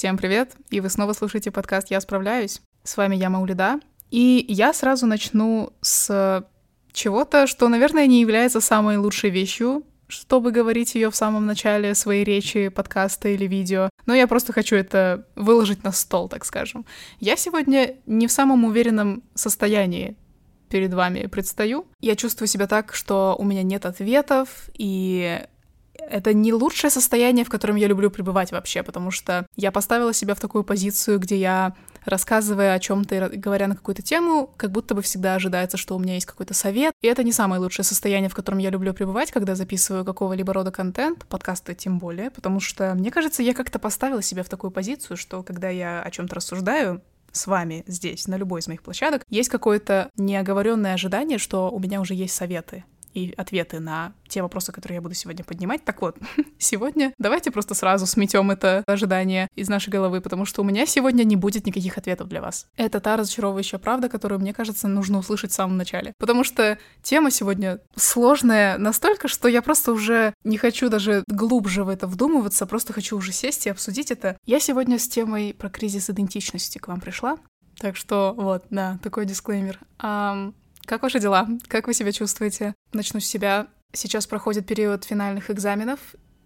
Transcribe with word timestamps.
Всем 0.00 0.16
привет, 0.16 0.52
и 0.70 0.80
вы 0.80 0.88
снова 0.88 1.12
слушаете 1.12 1.50
подкаст 1.50 1.90
«Я 1.90 2.00
справляюсь». 2.00 2.62
С 2.84 2.96
вами 2.96 3.16
я, 3.16 3.28
Маулида, 3.28 3.80
и 4.10 4.42
я 4.48 4.72
сразу 4.72 5.04
начну 5.04 5.74
с 5.82 6.42
чего-то, 6.90 7.46
что, 7.46 7.68
наверное, 7.68 8.06
не 8.06 8.22
является 8.22 8.62
самой 8.62 8.96
лучшей 8.96 9.28
вещью, 9.28 9.84
чтобы 10.08 10.52
говорить 10.52 10.94
ее 10.94 11.10
в 11.10 11.16
самом 11.16 11.44
начале 11.44 11.94
своей 11.94 12.24
речи, 12.24 12.68
подкаста 12.68 13.28
или 13.28 13.46
видео. 13.46 13.90
Но 14.06 14.14
я 14.14 14.26
просто 14.26 14.54
хочу 14.54 14.74
это 14.74 15.26
выложить 15.36 15.84
на 15.84 15.92
стол, 15.92 16.30
так 16.30 16.46
скажем. 16.46 16.86
Я 17.18 17.36
сегодня 17.36 17.96
не 18.06 18.26
в 18.26 18.32
самом 18.32 18.64
уверенном 18.64 19.22
состоянии 19.34 20.16
перед 20.70 20.94
вами 20.94 21.26
предстаю. 21.26 21.86
Я 22.00 22.16
чувствую 22.16 22.48
себя 22.48 22.66
так, 22.66 22.94
что 22.94 23.36
у 23.38 23.44
меня 23.44 23.62
нет 23.62 23.84
ответов, 23.84 24.70
и 24.72 25.42
это 26.08 26.34
не 26.34 26.52
лучшее 26.52 26.90
состояние, 26.90 27.44
в 27.44 27.48
котором 27.48 27.76
я 27.76 27.86
люблю 27.86 28.10
пребывать 28.10 28.52
вообще, 28.52 28.82
потому 28.82 29.10
что 29.10 29.46
я 29.56 29.72
поставила 29.72 30.12
себя 30.12 30.34
в 30.34 30.40
такую 30.40 30.64
позицию, 30.64 31.18
где 31.18 31.36
я, 31.36 31.74
рассказывая 32.04 32.74
о 32.74 32.78
чем-то 32.78 33.26
и 33.26 33.36
говоря 33.36 33.68
на 33.68 33.76
какую-то 33.76 34.02
тему, 34.02 34.52
как 34.56 34.70
будто 34.70 34.94
бы 34.94 35.02
всегда 35.02 35.34
ожидается, 35.34 35.76
что 35.76 35.96
у 35.96 35.98
меня 35.98 36.14
есть 36.14 36.26
какой-то 36.26 36.54
совет. 36.54 36.92
И 37.00 37.06
это 37.06 37.22
не 37.22 37.32
самое 37.32 37.60
лучшее 37.60 37.84
состояние, 37.84 38.30
в 38.30 38.34
котором 38.34 38.58
я 38.58 38.70
люблю 38.70 38.94
пребывать, 38.94 39.30
когда 39.30 39.54
записываю 39.54 40.04
какого-либо 40.04 40.52
рода 40.52 40.70
контент, 40.70 41.26
подкасты 41.26 41.74
тем 41.74 41.98
более, 41.98 42.30
потому 42.30 42.60
что, 42.60 42.94
мне 42.94 43.10
кажется, 43.10 43.42
я 43.42 43.54
как-то 43.54 43.78
поставила 43.78 44.22
себя 44.22 44.42
в 44.42 44.48
такую 44.48 44.70
позицию, 44.70 45.16
что 45.16 45.42
когда 45.42 45.68
я 45.68 46.02
о 46.02 46.10
чем-то 46.10 46.36
рассуждаю, 46.36 47.02
с 47.32 47.46
вами 47.46 47.84
здесь, 47.86 48.26
на 48.26 48.36
любой 48.36 48.60
из 48.60 48.66
моих 48.66 48.82
площадок, 48.82 49.22
есть 49.28 49.48
какое-то 49.48 50.10
неоговоренное 50.16 50.94
ожидание, 50.94 51.38
что 51.38 51.70
у 51.70 51.78
меня 51.78 52.00
уже 52.00 52.14
есть 52.14 52.34
советы 52.34 52.84
и 53.14 53.32
ответы 53.36 53.80
на 53.80 54.12
те 54.28 54.42
вопросы, 54.42 54.72
которые 54.72 54.96
я 54.96 55.02
буду 55.02 55.14
сегодня 55.14 55.44
поднимать. 55.44 55.84
Так 55.84 56.00
вот, 56.02 56.16
сегодня 56.58 57.12
давайте 57.18 57.50
просто 57.50 57.74
сразу 57.74 58.06
сметем 58.06 58.50
это 58.50 58.84
ожидание 58.86 59.48
из 59.56 59.68
нашей 59.68 59.90
головы, 59.90 60.20
потому 60.20 60.44
что 60.44 60.62
у 60.62 60.64
меня 60.64 60.86
сегодня 60.86 61.24
не 61.24 61.36
будет 61.36 61.66
никаких 61.66 61.98
ответов 61.98 62.28
для 62.28 62.40
вас. 62.40 62.66
Это 62.76 63.00
та 63.00 63.16
разочаровывающая 63.16 63.78
правда, 63.78 64.08
которую, 64.08 64.40
мне 64.40 64.54
кажется, 64.54 64.88
нужно 64.88 65.18
услышать 65.18 65.50
в 65.50 65.54
самом 65.54 65.76
начале. 65.76 66.14
Потому 66.18 66.44
что 66.44 66.78
тема 67.02 67.30
сегодня 67.30 67.80
сложная 67.96 68.78
настолько, 68.78 69.28
что 69.28 69.48
я 69.48 69.62
просто 69.62 69.92
уже 69.92 70.34
не 70.44 70.58
хочу 70.58 70.88
даже 70.88 71.24
глубже 71.26 71.84
в 71.84 71.88
это 71.88 72.06
вдумываться, 72.06 72.66
просто 72.66 72.92
хочу 72.92 73.16
уже 73.16 73.32
сесть 73.32 73.66
и 73.66 73.70
обсудить 73.70 74.10
это. 74.10 74.36
Я 74.46 74.60
сегодня 74.60 74.98
с 74.98 75.08
темой 75.08 75.54
про 75.54 75.68
кризис 75.68 76.10
идентичности 76.10 76.78
к 76.78 76.88
вам 76.88 77.00
пришла. 77.00 77.38
Так 77.78 77.96
что 77.96 78.34
вот, 78.36 78.64
да, 78.70 78.98
такой 79.02 79.24
дисклеймер. 79.24 79.80
Um, 79.98 80.54
как 80.90 81.04
ваши 81.04 81.20
дела? 81.20 81.46
Как 81.68 81.86
вы 81.86 81.94
себя 81.94 82.10
чувствуете? 82.10 82.74
Начну 82.92 83.20
с 83.20 83.24
себя. 83.24 83.68
Сейчас 83.92 84.26
проходит 84.26 84.66
период 84.66 85.04
финальных 85.04 85.48
экзаменов, 85.48 86.00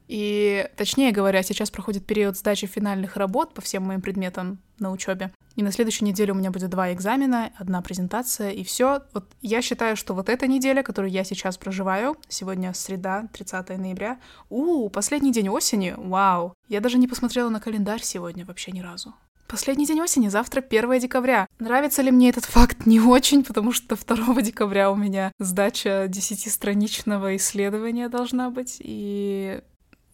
и, 0.06 0.68
точнее 0.76 1.12
говоря, 1.12 1.42
сейчас 1.42 1.70
проходит 1.70 2.04
период 2.04 2.36
сдачи 2.36 2.66
финальных 2.66 3.16
работ 3.16 3.54
по 3.54 3.62
всем 3.62 3.84
моим 3.84 4.02
предметам 4.02 4.58
на 4.78 4.90
учебе. 4.90 5.32
И 5.56 5.62
на 5.62 5.72
следующей 5.72 6.04
неделе 6.04 6.32
у 6.32 6.34
меня 6.34 6.50
будет 6.50 6.68
два 6.68 6.92
экзамена, 6.92 7.52
одна 7.56 7.80
презентация, 7.80 8.50
и 8.50 8.64
все. 8.64 9.04
Вот 9.14 9.32
я 9.40 9.62
считаю, 9.62 9.96
что 9.96 10.12
вот 10.12 10.28
эта 10.28 10.46
неделя, 10.46 10.82
которую 10.82 11.10
я 11.10 11.24
сейчас 11.24 11.56
проживаю, 11.56 12.18
сегодня 12.28 12.74
среда, 12.74 13.28
30 13.32 13.78
ноября, 13.78 14.18
у, 14.50 14.90
последний 14.90 15.32
день 15.32 15.48
осени, 15.48 15.94
вау. 15.96 16.52
Я 16.68 16.80
даже 16.80 16.98
не 16.98 17.08
посмотрела 17.08 17.48
на 17.48 17.60
календарь 17.60 18.02
сегодня 18.02 18.44
вообще 18.44 18.72
ни 18.72 18.80
разу. 18.80 19.14
Последний 19.46 19.86
день 19.86 20.00
осени, 20.00 20.28
завтра 20.28 20.62
1 20.62 20.98
декабря. 20.98 21.46
Нравится 21.58 22.02
ли 22.02 22.10
мне 22.10 22.30
этот 22.30 22.44
факт? 22.44 22.86
Не 22.86 23.00
очень, 23.00 23.44
потому 23.44 23.72
что 23.72 23.96
2 23.96 24.40
декабря 24.42 24.90
у 24.90 24.96
меня 24.96 25.32
сдача 25.38 26.06
десятистраничного 26.08 27.36
исследования 27.36 28.08
должна 28.08 28.50
быть, 28.50 28.78
и 28.80 29.60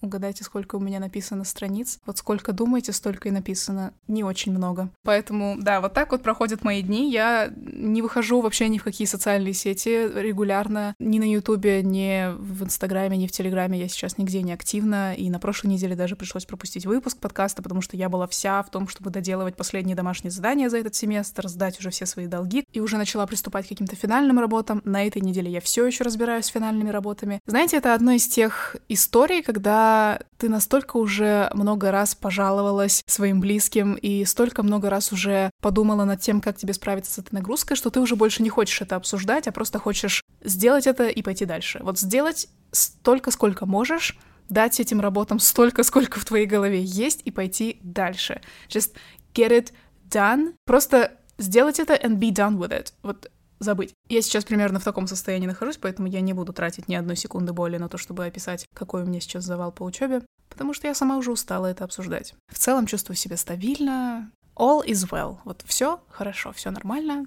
Угадайте, 0.03 0.45
сколько 0.45 0.77
у 0.77 0.81
меня 0.81 0.99
написано 0.99 1.45
страниц. 1.45 1.99
Вот 2.07 2.19
сколько 2.19 2.53
думаете, 2.53 2.93
столько 2.93 3.29
и 3.29 3.33
написано. 3.33 3.93
Не 4.09 4.25
очень 4.25 4.53
много. 4.53 4.89
Поэтому, 5.03 5.57
да, 5.59 5.81
вот 5.81 5.93
так 5.93 6.13
вот 6.13 6.23
проходят 6.23 6.65
мои 6.65 6.83
дни. 6.83 7.11
Я 7.11 7.53
не 7.57 8.01
выхожу 8.01 8.41
вообще 8.41 8.69
ни 8.69 8.79
в 8.79 8.85
какие 8.85 9.07
социальные 9.07 9.53
сети 9.53 10.11
регулярно. 10.15 10.95
Ни 10.99 11.19
на 11.19 11.31
Ютубе, 11.31 11.83
ни 11.83 12.33
в 12.39 12.65
Инстаграме, 12.65 13.17
ни 13.17 13.27
в 13.27 13.33
Телеграме 13.33 13.79
я 13.79 13.89
сейчас 13.89 14.17
нигде 14.17 14.43
не 14.43 14.53
активна. 14.53 15.15
И 15.15 15.29
на 15.29 15.39
прошлой 15.39 15.69
неделе 15.69 15.95
даже 15.95 16.17
пришлось 16.17 16.47
пропустить 16.47 16.87
выпуск 16.87 17.19
подкаста, 17.19 17.63
потому 17.63 17.83
что 17.83 17.97
я 17.97 18.09
была 18.09 18.27
вся 18.27 18.63
в 18.63 18.71
том, 18.71 18.89
чтобы 18.89 19.11
доделывать 19.11 19.57
последние 19.57 19.97
домашние 19.97 20.31
задания 20.31 20.69
за 20.69 20.79
этот 20.79 20.95
семестр, 20.95 21.49
сдать 21.49 21.79
уже 21.79 21.91
все 21.91 22.07
свои 22.07 22.27
долги. 22.27 22.65
И 22.73 22.81
уже 22.81 22.97
начала 22.97 23.27
приступать 23.27 23.67
к 23.67 23.69
каким-то 23.69 23.97
финальным 23.97 24.39
работам. 24.39 24.81
На 24.85 25.07
этой 25.07 25.21
неделе 25.21 25.51
я 25.51 25.61
все 25.61 25.85
еще 25.85 26.05
разбираюсь 26.05 26.47
с 26.47 26.49
финальными 26.49 26.89
работами. 26.89 27.41
Знаете, 27.47 27.77
это 27.77 27.95
одно 27.95 28.13
из 28.13 28.27
тех 28.27 28.77
историй, 28.89 29.43
когда 29.43 29.90
ты 30.37 30.49
настолько 30.49 30.97
уже 30.97 31.51
много 31.55 31.91
раз 31.91 32.15
пожаловалась 32.15 33.03
своим 33.07 33.41
близким 33.41 33.95
и 33.95 34.25
столько 34.25 34.63
много 34.63 34.91
раз 34.91 35.13
уже 35.13 35.51
подумала 35.61 36.05
над 36.05 36.21
тем, 36.21 36.41
как 36.41 36.57
тебе 36.57 36.73
справиться 36.73 37.13
с 37.13 37.19
этой 37.19 37.35
нагрузкой, 37.35 37.77
что 37.77 37.91
ты 37.91 38.01
уже 38.01 38.17
больше 38.17 38.43
не 38.43 38.49
хочешь 38.49 38.81
это 38.81 38.97
обсуждать, 38.97 39.47
а 39.47 39.53
просто 39.53 39.79
хочешь 39.79 40.23
сделать 40.43 40.87
это 40.87 41.09
и 41.09 41.23
пойти 41.23 41.45
дальше. 41.45 41.81
Вот 41.83 41.99
сделать 41.99 42.49
столько, 42.73 43.31
сколько 43.31 43.67
можешь, 43.67 44.19
дать 44.49 44.81
этим 44.81 45.01
работам 45.01 45.39
столько, 45.39 45.83
сколько 45.83 46.21
в 46.21 46.25
твоей 46.25 46.47
голове 46.47 46.83
есть, 46.83 47.23
и 47.25 47.31
пойти 47.31 47.79
дальше. 47.83 48.41
Just 48.69 48.95
get 49.35 49.51
it 49.51 49.73
done. 50.09 50.55
Просто 50.65 51.13
сделать 51.39 51.81
это 51.81 51.95
and 51.95 52.19
be 52.19 52.31
done 52.31 52.59
with 52.59 52.71
it. 52.71 52.93
Вот 53.03 53.31
забыть. 53.61 53.95
Я 54.09 54.23
сейчас 54.23 54.45
примерно 54.45 54.81
в 54.81 54.85
таком 54.85 55.07
состоянии 55.07 55.47
нахожусь, 55.47 55.77
поэтому 55.77 56.09
я 56.09 56.21
не 56.21 56.33
буду 56.33 56.53
тратить 56.53 56.89
ни 56.89 56.95
одной 56.95 57.17
секунды 57.17 57.53
более 57.53 57.79
на 57.79 57.89
то, 57.89 57.99
чтобы 57.99 58.27
описать, 58.27 58.67
какой 58.75 59.03
у 59.03 59.07
меня 59.07 59.21
сейчас 59.21 59.45
завал 59.45 59.71
по 59.71 59.85
учебе, 59.85 60.23
потому 60.49 60.75
что 60.75 60.89
я 60.89 60.95
сама 60.95 61.17
уже 61.17 61.31
устала 61.31 61.67
это 61.67 61.85
обсуждать. 61.85 62.35
В 62.53 62.59
целом 62.59 62.87
чувствую 62.87 63.17
себя 63.17 63.37
стабильно. 63.37 64.31
All 64.57 64.85
is 64.85 65.09
well. 65.11 65.39
Вот 65.45 65.63
все 65.67 66.03
хорошо, 66.09 66.53
все 66.53 66.71
нормально. 66.71 67.27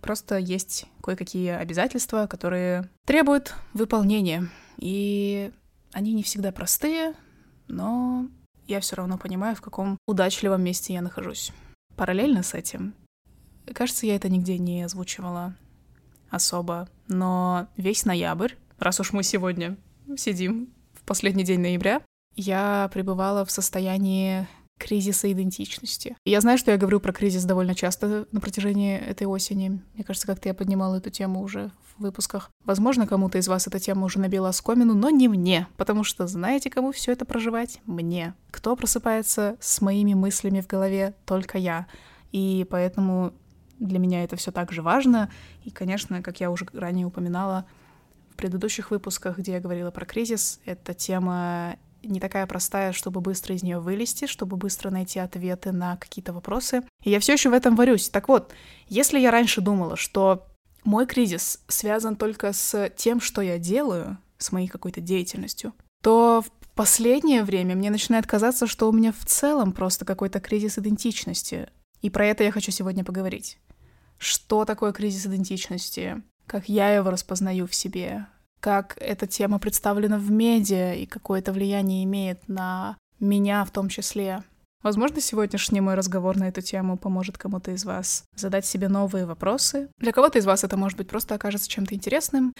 Просто 0.00 0.36
есть 0.36 0.86
кое-какие 1.02 1.52
обязательства, 1.52 2.26
которые 2.26 2.88
требуют 3.06 3.54
выполнения. 3.72 4.48
И 4.76 5.50
они 5.92 6.12
не 6.12 6.22
всегда 6.22 6.52
простые, 6.52 7.14
но 7.66 8.28
я 8.66 8.80
все 8.80 8.96
равно 8.96 9.18
понимаю, 9.18 9.56
в 9.56 9.60
каком 9.60 9.98
удачливом 10.06 10.62
месте 10.62 10.92
я 10.92 11.02
нахожусь. 11.02 11.52
Параллельно 11.96 12.44
с 12.44 12.54
этим, 12.54 12.94
кажется, 13.74 14.06
я 14.06 14.14
это 14.14 14.28
нигде 14.28 14.58
не 14.58 14.82
озвучивала, 14.82 15.56
особо, 16.30 16.88
но 17.08 17.68
весь 17.76 18.04
ноябрь, 18.04 18.54
раз 18.78 19.00
уж 19.00 19.12
мы 19.12 19.22
сегодня 19.22 19.76
сидим 20.16 20.68
в 20.94 21.04
последний 21.04 21.44
день 21.44 21.60
ноября, 21.60 22.02
я 22.34 22.88
пребывала 22.92 23.44
в 23.44 23.50
состоянии 23.50 24.46
кризиса 24.78 25.30
идентичности. 25.30 26.16
я 26.24 26.40
знаю, 26.40 26.56
что 26.56 26.70
я 26.70 26.76
говорю 26.76 27.00
про 27.00 27.12
кризис 27.12 27.44
довольно 27.44 27.74
часто 27.74 28.26
на 28.32 28.40
протяжении 28.40 28.96
этой 28.96 29.26
осени. 29.26 29.82
Мне 29.94 30.04
кажется, 30.04 30.26
как-то 30.26 30.48
я 30.48 30.54
поднимала 30.54 30.96
эту 30.96 31.10
тему 31.10 31.42
уже 31.42 31.72
в 31.96 32.02
выпусках. 32.02 32.50
Возможно, 32.64 33.06
кому-то 33.06 33.38
из 33.38 33.48
вас 33.48 33.66
эта 33.66 33.80
тема 33.80 34.04
уже 34.04 34.20
набила 34.20 34.48
оскомину, 34.48 34.94
но 34.94 35.10
не 35.10 35.28
мне, 35.28 35.66
потому 35.76 36.04
что 36.04 36.26
знаете, 36.26 36.70
кому 36.70 36.92
все 36.92 37.12
это 37.12 37.24
проживать? 37.24 37.80
Мне. 37.84 38.34
Кто 38.50 38.76
просыпается 38.76 39.56
с 39.60 39.80
моими 39.80 40.14
мыслями 40.14 40.60
в 40.60 40.66
голове? 40.66 41.14
Только 41.26 41.58
я. 41.58 41.86
И 42.30 42.66
поэтому 42.70 43.32
для 43.78 43.98
меня 43.98 44.24
это 44.24 44.36
все 44.36 44.52
так 44.52 44.72
же 44.72 44.82
важно. 44.82 45.30
И, 45.64 45.70
конечно, 45.70 46.22
как 46.22 46.40
я 46.40 46.50
уже 46.50 46.66
ранее 46.72 47.06
упоминала 47.06 47.66
в 48.30 48.36
предыдущих 48.36 48.90
выпусках, 48.90 49.38
где 49.38 49.52
я 49.52 49.60
говорила 49.60 49.90
про 49.90 50.04
кризис, 50.04 50.60
эта 50.64 50.94
тема 50.94 51.76
не 52.02 52.20
такая 52.20 52.46
простая, 52.46 52.92
чтобы 52.92 53.20
быстро 53.20 53.54
из 53.54 53.62
нее 53.62 53.80
вылезти, 53.80 54.26
чтобы 54.26 54.56
быстро 54.56 54.90
найти 54.90 55.18
ответы 55.18 55.72
на 55.72 55.96
какие-то 55.96 56.32
вопросы. 56.32 56.82
И 57.02 57.10
я 57.10 57.18
все 57.20 57.32
еще 57.32 57.50
в 57.50 57.54
этом 57.54 57.74
варюсь. 57.74 58.08
Так 58.08 58.28
вот, 58.28 58.52
если 58.88 59.18
я 59.18 59.30
раньше 59.30 59.60
думала, 59.60 59.96
что 59.96 60.46
мой 60.84 61.06
кризис 61.06 61.60
связан 61.66 62.16
только 62.16 62.52
с 62.52 62.90
тем, 62.96 63.20
что 63.20 63.42
я 63.42 63.58
делаю, 63.58 64.18
с 64.38 64.52
моей 64.52 64.68
какой-то 64.68 65.00
деятельностью, 65.00 65.74
то 66.02 66.42
в 66.42 66.68
последнее 66.74 67.42
время 67.42 67.74
мне 67.74 67.90
начинает 67.90 68.26
казаться, 68.26 68.68
что 68.68 68.88
у 68.88 68.92
меня 68.92 69.12
в 69.12 69.24
целом 69.24 69.72
просто 69.72 70.04
какой-то 70.04 70.38
кризис 70.38 70.78
идентичности. 70.78 71.68
И 72.02 72.10
про 72.10 72.26
это 72.26 72.44
я 72.44 72.52
хочу 72.52 72.70
сегодня 72.70 73.04
поговорить 73.04 73.58
что 74.18 74.64
такое 74.64 74.92
кризис 74.92 75.26
идентичности, 75.26 76.22
как 76.46 76.68
я 76.68 76.90
его 76.90 77.10
распознаю 77.10 77.66
в 77.66 77.74
себе, 77.74 78.26
как 78.60 78.96
эта 79.00 79.26
тема 79.26 79.58
представлена 79.58 80.18
в 80.18 80.30
медиа 80.30 80.94
и 80.94 81.06
какое 81.06 81.38
это 81.40 81.52
влияние 81.52 82.04
имеет 82.04 82.48
на 82.48 82.96
меня 83.20 83.64
в 83.64 83.70
том 83.70 83.88
числе. 83.88 84.42
Возможно, 84.82 85.20
сегодняшний 85.20 85.80
мой 85.80 85.94
разговор 85.94 86.36
на 86.36 86.48
эту 86.48 86.60
тему 86.60 86.96
поможет 86.96 87.36
кому-то 87.36 87.72
из 87.72 87.84
вас 87.84 88.24
задать 88.36 88.64
себе 88.64 88.88
новые 88.88 89.26
вопросы. 89.26 89.88
Для 89.98 90.12
кого-то 90.12 90.38
из 90.38 90.46
вас 90.46 90.62
это, 90.62 90.76
может 90.76 90.96
быть, 90.96 91.08
просто 91.08 91.34
окажется 91.34 91.68
чем-то 91.68 91.96
интересным. 91.96 92.52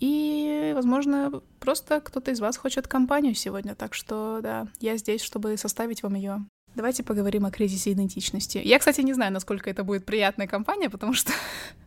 И, 0.00 0.72
возможно, 0.74 1.40
просто 1.60 2.00
кто-то 2.00 2.32
из 2.32 2.40
вас 2.40 2.56
хочет 2.56 2.88
компанию 2.88 3.36
сегодня. 3.36 3.76
Так 3.76 3.94
что, 3.94 4.40
да, 4.42 4.66
я 4.80 4.96
здесь, 4.96 5.22
чтобы 5.22 5.56
составить 5.56 6.02
вам 6.02 6.14
ее. 6.14 6.44
Давайте 6.74 7.02
поговорим 7.02 7.46
о 7.46 7.50
кризисе 7.50 7.92
идентичности. 7.92 8.60
Я, 8.62 8.78
кстати, 8.78 9.00
не 9.00 9.12
знаю, 9.12 9.32
насколько 9.32 9.68
это 9.68 9.84
будет 9.84 10.04
приятная 10.04 10.46
компания, 10.46 10.88
потому 10.88 11.14
что 11.14 11.32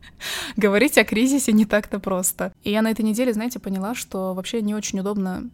говорить 0.58 0.98
о 0.98 1.04
кризисе 1.04 1.52
не 1.54 1.66
так-то 1.66 2.00
просто. 2.00 2.54
И 2.64 2.72
я 2.72 2.82
на 2.82 2.92
этой 2.92 3.04
неделе, 3.04 3.34
знаете, 3.34 3.60
поняла, 3.60 3.96
что 3.96 4.34
вообще 4.34 4.62
не 4.62 4.76
очень 4.76 5.00
удобно 5.00 5.50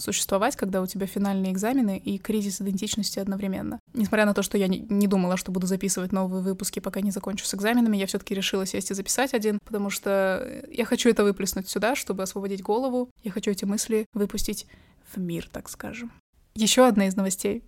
существовать, 0.00 0.56
когда 0.56 0.80
у 0.80 0.86
тебя 0.86 1.06
финальные 1.06 1.52
экзамены 1.52 1.98
и 1.98 2.18
кризис 2.18 2.60
идентичности 2.60 3.18
одновременно. 3.18 3.80
Несмотря 3.94 4.26
на 4.26 4.34
то, 4.34 4.42
что 4.42 4.56
я 4.58 4.68
не, 4.68 5.06
думала, 5.06 5.36
что 5.36 5.52
буду 5.52 5.66
записывать 5.66 6.12
новые 6.12 6.42
выпуски, 6.42 6.80
пока 6.80 7.00
не 7.00 7.10
закончу 7.10 7.44
с 7.44 7.54
экзаменами, 7.54 7.96
я 7.96 8.06
все 8.06 8.18
таки 8.18 8.34
решила 8.34 8.66
сесть 8.66 8.90
и 8.90 8.94
записать 8.94 9.34
один, 9.34 9.58
потому 9.64 9.90
что 9.90 10.64
я 10.70 10.84
хочу 10.84 11.08
это 11.08 11.24
выплеснуть 11.24 11.68
сюда, 11.68 11.96
чтобы 11.96 12.22
освободить 12.22 12.62
голову. 12.62 13.10
Я 13.22 13.30
хочу 13.30 13.50
эти 13.50 13.64
мысли 13.64 14.06
выпустить 14.12 14.66
в 15.12 15.18
мир, 15.18 15.48
так 15.50 15.68
скажем. 15.68 16.12
Еще 16.54 16.86
одна 16.86 17.06
из 17.06 17.16
новостей. 17.16 17.62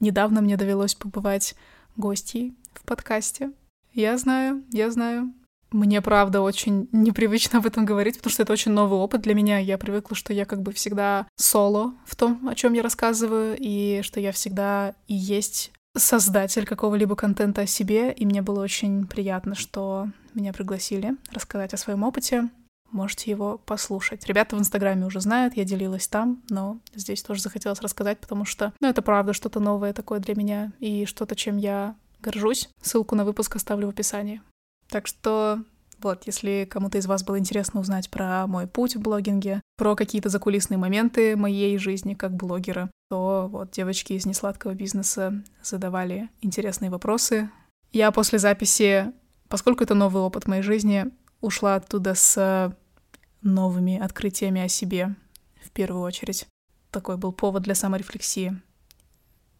Недавно 0.00 0.40
мне 0.40 0.56
довелось 0.56 0.94
побывать 0.94 1.54
гостьей 1.96 2.54
в 2.74 2.84
подкасте. 2.84 3.52
Я 3.92 4.16
знаю, 4.18 4.62
я 4.72 4.90
знаю. 4.90 5.32
Мне, 5.72 6.00
правда, 6.00 6.42
очень 6.42 6.88
непривычно 6.92 7.58
об 7.58 7.66
этом 7.66 7.84
говорить, 7.84 8.18
потому 8.18 8.32
что 8.32 8.42
это 8.42 8.52
очень 8.52 8.70
новый 8.70 8.98
опыт 8.98 9.22
для 9.22 9.34
меня. 9.34 9.58
Я 9.58 9.78
привыкла, 9.78 10.16
что 10.16 10.32
я 10.32 10.44
как 10.44 10.62
бы 10.62 10.72
всегда 10.72 11.26
соло 11.36 11.94
в 12.04 12.14
том, 12.14 12.48
о 12.48 12.54
чем 12.54 12.72
я 12.74 12.82
рассказываю, 12.82 13.56
и 13.58 14.00
что 14.02 14.20
я 14.20 14.32
всегда 14.32 14.94
и 15.08 15.14
есть 15.14 15.72
создатель 15.96 16.66
какого-либо 16.66 17.16
контента 17.16 17.62
о 17.62 17.66
себе, 17.66 18.12
и 18.12 18.26
мне 18.26 18.42
было 18.42 18.62
очень 18.62 19.06
приятно, 19.06 19.54
что 19.54 20.08
меня 20.34 20.52
пригласили 20.52 21.16
рассказать 21.32 21.74
о 21.74 21.78
своем 21.78 22.02
опыте. 22.04 22.48
Можете 22.90 23.30
его 23.30 23.58
послушать. 23.58 24.26
Ребята 24.26 24.56
в 24.56 24.58
Инстаграме 24.58 25.06
уже 25.06 25.20
знают, 25.20 25.56
я 25.56 25.64
делилась 25.64 26.08
там, 26.08 26.42
но 26.48 26.78
здесь 26.94 27.22
тоже 27.22 27.42
захотелось 27.42 27.80
рассказать, 27.80 28.18
потому 28.18 28.44
что, 28.44 28.72
ну, 28.80 28.88
это 28.88 29.02
правда 29.02 29.32
что-то 29.32 29.60
новое 29.60 29.92
такое 29.92 30.20
для 30.20 30.34
меня 30.34 30.72
и 30.78 31.04
что-то, 31.04 31.36
чем 31.36 31.56
я 31.56 31.96
горжусь. 32.20 32.68
Ссылку 32.80 33.14
на 33.14 33.24
выпуск 33.24 33.56
оставлю 33.56 33.86
в 33.86 33.90
описании. 33.90 34.40
Так 34.88 35.06
что 35.06 35.60
вот, 36.00 36.26
если 36.26 36.66
кому-то 36.70 36.98
из 36.98 37.06
вас 37.06 37.24
было 37.24 37.38
интересно 37.38 37.80
узнать 37.80 38.10
про 38.10 38.46
мой 38.46 38.66
путь 38.66 38.96
в 38.96 39.00
блогинге, 39.00 39.60
про 39.76 39.96
какие-то 39.96 40.28
закулисные 40.28 40.78
моменты 40.78 41.36
моей 41.36 41.78
жизни 41.78 42.14
как 42.14 42.34
блогера, 42.34 42.90
то 43.10 43.48
вот 43.50 43.70
девочки 43.70 44.12
из 44.12 44.26
несладкого 44.26 44.74
бизнеса 44.74 45.42
задавали 45.62 46.28
интересные 46.42 46.90
вопросы. 46.90 47.50
Я 47.92 48.10
после 48.10 48.38
записи, 48.38 49.12
поскольку 49.48 49.84
это 49.84 49.94
новый 49.94 50.22
опыт 50.22 50.46
моей 50.46 50.62
жизни, 50.62 51.06
ушла 51.46 51.76
оттуда 51.76 52.14
с 52.14 52.76
новыми 53.42 53.98
открытиями 53.98 54.60
о 54.60 54.68
себе 54.68 55.14
в 55.62 55.70
первую 55.70 56.02
очередь. 56.02 56.46
Такой 56.90 57.16
был 57.16 57.32
повод 57.32 57.62
для 57.62 57.74
саморефлексии. 57.74 58.60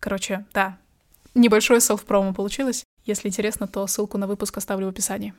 Короче, 0.00 0.46
да, 0.52 0.78
небольшое 1.34 1.80
селф-промо 1.80 2.34
получилось. 2.34 2.84
Если 3.04 3.28
интересно, 3.28 3.68
то 3.68 3.86
ссылку 3.86 4.18
на 4.18 4.26
выпуск 4.26 4.56
оставлю 4.56 4.86
в 4.86 4.90
описании. 4.90 5.32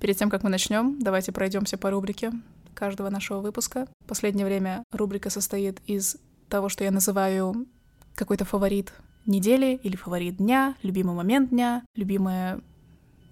Перед 0.00 0.16
тем, 0.16 0.30
как 0.30 0.42
мы 0.42 0.48
начнем, 0.48 0.98
давайте 1.00 1.32
пройдемся 1.32 1.76
по 1.76 1.90
рубрике 1.90 2.32
каждого 2.74 3.10
нашего 3.10 3.40
выпуска. 3.40 3.86
В 4.04 4.06
последнее 4.06 4.46
время 4.46 4.84
рубрика 4.92 5.28
состоит 5.28 5.80
из 5.86 6.16
того, 6.48 6.68
что 6.68 6.84
я 6.84 6.90
называю 6.90 7.66
какой-то 8.14 8.44
фаворит 8.44 8.92
недели 9.28 9.78
или 9.82 9.96
фаворит 9.96 10.38
дня, 10.38 10.74
любимый 10.82 11.14
момент 11.14 11.50
дня, 11.50 11.82
любимое, 11.94 12.60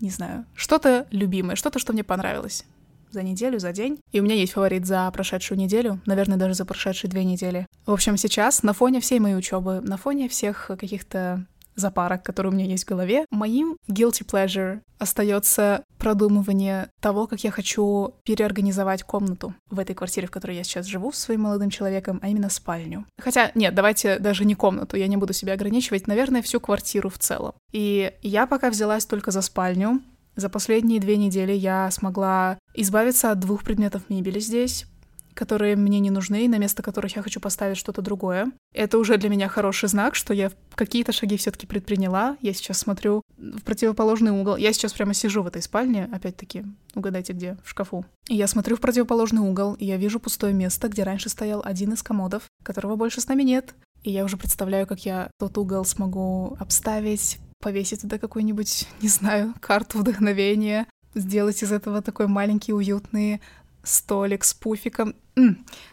не 0.00 0.10
знаю, 0.10 0.44
что-то 0.54 1.06
любимое, 1.10 1.56
что-то, 1.56 1.78
что 1.78 1.92
мне 1.92 2.04
понравилось 2.04 2.64
за 3.10 3.22
неделю, 3.22 3.58
за 3.58 3.72
день. 3.72 3.98
И 4.12 4.20
у 4.20 4.22
меня 4.22 4.34
есть 4.34 4.52
фаворит 4.52 4.86
за 4.86 5.10
прошедшую 5.10 5.58
неделю, 5.58 6.00
наверное, 6.06 6.36
даже 6.36 6.54
за 6.54 6.64
прошедшие 6.64 7.10
две 7.10 7.24
недели. 7.24 7.66
В 7.86 7.92
общем, 7.92 8.16
сейчас 8.16 8.62
на 8.62 8.72
фоне 8.72 9.00
всей 9.00 9.18
моей 9.20 9.36
учебы, 9.36 9.80
на 9.80 9.96
фоне 9.96 10.28
всех 10.28 10.70
каких-то 10.78 11.46
запарок, 11.76 12.22
которые 12.22 12.52
у 12.52 12.54
меня 12.54 12.66
есть 12.66 12.84
в 12.84 12.88
голове, 12.88 13.24
моим 13.30 13.76
guilty 13.88 14.26
pleasure 14.26 14.80
остается 14.98 15.84
продумывание 15.98 16.88
того, 17.00 17.26
как 17.26 17.44
я 17.44 17.50
хочу 17.50 18.14
переорганизовать 18.24 19.02
комнату 19.02 19.54
в 19.70 19.78
этой 19.78 19.94
квартире, 19.94 20.26
в 20.26 20.30
которой 20.30 20.56
я 20.56 20.64
сейчас 20.64 20.86
живу 20.86 21.12
с 21.12 21.18
своим 21.18 21.42
молодым 21.42 21.70
человеком, 21.70 22.18
а 22.22 22.28
именно 22.28 22.48
спальню. 22.48 23.06
Хотя, 23.18 23.52
нет, 23.54 23.74
давайте 23.74 24.18
даже 24.18 24.44
не 24.44 24.54
комнату, 24.54 24.96
я 24.96 25.06
не 25.06 25.16
буду 25.16 25.32
себя 25.32 25.52
ограничивать, 25.52 26.06
наверное, 26.06 26.42
всю 26.42 26.60
квартиру 26.60 27.10
в 27.10 27.18
целом. 27.18 27.52
И 27.72 28.12
я 28.22 28.46
пока 28.46 28.70
взялась 28.70 29.06
только 29.06 29.30
за 29.30 29.42
спальню, 29.42 30.00
за 30.36 30.50
последние 30.50 31.00
две 31.00 31.16
недели 31.16 31.52
я 31.52 31.90
смогла 31.90 32.58
избавиться 32.74 33.30
от 33.30 33.40
двух 33.40 33.64
предметов 33.64 34.02
мебели 34.10 34.38
здесь, 34.38 34.86
которые 35.36 35.76
мне 35.76 36.00
не 36.00 36.10
нужны, 36.10 36.44
и 36.44 36.48
на 36.48 36.58
место 36.58 36.82
которых 36.82 37.14
я 37.14 37.22
хочу 37.22 37.38
поставить 37.40 37.76
что-то 37.76 38.02
другое. 38.02 38.50
Это 38.72 38.98
уже 38.98 39.18
для 39.18 39.28
меня 39.28 39.48
хороший 39.48 39.88
знак, 39.88 40.14
что 40.14 40.34
я 40.34 40.50
какие-то 40.74 41.12
шаги 41.12 41.36
все-таки 41.36 41.66
предприняла. 41.66 42.36
Я 42.40 42.52
сейчас 42.54 42.78
смотрю 42.78 43.22
в 43.36 43.62
противоположный 43.62 44.32
угол. 44.32 44.56
Я 44.56 44.72
сейчас 44.72 44.92
прямо 44.92 45.14
сижу 45.14 45.42
в 45.42 45.46
этой 45.46 45.62
спальне, 45.62 46.08
опять-таки, 46.12 46.64
угадайте 46.94 47.32
где, 47.34 47.56
в 47.62 47.70
шкафу. 47.70 48.04
И 48.28 48.34
я 48.34 48.46
смотрю 48.46 48.76
в 48.76 48.80
противоположный 48.80 49.42
угол, 49.42 49.74
и 49.74 49.84
я 49.84 49.96
вижу 49.96 50.18
пустое 50.18 50.52
место, 50.52 50.88
где 50.88 51.04
раньше 51.04 51.28
стоял 51.28 51.62
один 51.64 51.92
из 51.92 52.02
комодов, 52.02 52.44
которого 52.64 52.96
больше 52.96 53.20
с 53.20 53.28
нами 53.28 53.42
нет. 53.42 53.74
И 54.02 54.10
я 54.10 54.24
уже 54.24 54.36
представляю, 54.36 54.86
как 54.86 55.04
я 55.04 55.30
тот 55.38 55.58
угол 55.58 55.84
смогу 55.84 56.56
обставить, 56.58 57.38
повесить 57.60 58.02
туда 58.02 58.18
какую-нибудь, 58.18 58.88
не 59.02 59.08
знаю, 59.08 59.54
карту 59.60 59.98
вдохновения, 59.98 60.86
сделать 61.14 61.62
из 61.62 61.72
этого 61.72 62.02
такой 62.02 62.26
маленький 62.26 62.72
уютный 62.72 63.40
столик 63.86 64.44
с 64.44 64.54
пуфиком. 64.54 65.14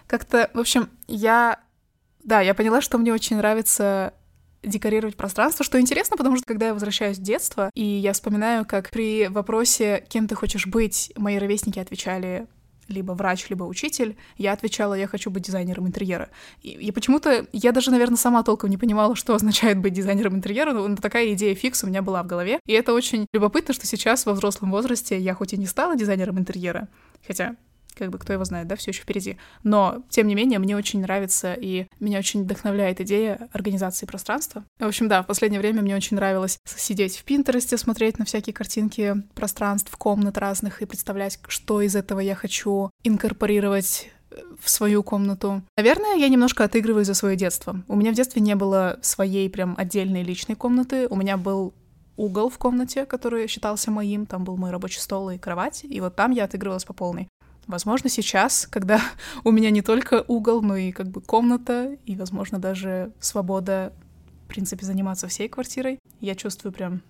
Как-то, 0.08 0.50
в 0.54 0.60
общем, 0.60 0.90
я... 1.08 1.60
Да, 2.24 2.42
я 2.42 2.54
поняла, 2.54 2.82
что 2.82 2.98
мне 2.98 3.14
очень 3.14 3.38
нравится 3.38 4.14
декорировать 4.64 5.18
пространство, 5.18 5.66
что 5.66 5.80
интересно, 5.80 6.16
потому 6.16 6.38
что 6.38 6.46
когда 6.46 6.68
я 6.68 6.74
возвращаюсь 6.74 7.18
в 7.18 7.22
детство, 7.22 7.70
и 7.74 7.84
я 7.84 8.14
вспоминаю, 8.14 8.66
как 8.66 8.90
при 8.92 9.28
вопросе, 9.28 10.06
кем 10.08 10.28
ты 10.28 10.36
хочешь 10.36 10.68
быть, 10.68 11.12
мои 11.18 11.38
ровесники 11.38 11.80
отвечали 11.80 12.48
либо 12.88 13.14
врач, 13.14 13.50
либо 13.50 13.64
учитель, 13.64 14.18
я 14.38 14.54
отвечала, 14.54 14.94
я 14.94 15.08
хочу 15.08 15.30
быть 15.30 15.44
дизайнером 15.44 15.88
интерьера. 15.88 16.30
И, 16.62 16.70
и 16.70 16.92
почему-то 16.92 17.48
я 17.52 17.72
даже, 17.72 17.92
наверное, 17.92 18.18
сама 18.18 18.44
толком 18.44 18.70
не 18.70 18.78
понимала, 18.78 19.16
что 19.16 19.36
означает 19.36 19.80
быть 19.80 19.94
дизайнером 19.94 20.36
интерьера, 20.36 20.74
но 20.74 20.96
такая 20.96 21.34
идея 21.34 21.56
фикс 21.56 21.84
у 21.84 21.88
меня 21.88 22.02
была 22.02 22.24
в 22.24 22.28
голове. 22.28 22.60
И 22.66 22.74
это 22.74 22.94
очень 22.94 23.26
любопытно, 23.34 23.74
что 23.74 23.86
сейчас 23.86 24.26
во 24.26 24.34
взрослом 24.34 24.72
возрасте 24.72 25.18
я 25.18 25.34
хоть 25.34 25.54
и 25.54 25.58
не 25.58 25.66
стала 25.66 25.96
дизайнером 25.96 26.40
интерьера, 26.40 26.88
хотя 27.26 27.56
как 27.96 28.10
бы 28.10 28.18
кто 28.18 28.34
его 28.34 28.46
знает, 28.46 28.68
да, 28.68 28.76
все 28.76 28.92
еще 28.92 29.02
впереди. 29.02 29.38
Но, 29.64 30.04
тем 30.10 30.28
не 30.28 30.36
менее, 30.36 30.60
мне 30.60 30.76
очень 30.76 31.02
нравится 31.02 31.54
и 31.54 31.88
меня 32.00 32.20
очень 32.20 32.44
вдохновляет 32.44 33.02
идея 33.02 33.50
организации 33.52 34.06
пространства. 34.06 34.64
В 34.80 34.86
общем, 34.86 35.08
да, 35.08 35.24
в 35.24 35.28
последнее 35.28 35.60
время 35.60 35.82
мне 35.82 35.96
очень 35.96 36.16
нравилось 36.16 36.60
сидеть 36.66 37.18
в 37.18 37.24
Пинтересте, 37.24 37.78
смотреть 37.78 38.20
на 38.20 38.26
всякие 38.26 38.54
картинки 38.54 39.16
пространств, 39.36 39.96
комнат 39.98 40.38
разных 40.38 40.82
и 40.82 40.86
представлять, 40.86 41.40
что 41.48 41.82
из 41.82 41.96
этого 41.96 42.20
я 42.20 42.36
хочу 42.36 42.90
инкорпорировать 43.04 44.10
э, 44.32 44.36
в 44.60 44.70
свою 44.70 45.04
комнату. 45.04 45.62
Наверное, 45.78 46.16
я 46.16 46.30
немножко 46.30 46.64
отыгрываю 46.64 47.06
за 47.06 47.14
свое 47.14 47.36
детство. 47.36 47.84
У 47.88 47.96
меня 47.96 48.12
в 48.12 48.16
детстве 48.16 48.42
не 48.42 48.56
было 48.56 49.00
своей 49.02 49.50
прям 49.50 49.76
отдельной 49.78 50.24
личной 50.24 50.56
комнаты. 50.56 51.08
У 51.10 51.16
меня 51.16 51.38
был 51.38 51.74
угол 52.18 52.50
в 52.50 52.58
комнате, 52.58 53.06
который 53.06 53.48
считался 53.48 53.92
моим, 53.92 54.26
там 54.26 54.44
был 54.44 54.58
мой 54.58 54.72
рабочий 54.72 55.00
стол 55.00 55.32
и 55.32 55.38
кровать, 55.38 55.84
и 55.84 56.00
вот 56.00 56.16
там 56.16 56.32
я 56.32 56.46
отыгрывалась 56.46 56.86
по 56.86 56.94
полной. 56.94 57.28
Возможно, 57.68 58.10
сейчас, 58.10 58.68
когда 58.70 59.02
у 59.44 59.52
меня 59.52 59.70
не 59.70 59.82
только 59.82 60.24
угол, 60.28 60.62
но 60.62 60.76
и 60.76 60.92
как 60.92 61.08
бы 61.08 61.22
комната, 61.22 61.98
и, 62.06 62.16
возможно, 62.16 62.60
даже 62.60 63.12
свобода, 63.20 63.94
в 64.46 64.48
принципе, 64.48 64.86
заниматься 64.86 65.28
всей 65.28 65.50
квартирой, 65.50 66.00
я 66.20 66.36
чувствую 66.36 66.74
прям 66.74 67.02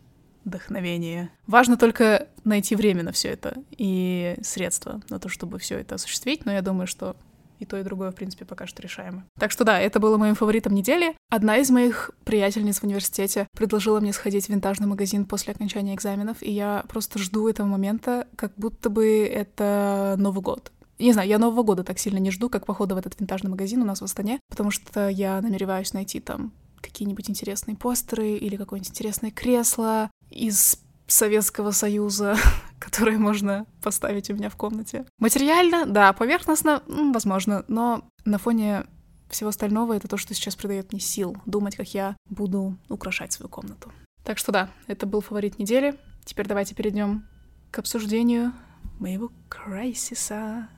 вдохновение. 0.45 1.29
Важно 1.47 1.77
только 1.77 2.27
найти 2.43 2.75
время 2.75 3.03
на 3.03 3.11
все 3.11 3.29
это 3.29 3.55
и 3.77 4.35
средства 4.41 5.01
на 5.09 5.19
то, 5.19 5.29
чтобы 5.29 5.57
все 5.59 5.79
это 5.79 5.95
осуществить, 5.95 6.45
но 6.45 6.51
я 6.51 6.61
думаю, 6.61 6.87
что 6.87 7.15
и 7.59 7.65
то, 7.65 7.77
и 7.77 7.83
другое, 7.83 8.11
в 8.11 8.15
принципе, 8.15 8.45
пока 8.45 8.67
что 8.67 8.81
решаемо. 8.81 9.25
Так 9.39 9.51
что 9.51 9.63
да, 9.63 9.79
это 9.79 9.99
было 9.99 10.17
моим 10.17 10.35
фаворитом 10.35 10.73
недели. 10.73 11.15
Одна 11.29 11.57
из 11.57 11.69
моих 11.69 12.11
приятельниц 12.23 12.79
в 12.79 12.83
университете 12.83 13.47
предложила 13.55 13.99
мне 13.99 14.13
сходить 14.13 14.45
в 14.45 14.49
винтажный 14.49 14.87
магазин 14.87 15.25
после 15.25 15.53
окончания 15.53 15.95
экзаменов, 15.95 16.41
и 16.41 16.51
я 16.51 16.83
просто 16.89 17.19
жду 17.19 17.47
этого 17.47 17.67
момента, 17.67 18.27
как 18.35 18.53
будто 18.57 18.89
бы 18.89 19.25
это 19.25 20.15
Новый 20.17 20.41
год. 20.41 20.71
Не 20.99 21.11
знаю, 21.11 21.27
я 21.27 21.39
Нового 21.39 21.63
года 21.63 21.83
так 21.83 21.99
сильно 21.99 22.19
не 22.19 22.31
жду, 22.31 22.49
как 22.49 22.65
похода 22.65 22.95
в 22.95 22.97
этот 22.97 23.19
винтажный 23.19 23.49
магазин 23.49 23.81
у 23.81 23.85
нас 23.85 24.01
в 24.01 24.03
Астане, 24.03 24.39
потому 24.49 24.71
что 24.71 25.09
я 25.09 25.41
намереваюсь 25.41 25.93
найти 25.93 26.19
там 26.19 26.53
какие-нибудь 26.81 27.29
интересные 27.29 27.75
постеры 27.75 28.33
или 28.33 28.57
какое-нибудь 28.57 28.91
интересное 28.91 29.31
кресло 29.31 30.11
из 30.29 30.82
Советского 31.13 31.71
Союза, 31.71 32.35
которые 32.79 33.17
можно 33.17 33.65
поставить 33.81 34.29
у 34.29 34.33
меня 34.33 34.49
в 34.49 34.55
комнате. 34.55 35.05
Материально, 35.19 35.85
да, 35.85 36.11
поверхностно, 36.13 36.83
возможно, 36.87 37.63
но 37.67 38.09
на 38.25 38.37
фоне 38.37 38.85
всего 39.29 39.49
остального 39.49 39.93
это 39.93 40.07
то, 40.07 40.17
что 40.17 40.33
сейчас 40.33 40.55
придает 40.55 40.91
мне 40.91 40.99
сил 40.99 41.37
думать, 41.45 41.75
как 41.75 41.93
я 41.93 42.15
буду 42.29 42.77
украшать 42.89 43.31
свою 43.31 43.49
комнату. 43.49 43.91
Так 44.23 44.37
что 44.37 44.51
да, 44.51 44.69
это 44.87 45.05
был 45.05 45.21
фаворит 45.21 45.59
недели. 45.59 45.99
Теперь 46.23 46.47
давайте 46.47 46.75
перейдем 46.75 47.27
к 47.71 47.79
обсуждению 47.79 48.53
моего 48.99 49.31
крайсиса. 49.49 50.69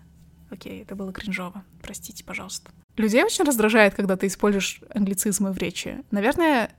Окей, 0.50 0.82
это 0.82 0.96
было 0.96 1.12
кринжово. 1.12 1.64
Простите, 1.82 2.24
пожалуйста. 2.24 2.72
Людей 2.98 3.24
очень 3.24 3.44
раздражает, 3.44 3.94
когда 3.94 4.16
ты 4.16 4.28
используешь 4.28 4.82
англицизмы 4.90 5.52
в 5.52 5.58
речи. 5.58 6.04
Наверное, 6.12 6.72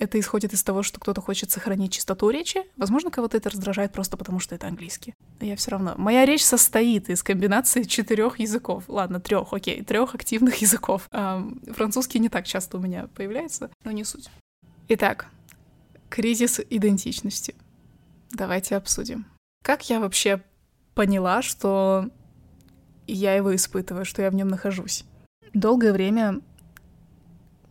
это 0.00 0.18
исходит 0.18 0.54
из 0.54 0.62
того, 0.62 0.82
что 0.82 0.98
кто-то 0.98 1.20
хочет 1.20 1.50
сохранить 1.50 1.92
чистоту 1.92 2.30
речи. 2.30 2.62
Возможно, 2.78 3.10
кого-то 3.10 3.36
это 3.36 3.50
раздражает 3.50 3.92
просто 3.92 4.16
потому, 4.16 4.40
что 4.40 4.54
это 4.54 4.66
английский. 4.66 5.14
Я 5.40 5.56
все 5.56 5.72
равно. 5.72 5.94
Моя 5.98 6.24
речь 6.24 6.42
состоит 6.42 7.10
из 7.10 7.22
комбинации 7.22 7.82
четырех 7.82 8.38
языков. 8.38 8.84
Ладно, 8.88 9.20
трех, 9.20 9.52
окей, 9.52 9.84
трех 9.84 10.14
активных 10.14 10.56
языков. 10.62 11.06
Эм, 11.12 11.60
французский 11.74 12.18
не 12.18 12.30
так 12.30 12.46
часто 12.46 12.78
у 12.78 12.80
меня 12.80 13.08
появляется, 13.14 13.70
но 13.84 13.90
не 13.90 14.04
суть. 14.04 14.30
Итак, 14.88 15.26
кризис 16.08 16.60
идентичности. 16.70 17.54
Давайте 18.32 18.76
обсудим. 18.76 19.26
Как 19.62 19.90
я 19.90 20.00
вообще 20.00 20.42
поняла, 20.94 21.42
что 21.42 22.08
я 23.06 23.34
его 23.34 23.54
испытываю, 23.54 24.06
что 24.06 24.22
я 24.22 24.30
в 24.30 24.34
нем 24.34 24.48
нахожусь? 24.48 25.04
Долгое 25.52 25.92
время, 25.92 26.40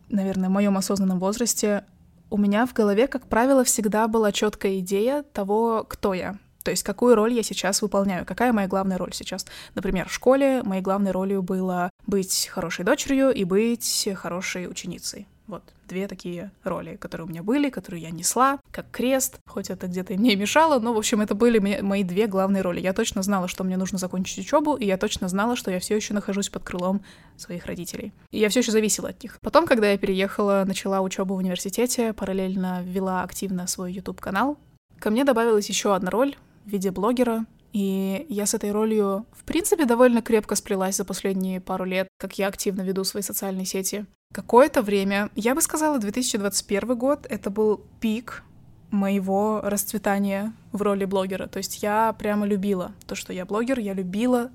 наверное, 0.10 0.50
в 0.50 0.52
моем 0.52 0.78
осознанном 0.78 1.18
возрасте 1.18 1.86
у 2.30 2.38
меня 2.38 2.66
в 2.66 2.74
голове, 2.74 3.08
как 3.08 3.28
правило, 3.28 3.64
всегда 3.64 4.08
была 4.08 4.32
четкая 4.32 4.80
идея 4.80 5.24
того, 5.24 5.86
кто 5.88 6.14
я. 6.14 6.38
То 6.64 6.72
есть 6.72 6.84
какую 6.84 7.16
роль 7.16 7.34
я 7.34 7.44
сейчас 7.44 7.82
выполняю, 7.82 8.26
какая 8.26 8.54
моя 8.54 8.68
главная 8.68 8.98
роль 8.98 9.14
сейчас. 9.14 9.46
Например, 9.76 10.08
в 10.08 10.14
школе 10.14 10.62
моей 10.64 10.82
главной 10.82 11.12
ролью 11.12 11.42
было 11.42 11.90
быть 12.06 12.50
хорошей 12.52 12.86
дочерью 12.86 13.32
и 13.32 13.44
быть 13.44 14.10
хорошей 14.16 14.68
ученицей. 14.68 15.28
Вот 15.50 15.64
две 15.88 16.08
такие 16.08 16.52
роли, 16.64 16.96
которые 16.96 17.26
у 17.26 17.30
меня 17.30 17.42
были, 17.42 17.72
которые 17.72 18.04
я 18.04 18.12
несла, 18.12 18.60
как 18.70 18.92
крест, 18.92 19.40
хоть 19.48 19.72
это 19.72 19.88
где-то 19.88 20.14
и 20.14 20.18
мне 20.18 20.36
мешало, 20.36 20.80
но, 20.80 20.94
в 20.94 20.98
общем, 20.98 21.22
это 21.22 21.34
были 21.34 21.82
мои 21.82 22.04
две 22.04 22.28
главные 22.28 22.62
роли. 22.62 22.80
Я 22.80 22.94
точно 22.94 23.24
знала, 23.24 23.48
что 23.48 23.64
мне 23.64 23.76
нужно 23.76 23.98
закончить 23.98 24.38
учебу, 24.46 24.76
и 24.76 24.86
я 24.86 24.96
точно 24.98 25.28
знала, 25.28 25.56
что 25.56 25.72
я 25.72 25.80
все 25.80 25.96
еще 25.96 26.14
нахожусь 26.14 26.50
под 26.50 26.64
крылом 26.64 27.02
своих 27.36 27.66
родителей. 27.66 28.14
И 28.30 28.38
я 28.38 28.50
все 28.50 28.60
еще 28.60 28.72
зависела 28.72 29.10
от 29.10 29.24
них. 29.24 29.40
Потом, 29.42 29.66
когда 29.66 29.90
я 29.90 29.98
переехала, 29.98 30.66
начала 30.68 31.02
учебу 31.02 31.34
в 31.34 31.38
университете, 31.38 32.14
параллельно 32.14 32.84
вела 32.84 33.24
активно 33.24 33.66
свой 33.66 33.92
YouTube-канал, 33.94 34.60
ко 35.00 35.10
мне 35.10 35.24
добавилась 35.24 35.68
еще 35.68 35.96
одна 35.96 36.12
роль 36.12 36.36
в 36.66 36.70
виде 36.70 36.92
блогера, 36.92 37.48
и 37.74 38.26
я 38.30 38.46
с 38.46 38.54
этой 38.54 38.72
ролью, 38.72 39.26
в 39.32 39.44
принципе, 39.44 39.86
довольно 39.86 40.22
крепко 40.22 40.56
сплелась 40.56 40.98
за 40.98 41.06
последние 41.06 41.62
пару 41.62 41.86
лет, 41.86 42.08
как 42.18 42.38
я 42.38 42.48
активно 42.48 42.82
веду 42.82 43.04
свои 43.04 43.22
социальные 43.22 43.66
сети. 43.66 44.06
Какое-то 44.34 44.82
время, 44.82 45.30
я 45.36 45.56
бы 45.56 45.62
сказала, 45.62 46.00
2021 46.00 46.98
год, 46.98 47.26
это 47.30 47.50
был 47.50 47.82
пик 48.00 48.44
моего 48.92 49.62
расцветания 49.64 50.54
в 50.72 50.82
роли 50.82 51.06
блогера. 51.06 51.48
То 51.48 51.58
есть 51.58 51.84
я 51.84 52.14
прямо 52.14 52.46
любила 52.46 52.94
то, 53.08 53.16
что 53.16 53.34
я 53.34 53.46
блогер, 53.46 53.80
я 53.80 53.94
любила 53.94 54.52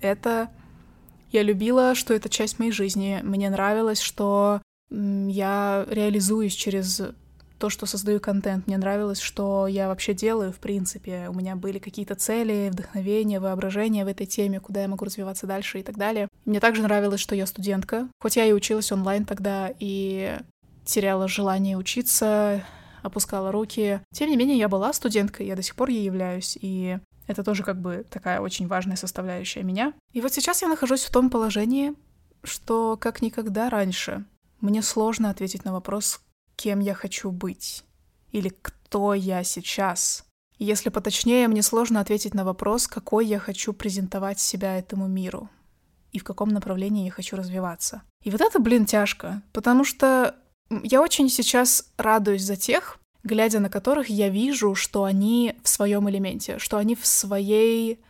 это. 0.00 0.50
Я 1.30 1.42
любила, 1.42 1.94
что 1.94 2.14
это 2.14 2.28
часть 2.28 2.58
моей 2.58 2.72
жизни. 2.72 3.20
Мне 3.22 3.50
нравилось, 3.50 4.00
что 4.00 4.62
я 4.90 5.84
реализуюсь 5.90 6.54
через 6.54 7.02
то, 7.58 7.70
что 7.70 7.86
создаю 7.86 8.20
контент. 8.20 8.66
Мне 8.66 8.78
нравилось, 8.78 9.20
что 9.20 9.66
я 9.66 9.88
вообще 9.88 10.14
делаю, 10.14 10.52
в 10.52 10.58
принципе. 10.58 11.28
У 11.28 11.34
меня 11.34 11.56
были 11.56 11.78
какие-то 11.78 12.14
цели, 12.14 12.70
вдохновения, 12.72 13.40
воображения 13.40 14.04
в 14.04 14.08
этой 14.08 14.26
теме, 14.26 14.60
куда 14.60 14.82
я 14.82 14.88
могу 14.88 15.04
развиваться 15.04 15.46
дальше 15.46 15.80
и 15.80 15.82
так 15.82 15.96
далее. 15.96 16.28
Мне 16.44 16.60
также 16.60 16.82
нравилось, 16.82 17.20
что 17.20 17.34
я 17.34 17.46
студентка. 17.46 18.08
Хоть 18.20 18.36
я 18.36 18.44
и 18.44 18.52
училась 18.52 18.92
онлайн 18.92 19.24
тогда, 19.24 19.70
и 19.78 20.38
теряла 20.84 21.28
желание 21.28 21.76
учиться, 21.76 22.64
опускала 23.02 23.52
руки. 23.52 24.00
Тем 24.12 24.30
не 24.30 24.36
менее, 24.36 24.58
я 24.58 24.68
была 24.68 24.92
студенткой, 24.92 25.46
я 25.46 25.56
до 25.56 25.62
сих 25.62 25.74
пор 25.74 25.90
ей 25.90 26.04
являюсь, 26.04 26.56
и 26.60 26.98
это 27.26 27.44
тоже 27.44 27.62
как 27.62 27.80
бы 27.80 28.06
такая 28.08 28.40
очень 28.40 28.66
важная 28.66 28.96
составляющая 28.96 29.62
меня. 29.62 29.92
И 30.12 30.20
вот 30.20 30.32
сейчас 30.32 30.62
я 30.62 30.68
нахожусь 30.68 31.04
в 31.04 31.10
том 31.10 31.30
положении, 31.30 31.94
что 32.42 32.96
как 32.96 33.20
никогда 33.20 33.68
раньше 33.68 34.24
мне 34.60 34.82
сложно 34.82 35.30
ответить 35.30 35.64
на 35.64 35.72
вопрос, 35.72 36.20
кем 36.58 36.80
я 36.80 36.94
хочу 36.94 37.30
быть 37.30 37.84
или 38.32 38.48
кто 38.48 39.14
я 39.14 39.44
сейчас. 39.44 40.24
Если 40.58 40.90
поточнее, 40.90 41.46
мне 41.46 41.62
сложно 41.62 42.00
ответить 42.00 42.34
на 42.34 42.44
вопрос, 42.44 42.88
какой 42.88 43.26
я 43.26 43.38
хочу 43.38 43.72
презентовать 43.72 44.40
себя 44.40 44.76
этому 44.76 45.06
миру 45.06 45.48
и 46.10 46.18
в 46.18 46.24
каком 46.24 46.48
направлении 46.48 47.04
я 47.04 47.12
хочу 47.12 47.36
развиваться. 47.36 48.02
И 48.24 48.30
вот 48.30 48.40
это, 48.40 48.58
блин, 48.58 48.86
тяжко, 48.86 49.42
потому 49.52 49.84
что 49.84 50.34
я 50.82 51.00
очень 51.00 51.28
сейчас 51.28 51.92
радуюсь 51.96 52.42
за 52.42 52.56
тех, 52.56 52.98
глядя 53.22 53.60
на 53.60 53.70
которых 53.70 54.08
я 54.08 54.28
вижу, 54.28 54.74
что 54.74 55.04
они 55.04 55.54
в 55.62 55.68
своем 55.68 56.10
элементе, 56.10 56.58
что 56.58 56.76
они 56.78 56.96
в 56.96 57.06
своей 57.06 58.00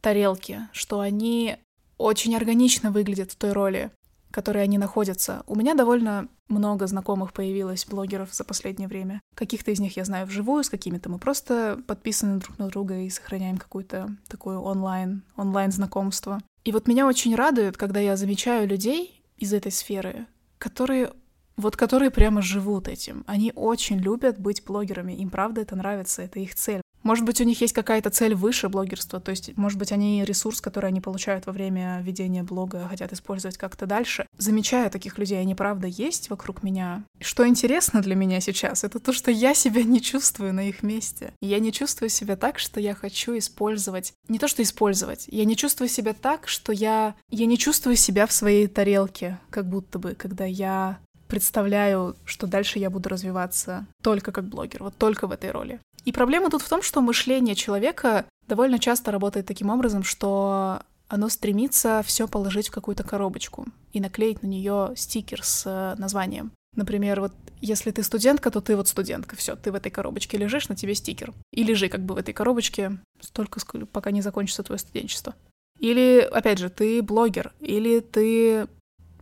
тарелке, 0.00 0.68
что 0.72 1.00
они 1.00 1.56
очень 1.98 2.36
органично 2.36 2.90
выглядят 2.90 3.32
в 3.32 3.36
той 3.36 3.52
роли, 3.52 3.90
которой 4.34 4.64
они 4.64 4.78
находятся. 4.78 5.44
У 5.46 5.54
меня 5.54 5.74
довольно 5.74 6.28
много 6.48 6.88
знакомых 6.88 7.32
появилось 7.32 7.86
блогеров 7.86 8.34
за 8.34 8.42
последнее 8.42 8.88
время. 8.88 9.20
Каких-то 9.36 9.70
из 9.70 9.78
них 9.78 9.96
я 9.96 10.04
знаю 10.04 10.26
вживую, 10.26 10.64
с 10.64 10.70
какими-то 10.70 11.08
мы 11.08 11.18
просто 11.18 11.80
подписаны 11.86 12.40
друг 12.40 12.58
на 12.58 12.66
друга 12.66 12.98
и 12.98 13.10
сохраняем 13.10 13.58
какую-то 13.58 14.08
такую 14.28 14.60
онлайн, 14.60 15.22
онлайн-знакомство. 15.36 16.40
И 16.64 16.72
вот 16.72 16.88
меня 16.88 17.06
очень 17.06 17.36
радует, 17.36 17.76
когда 17.76 18.00
я 18.00 18.16
замечаю 18.16 18.66
людей 18.66 19.22
из 19.36 19.52
этой 19.52 19.70
сферы, 19.70 20.26
которые 20.58 21.12
вот 21.56 21.76
которые 21.76 22.10
прямо 22.10 22.42
живут 22.42 22.88
этим. 22.88 23.22
Они 23.28 23.52
очень 23.54 23.98
любят 23.98 24.40
быть 24.40 24.64
блогерами, 24.64 25.12
им 25.12 25.30
правда 25.30 25.60
это 25.60 25.76
нравится, 25.76 26.22
это 26.22 26.40
их 26.40 26.56
цель. 26.56 26.82
Может 27.04 27.26
быть, 27.26 27.40
у 27.40 27.44
них 27.44 27.60
есть 27.60 27.74
какая-то 27.74 28.08
цель 28.08 28.34
выше 28.34 28.68
блогерства, 28.70 29.20
то 29.20 29.30
есть, 29.30 29.56
может 29.56 29.78
быть, 29.78 29.92
они 29.92 30.24
ресурс, 30.24 30.60
который 30.60 30.88
они 30.88 31.02
получают 31.02 31.46
во 31.46 31.52
время 31.52 32.00
ведения 32.02 32.42
блога, 32.42 32.88
хотят 32.88 33.12
использовать 33.12 33.58
как-то 33.58 33.86
дальше. 33.86 34.26
Замечаю 34.38 34.90
таких 34.90 35.18
людей, 35.18 35.38
они 35.38 35.54
правда 35.54 35.86
есть 35.86 36.30
вокруг 36.30 36.62
меня. 36.62 37.04
Что 37.20 37.46
интересно 37.46 38.00
для 38.00 38.14
меня 38.14 38.40
сейчас, 38.40 38.84
это 38.84 38.98
то, 38.98 39.12
что 39.12 39.30
я 39.30 39.54
себя 39.54 39.82
не 39.82 40.00
чувствую 40.00 40.54
на 40.54 40.68
их 40.68 40.82
месте. 40.82 41.34
Я 41.42 41.58
не 41.58 41.72
чувствую 41.72 42.08
себя 42.08 42.36
так, 42.36 42.58
что 42.58 42.80
я 42.80 42.94
хочу 42.94 43.36
использовать... 43.36 44.14
Не 44.28 44.38
то, 44.38 44.48
что 44.48 44.62
использовать, 44.62 45.26
я 45.28 45.44
не 45.44 45.56
чувствую 45.56 45.88
себя 45.88 46.14
так, 46.14 46.48
что 46.48 46.72
я... 46.72 47.14
Я 47.30 47.44
не 47.44 47.58
чувствую 47.58 47.96
себя 47.96 48.26
в 48.26 48.32
своей 48.32 48.66
тарелке, 48.66 49.38
как 49.50 49.68
будто 49.68 49.98
бы, 49.98 50.14
когда 50.14 50.46
я 50.46 50.98
представляю, 51.28 52.16
что 52.24 52.46
дальше 52.46 52.78
я 52.78 52.88
буду 52.90 53.08
развиваться 53.08 53.86
только 54.02 54.32
как 54.32 54.48
блогер, 54.48 54.82
вот 54.82 54.96
только 54.96 55.26
в 55.26 55.32
этой 55.32 55.50
роли. 55.50 55.80
И 56.04 56.12
проблема 56.12 56.50
тут 56.50 56.62
в 56.62 56.68
том, 56.68 56.82
что 56.82 57.00
мышление 57.00 57.54
человека 57.54 58.26
довольно 58.46 58.78
часто 58.78 59.10
работает 59.10 59.46
таким 59.46 59.70
образом, 59.70 60.02
что 60.02 60.80
оно 61.08 61.28
стремится 61.28 62.02
все 62.04 62.28
положить 62.28 62.68
в 62.68 62.72
какую-то 62.72 63.04
коробочку 63.04 63.66
и 63.92 64.00
наклеить 64.00 64.42
на 64.42 64.46
нее 64.46 64.92
стикер 64.96 65.42
с 65.44 65.64
э, 65.66 66.00
названием. 66.00 66.52
Например, 66.76 67.20
вот 67.20 67.32
если 67.60 67.90
ты 67.90 68.02
студентка, 68.02 68.50
то 68.50 68.60
ты 68.60 68.76
вот 68.76 68.88
студентка, 68.88 69.36
все, 69.36 69.54
ты 69.54 69.70
в 69.70 69.76
этой 69.76 69.90
коробочке 69.90 70.36
лежишь, 70.36 70.68
на 70.68 70.74
тебе 70.74 70.94
стикер. 70.94 71.32
И 71.52 71.62
лежи 71.62 71.88
как 71.88 72.00
бы 72.00 72.14
в 72.14 72.18
этой 72.18 72.34
коробочке 72.34 72.98
столько, 73.20 73.60
пока 73.86 74.10
не 74.10 74.22
закончится 74.22 74.62
твое 74.62 74.78
студенчество. 74.78 75.34
Или, 75.78 76.20
опять 76.20 76.58
же, 76.58 76.70
ты 76.70 77.02
блогер, 77.02 77.52
или 77.60 78.00
ты 78.00 78.66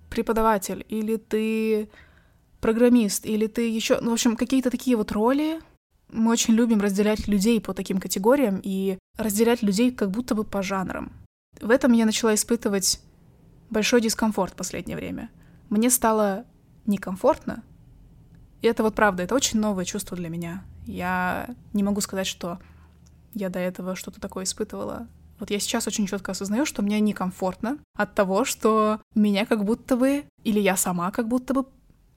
преподаватель, 0.09 0.85
или 0.89 1.17
ты 1.17 1.89
программист, 2.61 3.27
или 3.27 3.47
ты 3.47 3.69
еще, 3.69 3.99
ну, 4.01 4.11
в 4.11 4.15
общем, 4.15 4.37
какие-то 4.37 4.71
такие 4.71 4.97
вот 4.97 5.13
роли, 5.13 5.61
мы 6.13 6.31
очень 6.31 6.55
любим 6.55 6.81
разделять 6.81 7.27
людей 7.27 7.61
по 7.61 7.75
таким 7.75 7.99
категориям 7.99 8.61
и 8.63 8.99
разделять 9.17 9.63
людей 9.63 9.91
как 9.91 10.11
будто 10.11 10.35
бы 10.35 10.45
по 10.45 10.63
жанрам. 10.63 11.13
В 11.61 11.71
этом 11.71 11.93
я 11.93 12.07
начала 12.07 12.35
испытывать 12.35 13.01
большой 13.71 14.01
дискомфорт 14.01 14.53
в 14.53 14.57
последнее 14.57 14.97
время. 14.97 15.31
Мне 15.71 15.91
стало 15.91 16.45
некомфортно, 16.87 17.63
и 18.63 18.69
это 18.69 18.83
вот 18.85 18.95
правда, 18.95 19.25
это 19.25 19.35
очень 19.35 19.59
новое 19.59 19.85
чувство 19.85 20.17
для 20.17 20.29
меня. 20.29 20.65
Я 20.87 21.55
не 21.73 21.83
могу 21.83 22.01
сказать, 22.01 22.27
что 22.27 22.59
я 23.35 23.49
до 23.49 23.59
этого 23.59 23.97
что-то 23.97 24.21
такое 24.21 24.45
испытывала. 24.45 25.09
Вот 25.41 25.51
я 25.51 25.59
сейчас 25.59 25.89
очень 25.89 26.07
четко 26.07 26.33
осознаю, 26.33 26.65
что 26.65 26.83
мне 26.83 27.01
некомфортно 27.01 27.79
от 27.97 28.15
того, 28.15 28.45
что 28.45 29.01
меня 29.15 29.47
как 29.47 29.65
будто 29.65 29.97
бы, 29.97 30.25
или 30.45 30.61
я 30.61 30.77
сама 30.77 31.11
как 31.11 31.27
будто 31.27 31.55
бы, 31.55 31.67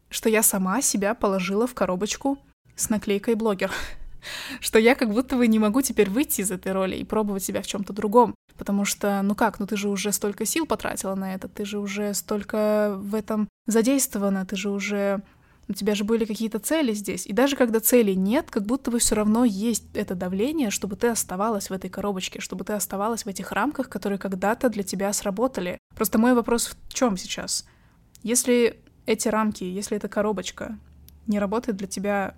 что 0.09 0.29
я 0.29 0.43
сама 0.43 0.81
себя 0.81 1.15
положила 1.15 1.65
в 1.65 1.73
коробочку 1.73 2.37
с 2.75 2.89
наклейкой 2.89 3.35
блогер. 3.35 3.71
Что 4.59 4.79
я 4.79 4.95
как 4.95 5.11
будто 5.11 5.35
бы 5.35 5.47
не 5.47 5.59
могу 5.59 5.81
теперь 5.81 6.09
выйти 6.09 6.41
из 6.41 6.51
этой 6.51 6.71
роли 6.71 6.95
и 6.95 7.03
пробовать 7.03 7.43
себя 7.43 7.61
в 7.61 7.67
чем-то 7.67 7.93
другом. 7.93 8.35
Потому 8.57 8.85
что, 8.85 9.21
ну 9.21 9.35
как, 9.35 9.59
ну 9.59 9.67
ты 9.67 9.75
же 9.75 9.89
уже 9.89 10.11
столько 10.11 10.45
сил 10.45 10.65
потратила 10.65 11.15
на 11.15 11.33
это, 11.33 11.47
ты 11.47 11.65
же 11.65 11.77
уже 11.77 12.13
столько 12.13 12.95
в 12.97 13.13
этом 13.13 13.49
задействована, 13.67 14.45
ты 14.45 14.55
же 14.55 14.69
уже 14.69 15.21
у 15.67 15.73
тебя 15.73 15.95
же 15.95 16.03
были 16.03 16.25
какие-то 16.25 16.59
цели 16.59 16.93
здесь. 16.93 17.25
И 17.25 17.33
даже 17.33 17.55
когда 17.55 17.79
целей 17.79 18.15
нет, 18.15 18.49
как 18.51 18.63
будто 18.63 18.91
бы 18.91 18.99
все 18.99 19.15
равно 19.15 19.45
есть 19.45 19.85
это 19.93 20.15
давление, 20.15 20.69
чтобы 20.69 20.95
ты 20.95 21.07
оставалась 21.07 21.69
в 21.69 21.73
этой 21.73 21.89
коробочке, 21.89 22.39
чтобы 22.39 22.63
ты 22.63 22.73
оставалась 22.73 23.25
в 23.25 23.27
этих 23.27 23.51
рамках, 23.51 23.89
которые 23.89 24.19
когда-то 24.19 24.69
для 24.69 24.83
тебя 24.83 25.11
сработали. 25.11 25.79
Просто 25.95 26.19
мой 26.19 26.33
вопрос 26.33 26.75
в 26.87 26.93
чем 26.93 27.17
сейчас? 27.17 27.65
Если 28.21 28.79
эти 29.05 29.27
рамки, 29.27 29.63
если 29.63 29.97
эта 29.97 30.07
коробочка 30.07 30.77
не 31.27 31.39
работает 31.39 31.77
для 31.77 31.87
тебя 31.87 32.35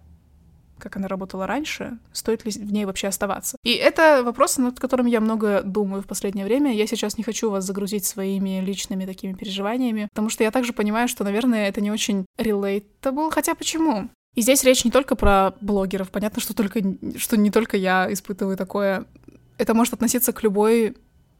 как 0.77 0.97
она 0.97 1.07
работала 1.07 1.47
раньше, 1.47 1.97
стоит 2.13 2.45
ли 2.45 2.51
в 2.51 2.71
ней 2.71 2.85
вообще 2.85 3.07
оставаться. 3.07 3.57
И 3.63 3.71
это 3.73 4.23
вопрос, 4.23 4.57
над 4.57 4.79
которым 4.79 5.05
я 5.05 5.21
много 5.21 5.61
думаю 5.63 6.01
в 6.01 6.07
последнее 6.07 6.45
время. 6.45 6.73
Я 6.73 6.87
сейчас 6.87 7.17
не 7.17 7.23
хочу 7.23 7.49
вас 7.49 7.65
загрузить 7.65 8.05
своими 8.05 8.61
личными 8.61 9.05
такими 9.05 9.33
переживаниями, 9.33 10.07
потому 10.11 10.29
что 10.29 10.43
я 10.43 10.51
также 10.51 10.73
понимаю, 10.73 11.07
что, 11.07 11.23
наверное, 11.23 11.67
это 11.67 11.81
не 11.81 11.91
очень 11.91 12.25
relatable. 12.37 13.31
Хотя 13.31 13.55
почему? 13.55 14.09
И 14.35 14.41
здесь 14.41 14.63
речь 14.63 14.85
не 14.85 14.91
только 14.91 15.15
про 15.15 15.53
блогеров. 15.61 16.11
Понятно, 16.11 16.41
что, 16.41 16.53
только, 16.53 16.79
что 17.17 17.37
не 17.37 17.49
только 17.49 17.75
я 17.75 18.11
испытываю 18.13 18.55
такое. 18.55 19.05
Это 19.57 19.73
может 19.73 19.93
относиться 19.93 20.31
к 20.31 20.43
любой 20.43 20.95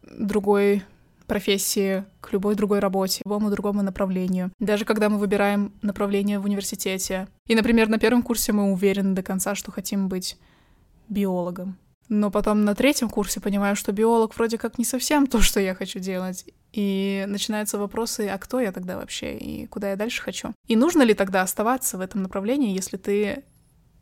другой 0.10 0.84
профессии, 1.28 2.06
к 2.22 2.32
любой 2.32 2.56
другой 2.56 2.80
работе, 2.80 3.22
к 3.22 3.26
любому 3.26 3.50
другому 3.52 3.84
направлению. 3.84 4.52
Даже 4.60 4.86
когда 4.86 5.10
мы 5.10 5.18
выбираем 5.18 5.74
направление 5.82 6.40
в 6.40 6.46
университете. 6.46 7.28
И, 7.48 7.56
например, 7.56 7.90
на 7.90 8.00
первом 8.00 8.24
курсе 8.24 8.54
мы 8.54 8.72
уверены 8.72 9.14
до 9.14 9.22
конца, 9.22 9.54
что 9.56 9.72
хотим 9.72 10.08
быть 10.08 10.38
биологом. 11.10 11.78
Но 12.10 12.32
потом 12.32 12.64
на 12.64 12.74
третьем 12.74 13.10
курсе 13.10 13.42
понимаю, 13.42 13.76
что 13.76 13.92
биолог 13.92 14.36
вроде 14.36 14.58
как 14.58 14.78
не 14.78 14.86
совсем 14.86 15.28
то, 15.28 15.42
что 15.42 15.60
я 15.60 15.76
хочу 15.76 16.00
делать. 16.00 16.46
И 16.72 17.26
начинаются 17.28 17.78
вопросы, 17.78 18.28
а 18.28 18.38
кто 18.38 18.60
я 18.60 18.72
тогда 18.72 18.98
вообще, 18.98 19.38
и 19.38 19.68
куда 19.68 19.90
я 19.90 19.96
дальше 19.96 20.22
хочу. 20.22 20.54
И 20.68 20.76
нужно 20.76 21.02
ли 21.02 21.14
тогда 21.14 21.42
оставаться 21.42 21.98
в 21.98 22.02
этом 22.02 22.22
направлении, 22.22 22.76
если 22.76 22.98
ты 22.98 23.44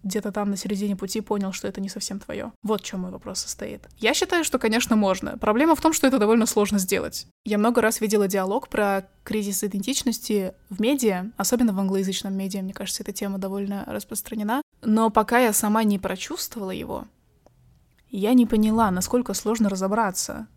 где-то 0.05 0.31
там 0.31 0.51
на 0.51 0.55
середине 0.55 0.95
пути 0.95 1.19
понял, 1.19 1.51
что 1.51 1.67
это 1.67 1.81
не 1.81 1.89
совсем 1.89 2.19
твое. 2.19 2.51
Вот 2.63 2.81
в 2.81 2.85
чем 2.85 3.01
мой 3.01 3.11
вопрос 3.11 3.39
состоит. 3.39 3.81
Я 3.97 4.13
считаю, 4.13 4.43
что, 4.43 4.59
конечно, 4.59 4.95
можно. 4.95 5.37
Проблема 5.37 5.75
в 5.75 5.81
том, 5.81 5.91
что 5.91 6.07
это 6.07 6.19
довольно 6.19 6.45
сложно 6.45 6.79
сделать. 6.79 7.27
Я 7.43 7.57
много 7.57 7.81
раз 7.81 7.99
видела 7.99 8.27
диалог 8.27 8.69
про 8.69 9.07
кризис 9.23 9.63
идентичности 9.63 10.53
в 10.69 10.79
медиа, 10.79 11.31
особенно 11.35 11.73
в 11.73 11.79
англоязычном 11.79 12.33
медиа, 12.33 12.61
мне 12.61 12.73
кажется, 12.73 13.03
эта 13.03 13.11
тема 13.11 13.39
довольно 13.39 13.83
распространена. 13.87 14.61
Но 14.81 15.09
пока 15.09 15.39
я 15.39 15.51
сама 15.51 15.83
не 15.83 15.99
прочувствовала 15.99 16.71
его, 16.71 17.05
я 18.11 18.33
не 18.33 18.45
поняла, 18.45 18.91
насколько 18.91 19.33
сложно 19.33 19.67
разобраться 19.67 20.47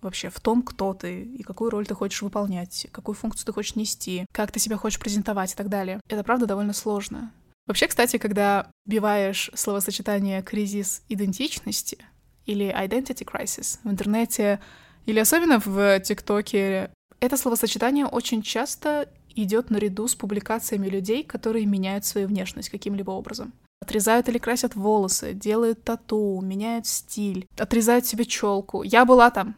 вообще 0.00 0.30
в 0.30 0.40
том, 0.40 0.62
кто 0.62 0.94
ты 0.94 1.24
и 1.24 1.42
какую 1.42 1.70
роль 1.70 1.86
ты 1.86 1.94
хочешь 1.94 2.22
выполнять, 2.22 2.86
какую 2.92 3.14
функцию 3.14 3.46
ты 3.46 3.52
хочешь 3.52 3.76
нести, 3.76 4.26
как 4.32 4.52
ты 4.52 4.58
себя 4.58 4.76
хочешь 4.76 4.98
презентовать 4.98 5.52
и 5.52 5.56
так 5.56 5.68
далее. 5.68 6.00
Это 6.08 6.24
правда 6.24 6.46
довольно 6.46 6.72
сложно. 6.72 7.32
Вообще, 7.70 7.86
кстати, 7.86 8.16
когда 8.16 8.68
биваешь 8.84 9.48
словосочетание 9.54 10.42
«кризис 10.42 11.04
идентичности» 11.08 11.98
или 12.44 12.66
«identity 12.66 13.24
crisis» 13.24 13.78
в 13.84 13.88
интернете, 13.88 14.58
или 15.06 15.20
особенно 15.20 15.60
в 15.60 16.00
ТикТоке, 16.00 16.90
это 17.20 17.36
словосочетание 17.36 18.06
очень 18.06 18.42
часто 18.42 19.08
идет 19.36 19.70
наряду 19.70 20.08
с 20.08 20.16
публикациями 20.16 20.88
людей, 20.88 21.22
которые 21.22 21.64
меняют 21.64 22.04
свою 22.04 22.26
внешность 22.26 22.70
каким-либо 22.70 23.12
образом. 23.12 23.52
Отрезают 23.80 24.28
или 24.28 24.38
красят 24.38 24.74
волосы, 24.74 25.32
делают 25.32 25.84
тату, 25.84 26.40
меняют 26.42 26.88
стиль, 26.88 27.46
отрезают 27.56 28.04
себе 28.04 28.24
челку. 28.24 28.82
Я 28.82 29.04
была 29.04 29.30
там. 29.30 29.54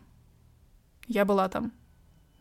Я 1.09 1.25
была 1.25 1.49
там. 1.49 1.73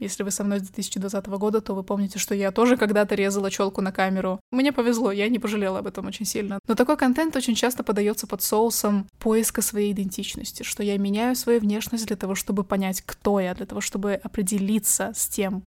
Если 0.02 0.24
вы 0.24 0.32
со 0.32 0.44
мной 0.44 0.60
с 0.60 0.64
2020 0.64 1.28
года, 1.28 1.62
то 1.62 1.76
вы 1.76 1.84
помните, 1.84 2.18
что 2.18 2.34
я 2.34 2.52
тоже 2.52 2.76
когда-то 2.76 3.14
резала 3.14 3.52
челку 3.52 3.82
на 3.82 3.92
камеру. 3.92 4.40
Мне 4.52 4.72
повезло, 4.72 5.12
я 5.12 5.30
не 5.30 5.38
пожалела 5.38 5.80
об 5.80 5.88
этом 5.88 6.08
очень 6.08 6.26
сильно. 6.26 6.58
Но 6.68 6.74
такой 6.74 6.98
контент 6.98 7.36
очень 7.36 7.54
часто 7.54 7.84
подается 7.84 8.26
под 8.26 8.42
соусом 8.42 9.08
поиска 9.20 9.62
своей 9.62 9.92
идентичности, 9.92 10.64
что 10.64 10.82
я 10.82 10.98
меняю 10.98 11.36
свою 11.36 11.60
внешность 11.60 12.08
для 12.08 12.16
того, 12.16 12.34
чтобы 12.34 12.64
понять, 12.64 13.04
кто 13.06 13.40
я, 13.40 13.54
для 13.54 13.68
того, 13.68 13.80
чтобы 13.80 14.14
определиться 14.14 15.12
с 15.16 15.28
тем, 15.28 15.64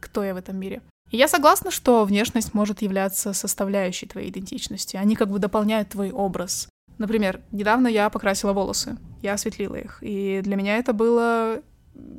кто 0.00 0.22
я 0.22 0.34
в 0.34 0.36
этом 0.36 0.58
мире. 0.58 0.82
И 1.10 1.16
я 1.16 1.26
согласна, 1.26 1.70
что 1.70 2.04
внешность 2.04 2.52
может 2.52 2.82
являться 2.82 3.32
составляющей 3.32 4.04
твоей 4.04 4.28
идентичности. 4.28 4.98
Они 4.98 5.16
как 5.16 5.30
бы 5.30 5.38
дополняют 5.38 5.88
твой 5.88 6.10
образ. 6.10 6.68
Например, 6.98 7.40
недавно 7.52 7.88
я 7.88 8.10
покрасила 8.10 8.52
волосы, 8.52 8.98
я 9.22 9.32
осветлила 9.32 9.76
их, 9.76 9.98
и 10.02 10.40
для 10.42 10.56
меня 10.56 10.76
это 10.76 10.92
было 10.92 11.62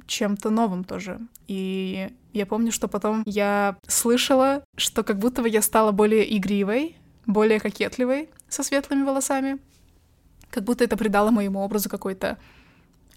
чем-то 0.08 0.50
новым 0.50 0.84
тоже. 0.84 1.20
И 1.48 2.10
я 2.34 2.46
помню, 2.46 2.72
что 2.72 2.88
потом 2.88 3.24
я 3.26 3.78
слышала, 3.88 4.64
что 4.76 5.04
как 5.04 5.20
будто 5.20 5.42
бы 5.42 5.50
я 5.50 5.62
стала 5.62 5.92
более 5.92 6.38
игривой, 6.38 6.98
более 7.26 7.60
кокетливой 7.60 8.30
со 8.48 8.64
светлыми 8.64 9.04
волосами. 9.04 9.60
Как 10.50 10.64
будто 10.64 10.84
это 10.84 10.98
придало 10.98 11.32
моему 11.32 11.60
образу 11.60 11.90
какой-то 11.90 12.38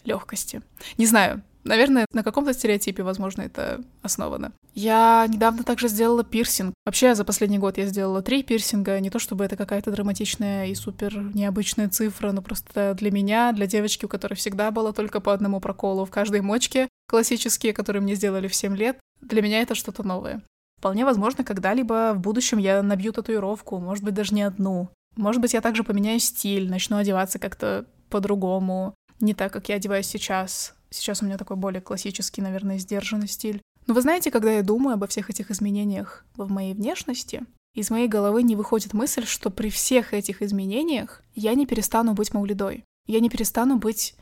легкости. 0.04 0.62
Не 0.98 1.06
знаю, 1.06 1.42
Наверное, 1.64 2.06
на 2.12 2.22
каком-то 2.22 2.52
стереотипе, 2.52 3.02
возможно, 3.02 3.42
это 3.42 3.82
основано. 4.02 4.52
Я 4.74 5.26
недавно 5.28 5.62
также 5.62 5.88
сделала 5.88 6.24
пирсинг. 6.24 6.74
Вообще, 6.84 7.14
за 7.14 7.24
последний 7.24 7.58
год 7.58 7.78
я 7.78 7.86
сделала 7.86 8.22
три 8.22 8.42
пирсинга. 8.42 8.98
Не 9.00 9.10
то 9.10 9.18
чтобы 9.18 9.44
это 9.44 9.56
какая-то 9.56 9.90
драматичная 9.90 10.66
и 10.66 10.74
супер 10.74 11.16
необычная 11.34 11.88
цифра, 11.88 12.32
но 12.32 12.42
просто 12.42 12.94
для 12.94 13.10
меня, 13.10 13.52
для 13.52 13.66
девочки, 13.66 14.06
у 14.06 14.08
которой 14.08 14.34
всегда 14.34 14.70
было 14.70 14.92
только 14.92 15.20
по 15.20 15.32
одному 15.32 15.60
проколу 15.60 16.04
в 16.04 16.10
каждой 16.10 16.40
мочке, 16.40 16.88
классические, 17.08 17.72
которые 17.72 18.02
мне 18.02 18.14
сделали 18.14 18.48
в 18.48 18.54
7 18.54 18.76
лет, 18.76 18.98
для 19.20 19.42
меня 19.42 19.62
это 19.62 19.74
что-то 19.74 20.02
новое. 20.02 20.42
Вполне 20.78 21.04
возможно, 21.04 21.44
когда-либо 21.44 22.12
в 22.14 22.18
будущем 22.18 22.58
я 22.58 22.82
набью 22.82 23.12
татуировку, 23.12 23.78
может 23.78 24.02
быть, 24.02 24.14
даже 24.14 24.34
не 24.34 24.42
одну. 24.42 24.88
Может 25.14 25.40
быть, 25.40 25.52
я 25.54 25.60
также 25.60 25.84
поменяю 25.84 26.18
стиль, 26.18 26.68
начну 26.68 26.96
одеваться 26.96 27.38
как-то 27.38 27.84
по-другому, 28.08 28.94
не 29.20 29.34
так, 29.34 29.52
как 29.52 29.68
я 29.68 29.76
одеваюсь 29.76 30.06
сейчас. 30.06 30.74
Сейчас 30.92 31.22
у 31.22 31.24
меня 31.24 31.38
такой 31.38 31.56
более 31.56 31.80
классический, 31.80 32.42
наверное, 32.42 32.78
сдержанный 32.78 33.28
стиль. 33.28 33.60
Но 33.86 33.94
вы 33.94 34.02
знаете, 34.02 34.30
когда 34.30 34.52
я 34.52 34.62
думаю 34.62 34.94
обо 34.94 35.06
всех 35.06 35.30
этих 35.30 35.50
изменениях 35.50 36.24
в 36.36 36.50
моей 36.50 36.74
внешности, 36.74 37.42
из 37.74 37.90
моей 37.90 38.06
головы 38.06 38.42
не 38.42 38.54
выходит 38.54 38.92
мысль, 38.92 39.24
что 39.24 39.50
при 39.50 39.70
всех 39.70 40.12
этих 40.12 40.42
изменениях 40.42 41.22
я 41.34 41.54
не 41.54 41.66
перестану 41.66 42.12
быть 42.12 42.34
Маулидой. 42.34 42.84
Я 43.06 43.20
не 43.20 43.30
перестану 43.30 43.76
быть 43.76 44.14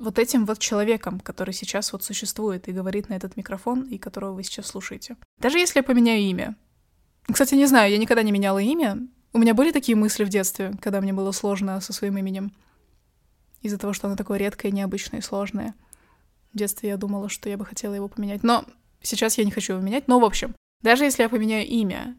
вот 0.00 0.18
этим 0.18 0.44
вот 0.44 0.58
человеком, 0.58 1.20
который 1.20 1.54
сейчас 1.54 1.92
вот 1.92 2.02
существует 2.02 2.68
и 2.68 2.72
говорит 2.72 3.08
на 3.08 3.14
этот 3.14 3.36
микрофон, 3.36 3.82
и 3.82 3.98
которого 3.98 4.32
вы 4.32 4.42
сейчас 4.42 4.66
слушаете. 4.66 5.16
Даже 5.38 5.58
если 5.58 5.78
я 5.78 5.82
поменяю 5.82 6.22
имя. 6.22 6.56
Кстати, 7.30 7.54
не 7.54 7.66
знаю, 7.66 7.90
я 7.92 7.98
никогда 7.98 8.22
не 8.22 8.32
меняла 8.32 8.58
имя. 8.58 8.98
У 9.32 9.38
меня 9.38 9.54
были 9.54 9.70
такие 9.70 9.96
мысли 9.96 10.24
в 10.24 10.28
детстве, 10.28 10.74
когда 10.80 11.00
мне 11.00 11.12
было 11.12 11.32
сложно 11.32 11.80
со 11.80 11.92
своим 11.92 12.18
именем 12.18 12.52
из-за 13.62 13.78
того, 13.78 13.92
что 13.92 14.06
оно 14.06 14.16
такое 14.16 14.38
редкое, 14.38 14.70
необычное 14.70 15.20
и 15.20 15.22
сложное. 15.22 15.74
В 16.52 16.58
детстве 16.58 16.90
я 16.90 16.96
думала, 16.96 17.28
что 17.28 17.48
я 17.48 17.56
бы 17.56 17.64
хотела 17.64 17.94
его 17.94 18.08
поменять, 18.08 18.42
но 18.42 18.64
сейчас 19.00 19.38
я 19.38 19.44
не 19.44 19.50
хочу 19.50 19.74
его 19.74 19.82
менять. 19.82 20.08
Но, 20.08 20.20
в 20.20 20.24
общем, 20.24 20.54
даже 20.82 21.04
если 21.04 21.22
я 21.22 21.28
поменяю 21.28 21.66
имя, 21.66 22.16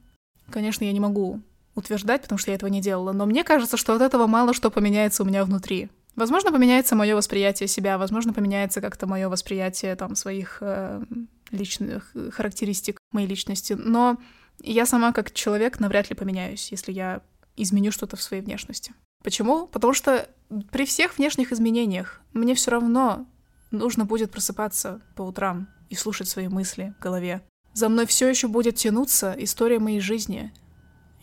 конечно, 0.49 0.83
я 0.83 0.91
не 0.91 0.99
могу 0.99 1.41
утверждать, 1.75 2.21
потому 2.21 2.39
что 2.39 2.51
я 2.51 2.55
этого 2.55 2.69
не 2.69 2.81
делала, 2.81 3.11
но 3.11 3.25
мне 3.25 3.43
кажется, 3.43 3.77
что 3.77 3.95
от 3.95 4.01
этого 4.01 4.27
мало 4.27 4.53
что 4.53 4.69
поменяется 4.69 5.23
у 5.23 5.25
меня 5.25 5.43
внутри. 5.43 5.89
Возможно, 6.15 6.51
поменяется 6.51 6.95
мое 6.95 7.15
восприятие 7.15 7.67
себя, 7.67 7.97
возможно, 7.97 8.33
поменяется 8.33 8.81
как-то 8.81 9.07
мое 9.07 9.29
восприятие 9.29 9.95
там 9.95 10.15
своих 10.15 10.59
э, 10.61 11.01
личных 11.49 12.15
характеристик 12.31 12.99
моей 13.11 13.27
личности, 13.27 13.73
но 13.73 14.17
я 14.59 14.85
сама 14.85 15.11
как 15.11 15.33
человек 15.33 15.79
навряд 15.79 16.09
ли 16.11 16.15
поменяюсь, 16.15 16.71
если 16.71 16.91
я 16.91 17.21
изменю 17.55 17.91
что-то 17.91 18.15
в 18.15 18.21
своей 18.21 18.43
внешности. 18.43 18.93
Почему? 19.23 19.67
Потому 19.67 19.93
что 19.93 20.29
при 20.71 20.85
всех 20.85 21.17
внешних 21.17 21.51
изменениях 21.51 22.21
мне 22.33 22.53
все 22.55 22.71
равно 22.71 23.25
нужно 23.71 24.05
будет 24.05 24.31
просыпаться 24.31 25.01
по 25.15 25.23
утрам 25.23 25.67
и 25.89 25.95
слушать 25.95 26.27
свои 26.27 26.47
мысли 26.47 26.93
в 26.99 27.01
голове. 27.01 27.41
За 27.73 27.89
мной 27.89 28.05
все 28.05 28.27
еще 28.27 28.47
будет 28.47 28.75
тянуться 28.75 29.35
история 29.39 29.79
моей 29.79 29.99
жизни. 29.99 30.53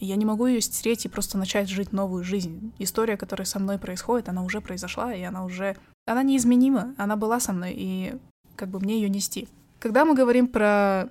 Я 0.00 0.16
не 0.16 0.24
могу 0.24 0.46
ее 0.46 0.60
стереть 0.60 1.04
и 1.04 1.08
просто 1.08 1.38
начать 1.38 1.68
жить 1.68 1.92
новую 1.92 2.24
жизнь. 2.24 2.72
История, 2.78 3.16
которая 3.16 3.44
со 3.44 3.58
мной 3.58 3.78
происходит, 3.78 4.28
она 4.28 4.42
уже 4.42 4.60
произошла, 4.60 5.14
и 5.14 5.22
она 5.22 5.44
уже... 5.44 5.76
Она 6.06 6.22
неизменима, 6.22 6.94
она 6.96 7.16
была 7.16 7.38
со 7.38 7.52
мной, 7.52 7.74
и 7.76 8.14
как 8.56 8.70
бы 8.70 8.80
мне 8.80 8.94
ее 8.94 9.10
нести. 9.10 9.48
Когда 9.78 10.04
мы 10.04 10.14
говорим 10.14 10.48
про 10.48 11.10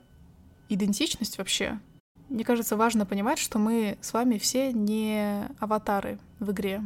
идентичность 0.70 1.38
вообще, 1.38 1.80
мне 2.30 2.44
кажется, 2.44 2.78
важно 2.78 3.06
понимать, 3.06 3.40
что 3.40 3.60
мы 3.60 3.98
с 4.02 4.14
вами 4.14 4.38
все 4.38 4.72
не 4.72 5.48
аватары 5.60 6.20
в 6.40 6.52
игре. 6.52 6.84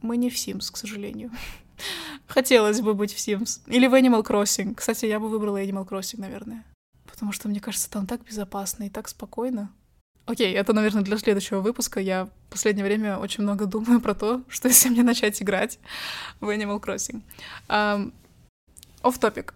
Мы 0.00 0.16
не 0.16 0.30
в 0.30 0.34
Sims, 0.34 0.72
к 0.72 0.76
сожалению. 0.76 1.30
Хотелось 2.26 2.80
бы 2.80 2.94
быть 2.94 3.12
в 3.12 3.18
Sims. 3.18 3.60
Или 3.66 3.86
в 3.86 3.94
Animal 3.94 4.24
Crossing. 4.24 4.74
Кстати, 4.74 5.06
я 5.06 5.20
бы 5.20 5.28
выбрала 5.28 5.62
Animal 5.62 5.86
Crossing, 5.86 6.20
наверное. 6.20 6.64
Потому 7.06 7.32
что, 7.32 7.48
мне 7.48 7.60
кажется, 7.60 7.90
там 7.90 8.06
так 8.06 8.22
безопасно 8.24 8.84
и 8.84 8.90
так 8.90 9.08
спокойно. 9.08 9.70
Окей, 10.26 10.52
это, 10.54 10.72
наверное, 10.72 11.02
для 11.02 11.18
следующего 11.18 11.60
выпуска. 11.60 12.00
Я 12.00 12.26
в 12.26 12.30
последнее 12.50 12.84
время 12.84 13.18
очень 13.18 13.42
много 13.42 13.66
думаю 13.66 14.00
про 14.00 14.14
то, 14.14 14.42
что 14.48 14.68
если 14.68 14.88
мне 14.88 15.02
начать 15.02 15.42
играть 15.42 15.78
в 16.40 16.48
Animal 16.48 16.80
Crossing. 16.80 17.22
Um, 17.68 18.12
Оф-топик. 19.02 19.54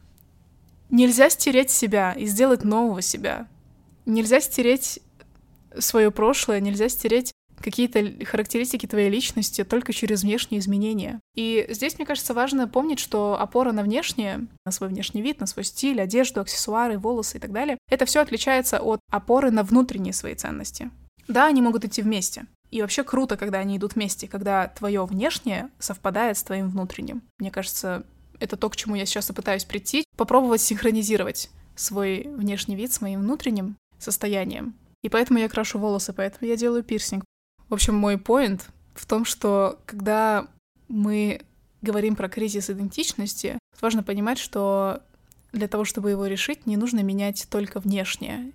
Нельзя 0.91 1.31
стереть 1.31 1.71
себя 1.71 2.13
и 2.13 2.27
сделать 2.27 2.65
нового 2.65 3.01
себя. 3.01 3.47
Нельзя 4.07 4.41
стереть 4.41 5.01
свое 5.79 6.11
прошлое, 6.11 6.61
нельзя 6.61 6.89
стереть 6.89 7.33
какие-то 7.61 8.25
характеристики 8.25 8.87
твоей 8.87 9.11
личности 9.11 9.65
только 9.65 9.93
через 9.93 10.23
внешние 10.23 10.61
изменения. 10.61 11.21
И 11.35 11.67
здесь, 11.71 11.97
мне 11.97 12.07
кажется, 12.07 12.35
важно 12.35 12.69
помнить, 12.69 12.99
что 12.99 13.41
опора 13.41 13.73
на 13.73 13.83
внешнее, 13.83 14.47
на 14.65 14.73
свой 14.73 14.89
внешний 14.89 15.23
вид, 15.23 15.41
на 15.41 15.47
свой 15.47 15.65
стиль, 15.65 16.01
одежду, 16.01 16.41
аксессуары, 16.41 16.99
волосы 16.99 17.39
и 17.39 17.41
так 17.41 17.53
далее, 17.53 17.79
это 17.91 18.05
все 18.05 18.21
отличается 18.21 18.79
от 18.79 19.01
опоры 19.11 19.51
на 19.51 19.63
внутренние 19.63 20.13
свои 20.13 20.35
ценности. 20.35 20.91
Да, 21.29 21.47
они 21.47 21.63
могут 21.63 21.85
идти 21.85 22.03
вместе. 22.03 22.47
И 22.71 22.81
вообще 22.83 23.05
круто, 23.05 23.37
когда 23.37 23.59
они 23.59 23.77
идут 23.77 23.95
вместе, 23.95 24.29
когда 24.29 24.69
твое 24.69 25.05
внешнее 25.05 25.71
совпадает 25.79 26.37
с 26.37 26.43
твоим 26.43 26.69
внутренним. 26.69 27.23
Мне 27.39 27.51
кажется, 27.51 28.05
это 28.39 28.57
то, 28.57 28.69
к 28.69 28.77
чему 28.77 28.97
я 28.97 29.07
сейчас 29.07 29.31
и 29.31 29.33
пытаюсь 29.33 29.65
прийти, 29.65 30.05
попробовать 30.17 30.61
синхронизировать 30.61 31.51
свой 31.75 32.27
внешний 32.27 32.77
вид 32.77 32.93
с 32.93 33.01
моим 33.01 33.21
внутренним 33.21 33.77
состоянием. 34.07 34.75
И 35.03 35.09
поэтому 35.09 35.39
я 35.39 35.49
крашу 35.49 35.79
волосы, 35.79 36.13
поэтому 36.13 36.49
я 36.49 36.57
делаю 36.57 36.83
пирсинг. 36.83 37.25
В 37.69 37.75
общем, 37.75 37.95
мой 37.95 38.19
поинт 38.19 38.69
в 38.95 39.07
том, 39.07 39.25
что 39.25 39.79
когда 39.87 40.47
мы 40.89 41.43
говорим 41.83 42.17
про 42.17 42.29
кризис 42.29 42.71
идентичности, 42.71 43.59
важно 43.81 44.03
понимать, 44.03 44.39
что 44.39 45.03
для 45.53 45.69
того, 45.69 45.85
чтобы 45.85 46.11
его 46.11 46.27
решить, 46.27 46.67
не 46.67 46.77
нужно 46.77 47.01
менять 47.01 47.47
только 47.51 47.81
внешнее. 47.81 48.53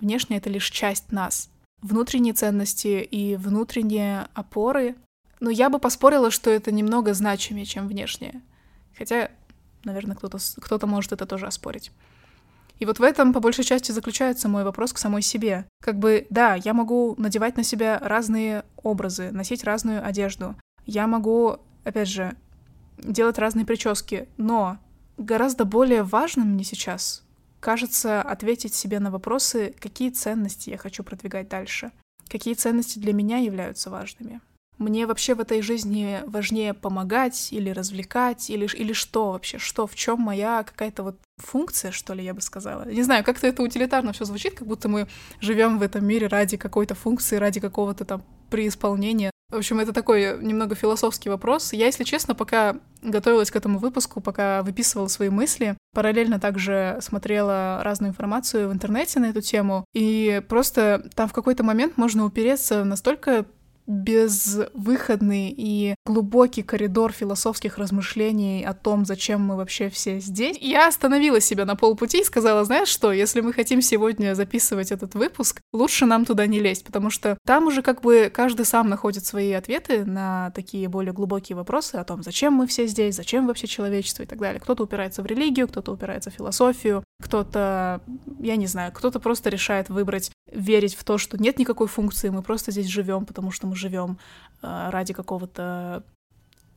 Внешнее— 0.00 0.38
это 0.40 0.50
лишь 0.50 0.70
часть 0.70 1.12
нас. 1.12 1.50
Внутренние 1.80 2.34
ценности 2.34 3.02
и 3.02 3.36
внутренние 3.36 4.28
опоры. 4.34 4.96
Но 5.40 5.50
я 5.50 5.68
бы 5.70 5.78
поспорила, 5.78 6.30
что 6.30 6.50
это 6.50 6.70
немного 6.70 7.14
значимее, 7.14 7.64
чем 7.64 7.88
внешнее. 7.88 8.40
Хотя, 8.96 9.30
наверное, 9.84 10.16
кто-то 10.16 10.38
кто 10.60 10.86
может 10.86 11.12
это 11.12 11.26
тоже 11.26 11.46
оспорить. 11.46 11.90
И 12.82 12.84
вот 12.84 12.98
в 12.98 13.02
этом, 13.04 13.32
по 13.32 13.38
большей 13.38 13.62
части, 13.62 13.92
заключается 13.92 14.48
мой 14.48 14.64
вопрос 14.64 14.92
к 14.92 14.98
самой 14.98 15.22
себе. 15.22 15.66
Как 15.80 16.00
бы, 16.00 16.26
да, 16.30 16.56
я 16.56 16.74
могу 16.74 17.14
надевать 17.16 17.56
на 17.56 17.62
себя 17.62 17.96
разные 18.02 18.64
образы, 18.82 19.30
носить 19.30 19.62
разную 19.62 20.04
одежду. 20.04 20.56
Я 20.84 21.06
могу, 21.06 21.58
опять 21.84 22.08
же, 22.08 22.34
делать 22.98 23.38
разные 23.38 23.64
прически, 23.64 24.28
но 24.36 24.78
гораздо 25.16 25.64
более 25.64 26.02
важным 26.02 26.48
мне 26.48 26.64
сейчас 26.64 27.22
кажется 27.60 28.20
ответить 28.20 28.74
себе 28.74 28.98
на 28.98 29.12
вопросы, 29.12 29.76
какие 29.78 30.10
ценности 30.10 30.70
я 30.70 30.76
хочу 30.76 31.04
продвигать 31.04 31.48
дальше, 31.48 31.92
какие 32.28 32.54
ценности 32.54 32.98
для 32.98 33.12
меня 33.12 33.36
являются 33.36 33.90
важными. 33.90 34.40
Мне 34.78 35.06
вообще 35.06 35.36
в 35.36 35.40
этой 35.40 35.62
жизни 35.62 36.20
важнее 36.26 36.74
помогать 36.74 37.52
или 37.52 37.70
развлекать, 37.70 38.50
или, 38.50 38.66
или 38.74 38.92
что 38.92 39.30
вообще, 39.30 39.58
что, 39.58 39.86
в 39.86 39.94
чем 39.94 40.20
моя 40.20 40.64
какая-то 40.64 41.04
вот 41.04 41.16
функция, 41.42 41.92
что 41.92 42.14
ли, 42.14 42.24
я 42.24 42.34
бы 42.34 42.40
сказала. 42.40 42.84
Не 42.84 43.02
знаю, 43.02 43.24
как-то 43.24 43.46
это 43.46 43.62
утилитарно 43.62 44.12
все 44.12 44.24
звучит, 44.24 44.54
как 44.54 44.66
будто 44.66 44.88
мы 44.88 45.08
живем 45.40 45.78
в 45.78 45.82
этом 45.82 46.04
мире 46.04 46.26
ради 46.26 46.56
какой-то 46.56 46.94
функции, 46.94 47.36
ради 47.36 47.60
какого-то 47.60 48.04
там 48.04 48.22
преисполнения. 48.50 49.30
В 49.50 49.56
общем, 49.56 49.80
это 49.80 49.92
такой 49.92 50.42
немного 50.42 50.74
философский 50.74 51.28
вопрос. 51.28 51.74
Я, 51.74 51.84
если 51.84 52.04
честно, 52.04 52.34
пока 52.34 52.76
готовилась 53.02 53.50
к 53.50 53.56
этому 53.56 53.78
выпуску, 53.78 54.22
пока 54.22 54.62
выписывала 54.62 55.08
свои 55.08 55.28
мысли, 55.28 55.76
параллельно 55.92 56.40
также 56.40 56.96
смотрела 57.02 57.80
разную 57.82 58.12
информацию 58.12 58.70
в 58.70 58.72
интернете 58.72 59.20
на 59.20 59.26
эту 59.26 59.42
тему, 59.42 59.84
и 59.92 60.42
просто 60.48 61.10
там 61.14 61.28
в 61.28 61.34
какой-то 61.34 61.64
момент 61.64 61.98
можно 61.98 62.24
упереться 62.24 62.84
настолько 62.84 63.44
безвыходный 63.86 65.54
и 65.56 65.94
глубокий 66.06 66.62
коридор 66.62 67.12
философских 67.12 67.78
размышлений 67.78 68.64
о 68.64 68.74
том, 68.74 69.04
зачем 69.04 69.40
мы 69.40 69.56
вообще 69.56 69.88
все 69.88 70.20
здесь. 70.20 70.56
Я 70.60 70.88
остановила 70.88 71.40
себя 71.40 71.64
на 71.64 71.76
полпути 71.76 72.20
и 72.20 72.24
сказала, 72.24 72.64
знаешь 72.64 72.88
что, 72.88 73.12
если 73.12 73.40
мы 73.40 73.52
хотим 73.52 73.82
сегодня 73.82 74.34
записывать 74.34 74.92
этот 74.92 75.14
выпуск, 75.14 75.60
лучше 75.72 76.06
нам 76.06 76.24
туда 76.24 76.46
не 76.46 76.60
лезть, 76.60 76.84
потому 76.84 77.10
что 77.10 77.38
там 77.46 77.66
уже 77.66 77.82
как 77.82 78.02
бы 78.02 78.30
каждый 78.32 78.64
сам 78.64 78.88
находит 78.88 79.26
свои 79.26 79.52
ответы 79.52 80.04
на 80.04 80.50
такие 80.54 80.88
более 80.88 81.12
глубокие 81.12 81.56
вопросы 81.56 81.96
о 81.96 82.04
том, 82.04 82.22
зачем 82.22 82.52
мы 82.54 82.66
все 82.66 82.86
здесь, 82.86 83.16
зачем 83.16 83.46
вообще 83.46 83.66
человечество 83.66 84.22
и 84.22 84.26
так 84.26 84.38
далее. 84.38 84.60
Кто-то 84.60 84.84
упирается 84.84 85.22
в 85.22 85.26
религию, 85.26 85.68
кто-то 85.68 85.92
упирается 85.92 86.30
в 86.30 86.34
философию, 86.34 87.04
кто-то, 87.22 88.00
я 88.40 88.56
не 88.56 88.66
знаю, 88.66 88.92
кто-то 88.92 89.20
просто 89.20 89.50
решает 89.50 89.88
выбрать 89.88 90.30
верить 90.50 90.94
в 90.94 91.04
то, 91.04 91.18
что 91.18 91.38
нет 91.38 91.58
никакой 91.58 91.88
функции, 91.88 92.28
мы 92.28 92.42
просто 92.42 92.70
здесь 92.70 92.86
живем, 92.86 93.24
потому 93.24 93.50
что 93.50 93.66
мы 93.66 93.71
живем 93.74 94.18
э, 94.62 94.88
ради 94.90 95.12
какого-то 95.12 96.04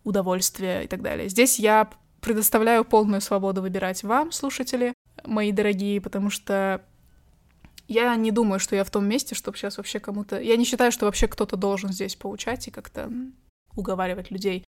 удовольствия 0.04 0.84
и 0.84 0.88
так 0.88 1.02
далее. 1.02 1.30
Здесь 1.30 1.60
я 1.60 1.90
предоставляю 2.22 2.86
полную 2.86 3.22
свободу 3.22 3.62
выбирать 3.62 4.04
вам, 4.04 4.32
слушатели, 4.32 4.94
мои 5.24 5.52
дорогие, 5.52 6.02
потому 6.02 6.30
что 6.30 6.82
я 7.88 8.16
не 8.16 8.32
думаю, 8.32 8.60
что 8.60 8.76
я 8.76 8.84
в 8.84 8.90
том 8.90 9.08
месте, 9.08 9.36
чтобы 9.36 9.58
сейчас 9.58 9.78
вообще 9.78 10.00
кому-то... 10.00 10.40
Я 10.40 10.58
не 10.58 10.66
считаю, 10.66 10.92
что 10.92 11.06
вообще 11.06 11.28
кто-то 11.28 11.56
должен 11.56 11.92
здесь 11.92 12.16
поучать 12.16 12.68
и 12.68 12.72
как-то 12.72 13.12
уговаривать 13.76 14.32
людей. 14.32 14.64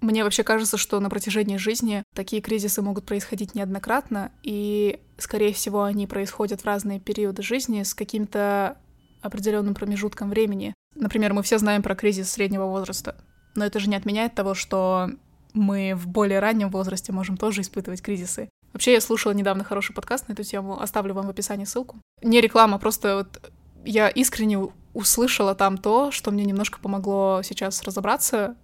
Мне 0.00 0.24
вообще 0.24 0.42
кажется, 0.42 0.78
что 0.78 0.98
на 0.98 1.10
протяжении 1.10 1.58
жизни 1.58 2.02
такие 2.14 2.42
кризисы 2.42 2.82
могут 2.82 3.04
происходить 3.04 3.54
неоднократно, 3.54 4.32
и, 4.42 5.00
скорее 5.16 5.52
всего, 5.52 5.84
они 5.84 6.06
происходят 6.06 6.62
в 6.62 6.66
разные 6.66 6.98
периоды 6.98 7.42
жизни 7.42 7.82
с 7.82 7.94
каким-то 7.94 8.78
определенным 9.20 9.74
промежутком 9.74 10.30
времени. 10.30 10.74
Например, 10.94 11.32
мы 11.32 11.42
все 11.42 11.58
знаем 11.58 11.82
про 11.82 11.94
кризис 11.94 12.30
среднего 12.30 12.66
возраста, 12.66 13.16
но 13.54 13.64
это 13.64 13.78
же 13.78 13.88
не 13.88 13.96
отменяет 13.96 14.34
того, 14.34 14.54
что 14.54 15.10
мы 15.54 15.94
в 15.94 16.06
более 16.06 16.38
раннем 16.38 16.70
возрасте 16.70 17.12
можем 17.12 17.36
тоже 17.36 17.60
испытывать 17.60 18.02
кризисы. 18.02 18.48
Вообще, 18.72 18.92
я 18.94 19.00
слушала 19.00 19.32
недавно 19.32 19.64
хороший 19.64 19.94
подкаст 19.94 20.28
на 20.28 20.32
эту 20.32 20.44
тему, 20.44 20.80
оставлю 20.80 21.14
вам 21.14 21.26
в 21.26 21.30
описании 21.30 21.66
ссылку. 21.66 21.96
Не 22.22 22.40
реклама, 22.40 22.78
просто 22.78 23.16
вот 23.16 23.52
я 23.84 24.08
искренне 24.08 24.58
услышала 24.94 25.54
там 25.54 25.76
то, 25.76 26.10
что 26.10 26.30
мне 26.30 26.44
немножко 26.44 26.78
помогло 26.78 27.40
сейчас 27.42 27.82
разобраться 27.82 28.56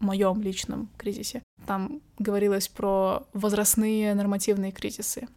моем 0.00 0.40
личном 0.42 0.88
кризисе. 0.96 1.42
Там 1.66 2.00
говорилось 2.18 2.68
про 2.68 3.26
возрастные 3.32 4.14
нормативные 4.14 4.72
кризисы. 4.72 5.28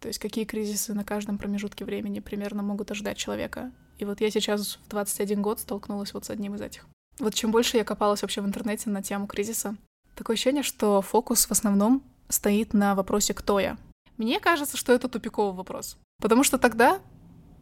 То 0.00 0.08
есть 0.08 0.18
какие 0.18 0.44
кризисы 0.44 0.94
на 0.94 1.04
каждом 1.04 1.38
промежутке 1.38 1.84
времени 1.84 2.20
примерно 2.20 2.62
могут 2.62 2.90
ожидать 2.90 3.16
человека. 3.16 3.72
И 3.98 4.04
вот 4.04 4.20
я 4.20 4.30
сейчас 4.30 4.78
в 4.84 4.88
21 4.88 5.42
год 5.42 5.60
столкнулась 5.60 6.12
вот 6.12 6.24
с 6.24 6.30
одним 6.30 6.54
из 6.54 6.60
этих. 6.60 6.86
Вот 7.18 7.34
чем 7.34 7.50
больше 7.50 7.78
я 7.78 7.84
копалась 7.84 8.22
вообще 8.22 8.42
в 8.42 8.46
интернете 8.46 8.90
на 8.90 9.02
тему 9.02 9.26
кризиса, 9.26 9.76
такое 10.14 10.34
ощущение, 10.34 10.62
что 10.62 11.00
фокус 11.00 11.46
в 11.46 11.52
основном 11.52 12.02
стоит 12.28 12.74
на 12.74 12.94
вопросе 12.94 13.32
«кто 13.32 13.58
я?». 13.58 13.78
Мне 14.18 14.40
кажется, 14.40 14.76
что 14.76 14.92
это 14.92 15.08
тупиковый 15.08 15.54
вопрос. 15.54 15.98
Потому 16.20 16.42
что 16.42 16.58
тогда 16.58 17.00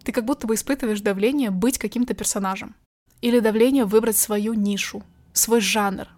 ты 0.04 0.12
как 0.12 0.24
будто 0.24 0.46
бы 0.46 0.54
испытываешь 0.54 1.00
давление 1.00 1.50
быть 1.50 1.78
каким-то 1.78 2.14
персонажем. 2.14 2.74
Или 3.20 3.40
давление 3.40 3.84
выбрать 3.84 4.16
свою 4.16 4.54
нишу, 4.54 5.02
свой 5.32 5.60
жанр, 5.60 6.08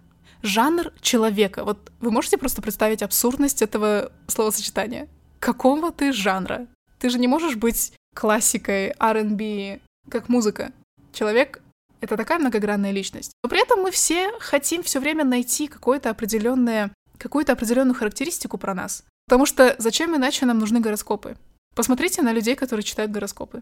жанр 0.41 0.93
человека. 1.01 1.63
Вот 1.63 1.91
вы 1.99 2.11
можете 2.11 2.37
просто 2.37 2.61
представить 2.61 3.01
абсурдность 3.01 3.61
этого 3.61 4.11
словосочетания? 4.27 5.07
Какого 5.39 5.91
ты 5.91 6.11
жанра? 6.11 6.67
Ты 6.99 7.09
же 7.09 7.19
не 7.19 7.27
можешь 7.27 7.55
быть 7.55 7.93
классикой 8.15 8.93
R&B, 8.99 9.79
как 10.09 10.29
музыка. 10.29 10.71
Человек— 11.13 11.61
это 12.01 12.17
такая 12.17 12.39
многогранная 12.39 12.91
личность. 12.91 13.31
Но 13.43 13.49
при 13.49 13.61
этом 13.61 13.81
мы 13.81 13.91
все 13.91 14.31
хотим 14.39 14.83
все 14.83 14.99
время 14.99 15.23
найти 15.23 15.67
какое-то 15.67 16.09
определенное, 16.09 16.91
какую-то 17.17 17.53
определенную 17.53 17.95
характеристику 17.95 18.57
про 18.57 18.73
нас. 18.73 19.03
Потому 19.27 19.45
что 19.45 19.75
зачем 19.77 20.15
иначе 20.15 20.45
нам 20.45 20.57
нужны 20.57 20.79
гороскопы? 20.79 21.37
Посмотрите 21.75 22.21
на 22.21 22.33
людей, 22.33 22.55
которые 22.55 22.83
читают 22.83 23.11
гороскопы. 23.11 23.61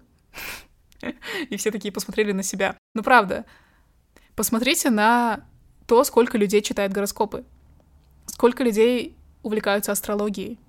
И 1.49 1.57
все 1.57 1.71
такие 1.71 1.91
посмотрели 1.91 2.31
на 2.31 2.43
себя. 2.43 2.77
Ну 2.93 3.03
правда. 3.03 3.45
Посмотрите 4.35 4.89
на 4.89 5.45
то, 5.85 6.03
сколько 6.03 6.37
людей 6.37 6.61
читает 6.61 6.91
гороскопы, 6.91 7.45
сколько 8.25 8.63
людей 8.63 9.15
увлекаются 9.43 9.91
астрологией. 9.91 10.59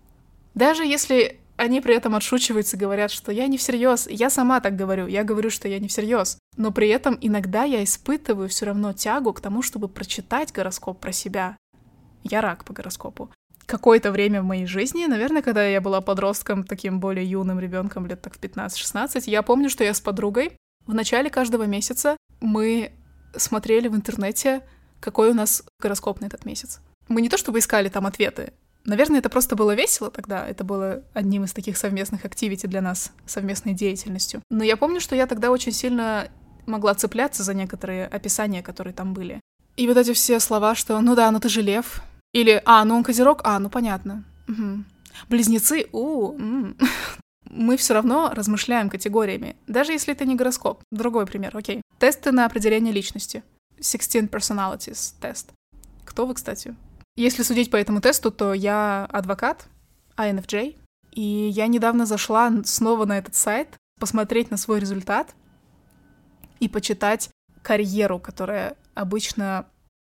Даже 0.57 0.85
если 0.85 1.38
они 1.57 1.81
при 1.81 1.95
этом 1.95 2.14
отшучиваются, 2.14 2.77
говорят, 2.77 3.11
что 3.11 3.31
я 3.31 3.47
не 3.47 3.59
всерьез. 3.59 4.09
Я 4.09 4.31
сама 4.31 4.61
так 4.61 4.75
говорю, 4.75 5.07
я 5.07 5.23
говорю, 5.23 5.51
что 5.51 5.69
я 5.69 5.79
не 5.79 5.87
всерьез. 5.87 6.38
Но 6.57 6.73
при 6.73 6.88
этом 6.88 7.16
иногда 7.21 7.64
я 7.64 7.85
испытываю 7.85 8.49
все 8.49 8.66
равно 8.66 8.92
тягу 8.92 9.33
к 9.33 9.40
тому, 9.40 9.62
чтобы 9.62 9.88
прочитать 9.88 10.53
гороскоп 10.53 10.99
про 10.99 11.12
себя. 11.12 11.57
Я 12.25 12.40
рак 12.40 12.64
по 12.64 12.73
гороскопу. 12.73 13.31
Какое-то 13.66 14.11
время 14.11 14.42
в 14.42 14.45
моей 14.45 14.66
жизни, 14.66 15.07
наверное, 15.07 15.42
когда 15.42 15.66
я 15.66 15.81
была 15.81 16.01
подростком, 16.01 16.64
таким 16.64 17.01
более 17.01 17.29
юным 17.29 17.61
ребенком, 17.61 18.07
лет 18.07 18.23
так 18.23 18.35
в 18.35 18.40
15-16, 18.40 19.25
я 19.27 19.42
помню, 19.42 19.69
что 19.69 19.85
я 19.85 19.92
с 19.92 20.01
подругой 20.01 20.53
в 20.87 20.95
начале 20.95 21.31
каждого 21.31 21.64
месяца 21.64 22.16
мы 22.40 22.92
смотрели 23.37 23.88
в 23.88 23.97
интернете 23.97 24.62
какой 25.01 25.31
у 25.31 25.35
нас 25.35 25.62
гороскоп 25.81 26.21
на 26.21 26.27
этот 26.27 26.45
месяц. 26.47 26.81
Мы 27.09 27.21
не 27.21 27.29
то 27.29 27.37
чтобы 27.37 27.59
искали 27.59 27.88
там 27.88 28.07
ответы, 28.07 28.53
Наверное, 28.87 29.18
это 29.18 29.29
просто 29.29 29.57
было 29.57 29.75
весело 29.75 30.11
тогда. 30.11 30.46
Это 30.46 30.62
было 30.64 31.03
одним 31.12 31.44
из 31.44 31.53
таких 31.53 31.77
совместных 31.77 32.25
активити 32.25 32.66
для 32.66 32.81
нас, 32.81 33.12
совместной 33.27 33.75
деятельностью. 33.75 34.40
Но 34.49 34.62
я 34.64 34.77
помню, 34.77 35.01
что 35.01 35.16
я 35.16 35.27
тогда 35.27 35.51
очень 35.51 35.72
сильно 35.72 36.29
могла 36.66 36.94
цепляться 36.94 37.42
за 37.42 37.53
некоторые 37.53 38.07
описания, 38.07 38.62
которые 38.62 38.94
там 38.94 39.12
были. 39.12 39.40
И 39.77 39.87
вот 39.88 39.96
эти 39.96 40.12
все 40.12 40.40
слова, 40.40 40.75
что 40.75 41.01
«ну 41.01 41.14
да, 41.14 41.31
ну 41.31 41.40
ты 41.40 41.49
же 41.49 41.62
лев», 41.62 42.03
или 42.33 42.62
«а, 42.64 42.85
ну 42.85 42.96
он 42.96 43.03
козерог, 43.03 43.40
а, 43.44 43.59
ну 43.59 43.68
понятно». 43.68 44.25
Угу. 44.49 44.85
Близнецы, 45.29 45.87
у, 45.92 46.33
м 46.33 46.77
мы 47.51 47.77
все 47.77 47.94
равно 47.94 48.31
размышляем 48.35 48.88
категориями, 48.88 49.57
даже 49.66 49.92
если 49.92 50.14
это 50.14 50.25
не 50.25 50.37
гороскоп. 50.37 50.83
Другой 50.92 51.27
пример, 51.27 51.57
окей. 51.57 51.83
Тесты 51.99 52.33
на 52.33 52.46
определение 52.46 52.92
личности. 52.92 53.42
16 53.81 54.31
Personalities 54.31 55.14
тест. 55.20 55.51
Кто 56.05 56.27
вы, 56.27 56.35
кстати? 56.35 56.75
Если 57.16 57.42
судить 57.42 57.70
по 57.70 57.76
этому 57.76 58.00
тесту, 58.02 58.31
то 58.31 58.52
я 58.52 59.07
адвокат 59.07 59.66
INFJ, 60.16 60.76
и 61.12 61.22
я 61.22 61.66
недавно 61.66 62.05
зашла 62.05 62.52
снова 62.64 63.07
на 63.07 63.16
этот 63.16 63.35
сайт, 63.35 63.68
посмотреть 63.98 64.50
на 64.50 64.59
свой 64.59 64.81
результат 64.81 65.35
и 66.61 66.68
почитать 66.68 67.31
карьеру, 67.62 68.18
которая 68.18 68.76
обычно 68.94 69.66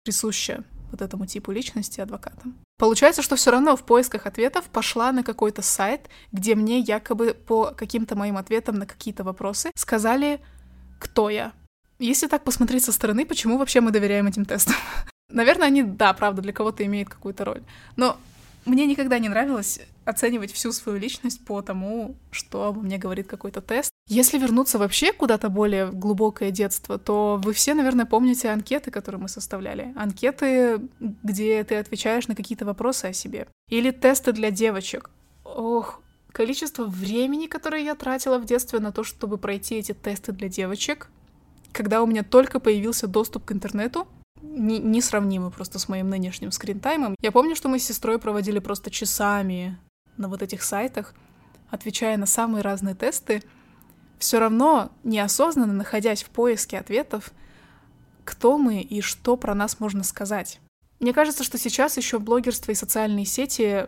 присуща 0.06 0.64
вот 0.92 1.02
этому 1.02 1.26
типу 1.26 1.52
личности 1.52 2.00
адвокатам. 2.00 2.56
Получается, 2.78 3.22
что 3.22 3.36
все 3.36 3.52
равно 3.52 3.76
в 3.76 3.84
поисках 3.84 4.26
ответов 4.26 4.66
пошла 4.66 5.12
на 5.12 5.24
какой-то 5.24 5.62
сайт, 5.62 6.10
где 6.32 6.56
мне 6.56 6.80
якобы 6.80 7.34
по 7.34 7.72
каким-то 7.72 8.16
моим 8.16 8.38
ответам 8.38 8.76
на 8.76 8.86
какие-то 8.86 9.24
вопросы 9.24 9.72
сказали, 9.76 10.42
кто 11.00 11.30
я. 11.30 11.54
Если 12.00 12.28
так 12.28 12.44
посмотреть 12.44 12.84
со 12.84 12.92
стороны, 12.92 13.26
почему 13.26 13.58
вообще 13.58 13.82
мы 13.82 13.92
доверяем 13.92 14.28
этим 14.28 14.46
тестам? 14.46 14.76
Наверное, 15.30 15.68
они, 15.68 15.84
да, 15.84 16.14
правда, 16.14 16.42
для 16.42 16.54
кого-то 16.54 16.86
имеют 16.86 17.10
какую-то 17.10 17.46
роль. 17.46 17.64
Но 17.96 18.18
мне 18.66 18.86
никогда 18.86 19.20
не 19.20 19.30
нравилось 19.30 19.82
оценивать 20.06 20.52
всю 20.52 20.72
свою 20.72 21.00
личность 21.00 21.44
по 21.44 21.62
тому, 21.62 22.16
что 22.32 22.66
обо 22.66 22.82
мне 22.82 22.98
говорит 22.98 23.28
какой-то 23.28 23.62
тест. 23.62 23.90
Если 24.08 24.38
вернуться 24.38 24.78
вообще 24.78 25.14
куда-то 25.14 25.50
более 25.50 25.92
глубокое 25.92 26.52
детство, 26.52 26.98
то 26.98 27.40
вы 27.44 27.54
все, 27.54 27.74
наверное, 27.74 28.06
помните 28.06 28.50
анкеты, 28.50 28.92
которые 28.92 29.22
мы 29.22 29.30
составляли. 29.30 29.94
Анкеты, 29.96 30.82
где 31.00 31.64
ты 31.64 31.76
отвечаешь 31.76 32.28
на 32.28 32.36
какие-то 32.36 32.66
вопросы 32.66 33.06
о 33.06 33.14
себе. 33.14 33.48
Или 33.70 33.92
тесты 33.92 34.34
для 34.34 34.52
девочек. 34.52 35.10
Ох, 35.46 36.02
количество 36.32 36.86
времени, 36.86 37.48
которое 37.48 37.84
я 37.84 37.96
тратила 37.96 38.38
в 38.40 38.46
детстве 38.46 38.80
на 38.80 38.92
то, 38.92 39.04
чтобы 39.04 39.38
пройти 39.38 39.76
эти 39.76 39.94
тесты 39.94 40.32
для 40.32 40.50
девочек, 40.50 41.10
когда 41.72 42.02
у 42.02 42.06
меня 42.06 42.24
только 42.24 42.60
появился 42.60 43.08
доступ 43.08 43.46
к 43.46 43.52
интернету, 43.52 44.08
не, 44.42 44.80
несравнимы 44.80 45.52
просто 45.52 45.80
с 45.80 45.90
моим 45.90 46.10
нынешним 46.10 46.52
скринтаймом. 46.52 47.16
Я 47.22 47.32
помню, 47.32 47.56
что 47.56 47.70
мы 47.70 47.80
с 47.80 47.86
сестрой 47.86 48.20
проводили 48.20 48.60
просто 48.60 48.92
часами 48.92 49.78
на 50.18 50.28
вот 50.28 50.42
этих 50.42 50.64
сайтах, 50.64 51.14
отвечая 51.70 52.18
на 52.18 52.26
самые 52.26 52.62
разные 52.62 52.96
тесты, 52.96 53.44
все 54.20 54.40
равно 54.40 54.92
неосознанно 55.04 55.74
находясь 55.74 56.24
в 56.24 56.30
поиске 56.30 56.78
ответов, 56.78 57.32
кто 58.24 58.58
мы 58.58 58.82
и 58.82 59.02
что 59.02 59.36
про 59.36 59.54
нас 59.56 59.80
можно 59.80 60.04
сказать. 60.04 60.60
Мне 61.00 61.14
кажется, 61.14 61.44
что 61.44 61.58
сейчас 61.58 61.98
еще 61.98 62.20
блогерство 62.20 62.72
и 62.72 62.76
социальные 62.76 63.26
сети, 63.26 63.88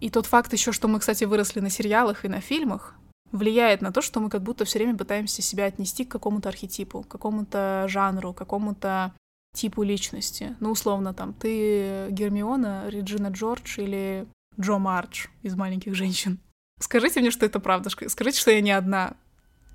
и 0.00 0.10
тот 0.10 0.26
факт 0.26 0.52
еще, 0.52 0.72
что 0.72 0.88
мы, 0.88 1.00
кстати, 1.00 1.24
выросли 1.24 1.60
на 1.60 1.68
сериалах 1.68 2.24
и 2.24 2.28
на 2.28 2.40
фильмах, 2.40 2.94
влияет 3.32 3.82
на 3.82 3.92
то, 3.92 4.00
что 4.00 4.20
мы 4.20 4.30
как 4.30 4.42
будто 4.42 4.64
все 4.64 4.78
время 4.78 4.96
пытаемся 4.96 5.42
себя 5.42 5.66
отнести 5.66 6.04
к 6.04 6.10
какому-то 6.12 6.48
архетипу, 6.48 7.02
к 7.02 7.08
какому-то 7.08 7.86
жанру, 7.88 8.32
к 8.32 8.38
какому-то 8.38 9.12
типу 9.56 9.82
личности. 9.82 10.56
Ну, 10.60 10.70
условно, 10.70 11.12
там, 11.12 11.32
ты 11.32 12.08
Гермиона, 12.10 12.88
Реджина 12.88 13.28
Джордж 13.28 13.80
или 13.80 14.26
Джо 14.60 14.78
Мардж 14.78 15.26
из 15.42 15.54
«Маленьких 15.54 15.94
женщин». 15.94 16.38
Скажите 16.80 17.20
мне, 17.20 17.30
что 17.30 17.46
это 17.46 17.58
правда. 17.58 17.90
Скажите, 17.90 18.38
что 18.38 18.50
я 18.50 18.60
не 18.60 18.70
одна 18.70 19.14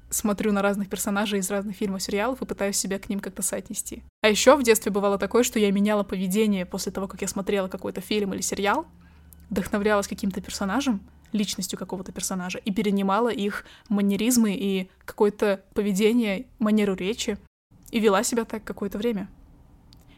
смотрю 0.10 0.52
на 0.52 0.62
разных 0.62 0.90
персонажей 0.90 1.40
из 1.40 1.50
разных 1.50 1.76
фильмов, 1.76 2.04
сериалов 2.04 2.42
и 2.42 2.46
пытаюсь 2.46 2.78
себя 2.78 3.00
к 3.00 3.10
ним 3.10 3.20
как-то 3.20 3.42
соотнести. 3.42 4.04
А 4.22 4.28
еще 4.28 4.56
в 4.56 4.64
детстве 4.64 4.92
бывало 4.92 5.18
такое, 5.18 5.44
что 5.44 5.58
я 5.58 5.72
меняла 5.72 6.04
поведение 6.04 6.66
после 6.66 6.92
того, 6.92 7.08
как 7.08 7.22
я 7.22 7.28
смотрела 7.28 7.68
какой-то 7.68 8.02
фильм 8.02 8.34
или 8.34 8.42
сериал, 8.42 8.86
вдохновлялась 9.50 10.08
каким-то 10.08 10.42
персонажем, 10.42 11.02
личностью 11.32 11.80
какого-то 11.80 12.12
персонажа, 12.12 12.60
и 12.60 12.72
перенимала 12.72 13.30
их 13.30 13.66
манеризмы 13.88 14.54
и 14.54 14.90
какое-то 15.06 15.64
поведение, 15.74 16.46
манеру 16.60 16.94
речи, 16.94 17.38
и 17.90 18.00
вела 18.00 18.24
себя 18.24 18.46
так 18.46 18.64
какое-то 18.64 18.98
время. 18.98 19.30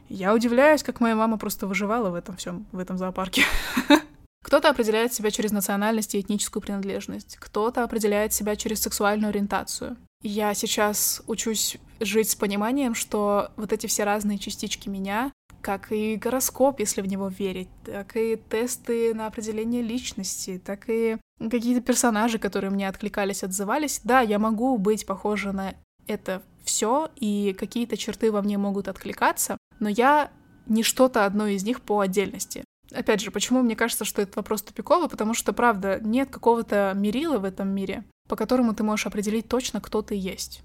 Я 0.09 0.33
удивляюсь, 0.33 0.83
как 0.83 0.99
моя 0.99 1.15
мама 1.15 1.37
просто 1.37 1.67
выживала 1.67 2.09
в 2.09 2.15
этом 2.15 2.35
всем, 2.37 2.65
в 2.71 2.79
этом 2.79 2.97
зоопарке. 2.97 3.43
Кто-то 4.43 4.69
определяет 4.69 5.13
себя 5.13 5.31
через 5.31 5.51
национальность 5.51 6.15
и 6.15 6.19
этническую 6.19 6.61
принадлежность, 6.61 7.37
кто-то 7.37 7.83
определяет 7.83 8.33
себя 8.33 8.55
через 8.57 8.81
сексуальную 8.81 9.29
ориентацию. 9.29 9.95
Я 10.21 10.53
сейчас 10.53 11.23
учусь 11.27 11.77
жить 12.01 12.29
с 12.29 12.35
пониманием, 12.35 12.93
что 12.93 13.51
вот 13.55 13.71
эти 13.71 13.87
все 13.87 14.03
разные 14.03 14.37
частички 14.37 14.89
меня, 14.89 15.31
как 15.61 15.93
и 15.93 16.17
гороскоп, 16.17 16.81
если 16.81 17.01
в 17.01 17.07
него 17.07 17.29
верить, 17.29 17.69
так 17.85 18.17
и 18.17 18.35
тесты 18.35 19.13
на 19.13 19.27
определение 19.27 19.81
личности, 19.81 20.61
так 20.63 20.89
и 20.89 21.17
какие-то 21.39 21.81
персонажи, 21.81 22.37
которые 22.37 22.69
мне 22.69 22.87
откликались, 22.87 23.43
отзывались. 23.43 24.01
Да, 24.03 24.19
я 24.19 24.39
могу 24.39 24.77
быть 24.77 25.05
похожа 25.05 25.53
на 25.53 25.73
это 26.05 26.43
все, 26.63 27.09
и 27.15 27.55
какие-то 27.57 27.97
черты 27.97 28.31
во 28.31 28.41
мне 28.41 28.57
могут 28.57 28.87
откликаться, 28.87 29.57
но 29.79 29.89
я 29.89 30.31
не 30.67 30.83
что-то 30.83 31.25
одно 31.25 31.47
из 31.47 31.63
них 31.63 31.81
по 31.81 31.99
отдельности. 31.99 32.63
Опять 32.91 33.21
же, 33.21 33.31
почему 33.31 33.61
мне 33.61 33.75
кажется, 33.75 34.05
что 34.05 34.21
этот 34.21 34.35
вопрос 34.35 34.61
тупиковый? 34.61 35.09
Потому 35.09 35.33
что, 35.33 35.53
правда, 35.53 35.99
нет 36.01 36.29
какого-то 36.29 36.93
мерила 36.95 37.39
в 37.39 37.43
этом 37.43 37.69
мире, 37.69 38.03
по 38.29 38.35
которому 38.35 38.73
ты 38.73 38.83
можешь 38.83 39.07
определить 39.07 39.47
точно, 39.47 39.81
кто 39.81 40.01
ты 40.01 40.15
есть. 40.15 40.61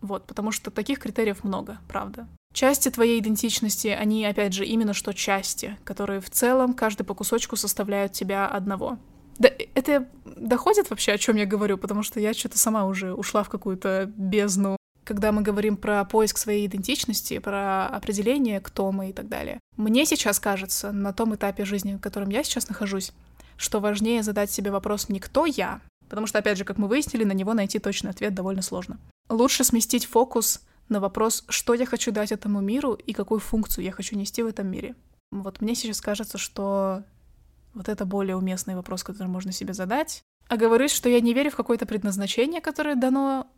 Вот, 0.00 0.26
потому 0.26 0.52
что 0.52 0.70
таких 0.70 0.98
критериев 0.98 1.42
много, 1.42 1.78
правда. 1.88 2.28
Части 2.52 2.90
твоей 2.90 3.20
идентичности, 3.20 3.88
они, 3.88 4.24
опять 4.24 4.52
же, 4.52 4.64
именно 4.64 4.94
что 4.94 5.12
части, 5.12 5.76
которые 5.84 6.20
в 6.20 6.30
целом 6.30 6.74
каждый 6.74 7.04
по 7.04 7.14
кусочку 7.14 7.56
составляют 7.56 8.12
тебя 8.12 8.46
одного. 8.46 8.98
Да, 9.38 9.50
это 9.74 10.08
доходит 10.24 10.88
вообще, 10.88 11.12
о 11.12 11.18
чем 11.18 11.36
я 11.36 11.44
говорю, 11.44 11.76
потому 11.76 12.02
что 12.02 12.20
я 12.20 12.32
что-то 12.32 12.58
сама 12.58 12.86
уже 12.86 13.12
ушла 13.12 13.42
в 13.42 13.50
какую-то 13.50 14.10
бездну 14.16 14.75
когда 15.06 15.30
мы 15.30 15.42
говорим 15.42 15.76
про 15.76 16.04
поиск 16.04 16.36
своей 16.36 16.66
идентичности, 16.66 17.38
про 17.38 17.86
определение, 17.86 18.60
кто 18.60 18.90
мы 18.90 19.10
и 19.10 19.12
так 19.12 19.28
далее. 19.28 19.60
Мне 19.76 20.04
сейчас 20.04 20.40
кажется, 20.40 20.90
на 20.90 21.12
том 21.12 21.34
этапе 21.34 21.64
жизни, 21.64 21.94
в 21.94 22.00
котором 22.00 22.28
я 22.28 22.42
сейчас 22.42 22.68
нахожусь, 22.68 23.12
что 23.56 23.80
важнее 23.80 24.24
задать 24.24 24.50
себе 24.50 24.72
вопрос 24.72 25.08
не 25.08 25.20
«кто 25.20 25.46
я?», 25.46 25.80
потому 26.08 26.26
что, 26.26 26.40
опять 26.40 26.58
же, 26.58 26.64
как 26.64 26.76
мы 26.76 26.88
выяснили, 26.88 27.22
на 27.22 27.32
него 27.32 27.54
найти 27.54 27.78
точный 27.78 28.10
ответ 28.10 28.34
довольно 28.34 28.62
сложно. 28.62 28.98
Лучше 29.28 29.62
сместить 29.62 30.06
фокус 30.06 30.60
на 30.88 30.98
вопрос, 30.98 31.44
что 31.48 31.74
я 31.74 31.86
хочу 31.86 32.10
дать 32.10 32.32
этому 32.32 32.60
миру 32.60 32.94
и 32.94 33.12
какую 33.12 33.38
функцию 33.38 33.84
я 33.84 33.92
хочу 33.92 34.16
нести 34.16 34.42
в 34.42 34.46
этом 34.46 34.66
мире. 34.66 34.96
Вот 35.30 35.60
мне 35.60 35.76
сейчас 35.76 36.00
кажется, 36.00 36.36
что 36.36 37.04
вот 37.74 37.88
это 37.88 38.04
более 38.06 38.36
уместный 38.36 38.74
вопрос, 38.74 39.04
который 39.04 39.28
можно 39.28 39.52
себе 39.52 39.72
задать. 39.72 40.22
А 40.48 40.56
говорить, 40.56 40.90
что 40.90 41.08
я 41.08 41.20
не 41.20 41.34
верю 41.34 41.50
в 41.50 41.56
какое-то 41.56 41.86
предназначение, 41.86 42.60
которое 42.60 42.94
дано 42.94 43.48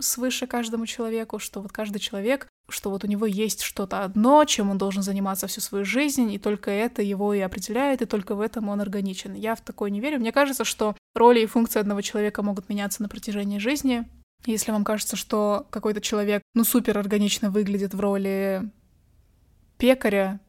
свыше 0.00 0.46
каждому 0.46 0.86
человеку, 0.86 1.38
что 1.38 1.60
вот 1.60 1.72
каждый 1.72 1.98
человек, 1.98 2.48
что 2.68 2.90
вот 2.90 3.04
у 3.04 3.06
него 3.06 3.26
есть 3.26 3.62
что-то 3.62 4.04
одно, 4.04 4.44
чем 4.44 4.70
он 4.70 4.78
должен 4.78 5.02
заниматься 5.02 5.46
всю 5.46 5.60
свою 5.60 5.84
жизнь, 5.84 6.32
и 6.32 6.38
только 6.38 6.70
это 6.70 7.02
его 7.02 7.34
и 7.34 7.40
определяет, 7.40 8.02
и 8.02 8.06
только 8.06 8.34
в 8.34 8.40
этом 8.40 8.68
он 8.68 8.80
органичен. 8.80 9.34
Я 9.34 9.54
в 9.54 9.60
такое 9.60 9.90
не 9.90 10.00
верю. 10.00 10.18
Мне 10.18 10.32
кажется, 10.32 10.64
что 10.64 10.96
роли 11.14 11.40
и 11.40 11.46
функции 11.46 11.80
одного 11.80 12.00
человека 12.00 12.42
могут 12.42 12.68
меняться 12.68 13.02
на 13.02 13.08
протяжении 13.08 13.58
жизни. 13.58 14.08
Если 14.46 14.72
вам 14.72 14.84
кажется, 14.84 15.16
что 15.16 15.66
какой-то 15.70 16.00
человек, 16.00 16.42
ну, 16.54 16.64
супер 16.64 16.98
органично 16.98 17.50
выглядит 17.50 17.94
в 17.94 18.00
роли 18.00 18.70
пекаря, 19.78 20.40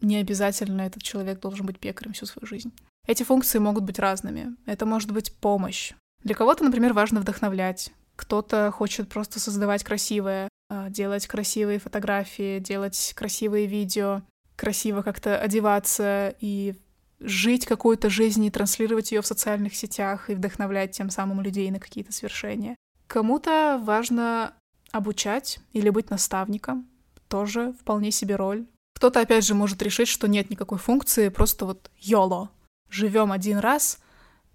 не 0.00 0.16
обязательно 0.16 0.82
этот 0.82 1.02
человек 1.02 1.40
должен 1.40 1.64
быть 1.64 1.78
пекарем 1.78 2.12
всю 2.12 2.26
свою 2.26 2.46
жизнь. 2.46 2.72
Эти 3.06 3.22
функции 3.22 3.58
могут 3.58 3.84
быть 3.84 3.98
разными. 3.98 4.56
Это 4.66 4.86
может 4.86 5.12
быть 5.12 5.34
помощь. 5.34 5.92
Для 6.22 6.34
кого-то, 6.34 6.62
например, 6.64 6.92
важно 6.92 7.20
вдохновлять, 7.20 7.92
кто-то 8.16 8.70
хочет 8.70 9.08
просто 9.08 9.40
создавать 9.40 9.84
красивое, 9.84 10.48
а, 10.68 10.88
делать 10.88 11.26
красивые 11.26 11.78
фотографии, 11.78 12.58
делать 12.58 13.12
красивые 13.16 13.66
видео, 13.66 14.22
красиво 14.56 15.02
как-то 15.02 15.38
одеваться 15.38 16.34
и 16.40 16.74
жить 17.20 17.66
какую-то 17.66 18.10
жизнь 18.10 18.44
и 18.44 18.50
транслировать 18.50 19.12
ее 19.12 19.22
в 19.22 19.26
социальных 19.26 19.74
сетях 19.74 20.28
и 20.30 20.34
вдохновлять 20.34 20.92
тем 20.92 21.10
самым 21.10 21.40
людей 21.40 21.70
на 21.70 21.78
какие-то 21.78 22.12
свершения. 22.12 22.76
Кому-то 23.06 23.80
важно 23.82 24.54
обучать 24.90 25.60
или 25.72 25.90
быть 25.90 26.10
наставником, 26.10 26.88
тоже 27.28 27.74
вполне 27.80 28.10
себе 28.10 28.36
роль. 28.36 28.66
Кто-то, 28.94 29.20
опять 29.20 29.44
же, 29.44 29.54
может 29.54 29.82
решить, 29.82 30.08
что 30.08 30.28
нет 30.28 30.50
никакой 30.50 30.78
функции, 30.78 31.28
просто 31.28 31.66
вот 31.66 31.90
YOLO. 32.00 32.48
Живем 32.88 33.32
один 33.32 33.58
раз, 33.58 33.98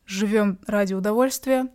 живем 0.05 0.59
ради 0.67 0.93
удовольствия, 0.93 1.67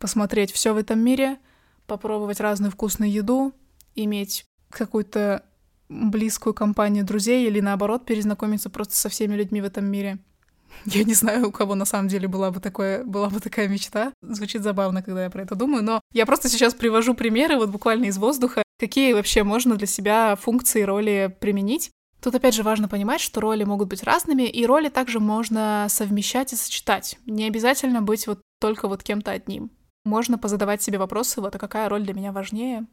посмотреть 0.00 0.50
все 0.50 0.74
в 0.74 0.76
этом 0.76 0.98
мире, 0.98 1.38
попробовать 1.86 2.40
разную 2.40 2.72
вкусную 2.72 3.12
еду, 3.12 3.52
иметь 3.94 4.44
какую-то 4.70 5.44
близкую 5.88 6.54
компанию 6.54 7.04
друзей 7.04 7.46
или 7.46 7.60
наоборот 7.60 8.06
перезнакомиться 8.06 8.70
просто 8.70 8.96
со 8.96 9.08
всеми 9.08 9.34
людьми 9.36 9.60
в 9.60 9.64
этом 9.64 9.84
мире. 9.84 10.18
Я 10.86 11.04
не 11.04 11.14
знаю, 11.14 11.48
у 11.48 11.52
кого 11.52 11.74
на 11.74 11.84
самом 11.84 12.08
деле 12.08 12.28
была 12.28 12.50
бы, 12.50 12.60
такое, 12.60 13.04
была 13.04 13.28
бы 13.28 13.40
такая 13.40 13.68
мечта. 13.68 14.12
Звучит 14.22 14.62
забавно, 14.62 15.02
когда 15.02 15.24
я 15.24 15.30
про 15.30 15.42
это 15.42 15.54
думаю, 15.54 15.82
но 15.82 16.00
я 16.12 16.26
просто 16.26 16.48
сейчас 16.48 16.74
привожу 16.74 17.14
примеры 17.14 17.56
вот 17.56 17.70
буквально 17.70 18.06
из 18.06 18.18
воздуха, 18.18 18.62
какие 18.78 19.12
вообще 19.12 19.42
можно 19.42 19.76
для 19.76 19.86
себя 19.86 20.36
функции 20.36 20.82
и 20.82 20.84
роли 20.84 21.36
применить. 21.40 21.90
Тут 22.22 22.34
опять 22.34 22.54
же 22.54 22.62
важно 22.62 22.86
понимать, 22.88 23.20
что 23.20 23.40
роли 23.40 23.64
могут 23.64 23.88
быть 23.88 24.02
разными, 24.02 24.42
и 24.42 24.66
роли 24.66 24.90
также 24.90 25.20
можно 25.20 25.86
совмещать 25.88 26.52
и 26.52 26.56
сочетать. 26.56 27.18
Не 27.26 27.46
обязательно 27.46 28.02
быть 28.02 28.26
вот 28.26 28.40
только 28.60 28.88
вот 28.88 29.02
кем-то 29.02 29.30
одним. 29.32 29.70
Можно 30.04 30.38
позадавать 30.38 30.82
себе 30.82 30.98
вопросы, 30.98 31.40
вот 31.40 31.54
а 31.54 31.58
какая 31.58 31.88
роль 31.88 32.02
для 32.02 32.14
меня 32.14 32.32
важнее, 32.32 32.86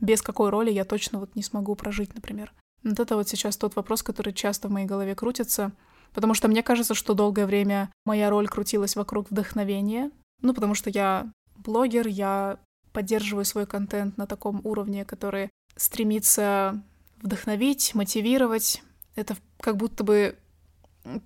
без 0.00 0.22
какой 0.22 0.50
роли 0.50 0.70
я 0.70 0.84
точно 0.84 1.20
вот 1.20 1.34
не 1.36 1.42
смогу 1.42 1.74
прожить, 1.74 2.14
например. 2.14 2.52
Вот 2.82 3.00
это 3.00 3.16
вот 3.16 3.28
сейчас 3.28 3.56
тот 3.56 3.76
вопрос, 3.76 4.02
который 4.02 4.32
часто 4.32 4.68
в 4.68 4.70
моей 4.70 4.86
голове 4.86 5.14
крутится, 5.14 5.72
потому 6.12 6.34
что 6.34 6.48
мне 6.48 6.62
кажется, 6.62 6.94
что 6.94 7.14
долгое 7.14 7.46
время 7.46 7.92
моя 8.04 8.30
роль 8.30 8.48
крутилась 8.48 8.96
вокруг 8.96 9.30
вдохновения, 9.30 10.10
ну, 10.40 10.54
потому 10.54 10.74
что 10.74 10.90
я 10.90 11.30
блогер, 11.56 12.06
я 12.06 12.58
поддерживаю 12.92 13.44
свой 13.44 13.66
контент 13.66 14.16
на 14.16 14.26
таком 14.26 14.60
уровне, 14.64 15.04
который 15.04 15.50
стремится 15.76 16.82
вдохновить, 17.22 17.94
мотивировать. 17.94 18.82
Это 19.14 19.36
как 19.60 19.76
будто 19.76 20.04
бы 20.04 20.36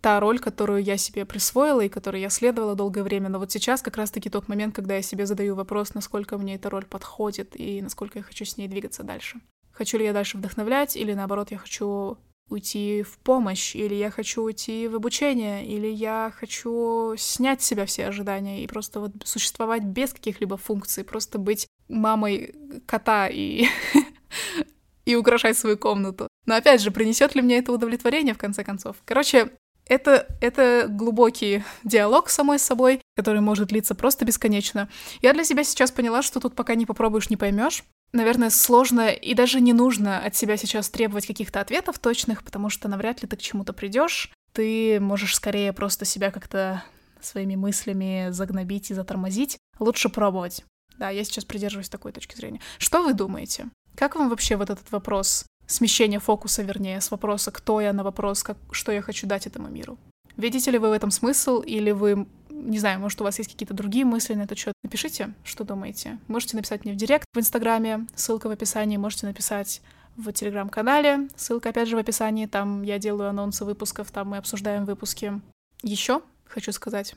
та 0.00 0.20
роль, 0.20 0.38
которую 0.38 0.82
я 0.82 0.96
себе 0.96 1.24
присвоила 1.24 1.80
и 1.80 1.88
которой 1.88 2.20
я 2.20 2.30
следовала 2.30 2.74
долгое 2.74 3.02
время. 3.02 3.28
Но 3.28 3.38
вот 3.38 3.50
сейчас 3.50 3.82
как 3.82 3.96
раз-таки 3.96 4.30
тот 4.30 4.48
момент, 4.48 4.74
когда 4.74 4.96
я 4.96 5.02
себе 5.02 5.26
задаю 5.26 5.54
вопрос, 5.54 5.94
насколько 5.94 6.38
мне 6.38 6.54
эта 6.54 6.70
роль 6.70 6.84
подходит 6.84 7.58
и 7.58 7.82
насколько 7.82 8.18
я 8.18 8.22
хочу 8.22 8.44
с 8.44 8.56
ней 8.56 8.68
двигаться 8.68 9.02
дальше. 9.02 9.40
Хочу 9.72 9.98
ли 9.98 10.04
я 10.04 10.12
дальше 10.12 10.36
вдохновлять, 10.36 10.96
или 10.96 11.14
наоборот, 11.14 11.50
я 11.50 11.58
хочу 11.58 12.18
уйти 12.48 13.02
в 13.02 13.18
помощь, 13.18 13.74
или 13.74 13.94
я 13.94 14.10
хочу 14.10 14.42
уйти 14.42 14.86
в 14.86 14.94
обучение, 14.94 15.66
или 15.66 15.88
я 15.88 16.32
хочу 16.36 17.14
снять 17.16 17.62
с 17.62 17.66
себя 17.66 17.86
все 17.86 18.06
ожидания 18.06 18.62
и 18.62 18.66
просто 18.66 19.00
вот 19.00 19.12
существовать 19.24 19.82
без 19.82 20.12
каких-либо 20.12 20.56
функций, 20.56 21.04
просто 21.04 21.38
быть 21.38 21.66
мамой 21.88 22.54
кота 22.86 23.28
и, 23.28 23.66
и 25.06 25.16
украшать 25.16 25.56
свою 25.56 25.78
комнату. 25.78 26.28
Но 26.44 26.56
опять 26.56 26.82
же, 26.82 26.90
принесет 26.90 27.34
ли 27.34 27.42
мне 27.42 27.58
это 27.58 27.72
удовлетворение 27.72 28.34
в 28.34 28.38
конце 28.38 28.64
концов? 28.64 28.96
Короче, 29.04 29.52
это, 29.86 30.26
это 30.40 30.86
глубокий 30.88 31.64
диалог 31.84 32.28
с 32.28 32.34
самой 32.34 32.58
собой, 32.58 33.00
который 33.16 33.40
может 33.40 33.68
длиться 33.68 33.94
просто 33.94 34.24
бесконечно. 34.24 34.88
Я 35.20 35.32
для 35.32 35.44
себя 35.44 35.64
сейчас 35.64 35.90
поняла, 35.90 36.22
что 36.22 36.40
тут 36.40 36.54
пока 36.54 36.74
не 36.74 36.86
попробуешь, 36.86 37.30
не 37.30 37.36
поймешь. 37.36 37.84
Наверное, 38.12 38.50
сложно 38.50 39.08
и 39.08 39.34
даже 39.34 39.60
не 39.60 39.72
нужно 39.72 40.18
от 40.18 40.36
себя 40.36 40.56
сейчас 40.56 40.90
требовать 40.90 41.26
каких-то 41.26 41.60
ответов 41.60 41.98
точных, 41.98 42.44
потому 42.44 42.68
что 42.68 42.88
навряд 42.88 43.22
ли 43.22 43.28
ты 43.28 43.36
к 43.36 43.40
чему-то 43.40 43.72
придешь. 43.72 44.30
Ты 44.52 45.00
можешь 45.00 45.34
скорее 45.34 45.72
просто 45.72 46.04
себя 46.04 46.30
как-то 46.30 46.84
своими 47.22 47.56
мыслями 47.56 48.28
загнобить 48.30 48.90
и 48.90 48.94
затормозить. 48.94 49.58
Лучше 49.78 50.10
пробовать. 50.10 50.64
Да, 50.98 51.08
я 51.08 51.24
сейчас 51.24 51.44
придерживаюсь 51.44 51.88
такой 51.88 52.12
точки 52.12 52.36
зрения. 52.36 52.60
Что 52.78 53.02
вы 53.02 53.14
думаете? 53.14 53.68
Как 53.96 54.16
вам 54.16 54.28
вообще 54.28 54.56
вот 54.56 54.70
этот 54.70 54.90
вопрос 54.92 55.46
смещение 55.72 56.20
фокуса, 56.20 56.62
вернее, 56.62 57.00
с 57.00 57.10
вопроса 57.10 57.50
«кто 57.50 57.80
я» 57.80 57.92
на 57.92 58.04
вопрос 58.04 58.42
как, 58.42 58.56
«что 58.70 58.92
я 58.92 59.02
хочу 59.02 59.26
дать 59.26 59.46
этому 59.46 59.68
миру». 59.68 59.98
Видите 60.36 60.70
ли 60.70 60.78
вы 60.78 60.88
в 60.88 60.92
этом 60.92 61.10
смысл, 61.10 61.60
или 61.60 61.90
вы, 61.90 62.26
не 62.48 62.78
знаю, 62.78 63.00
может, 63.00 63.20
у 63.20 63.24
вас 63.24 63.38
есть 63.38 63.52
какие-то 63.52 63.74
другие 63.74 64.04
мысли 64.04 64.34
на 64.34 64.42
этот 64.42 64.58
счет? 64.58 64.72
Напишите, 64.82 65.34
что 65.44 65.64
думаете. 65.64 66.18
Можете 66.26 66.56
написать 66.56 66.84
мне 66.84 66.94
в 66.94 66.96
директ 66.96 67.26
в 67.34 67.38
Инстаграме, 67.38 68.06
ссылка 68.14 68.48
в 68.48 68.50
описании, 68.50 68.96
можете 68.96 69.26
написать 69.26 69.82
в 70.16 70.32
Телеграм-канале, 70.32 71.28
ссылка 71.36 71.70
опять 71.70 71.88
же 71.88 71.96
в 71.96 71.98
описании, 71.98 72.46
там 72.46 72.82
я 72.82 72.98
делаю 72.98 73.30
анонсы 73.30 73.64
выпусков, 73.64 74.10
там 74.10 74.28
мы 74.28 74.38
обсуждаем 74.38 74.84
выпуски. 74.84 75.40
Еще 75.82 76.22
хочу 76.44 76.72
сказать, 76.72 77.14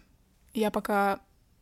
я 0.53 0.71
пока 0.71 1.19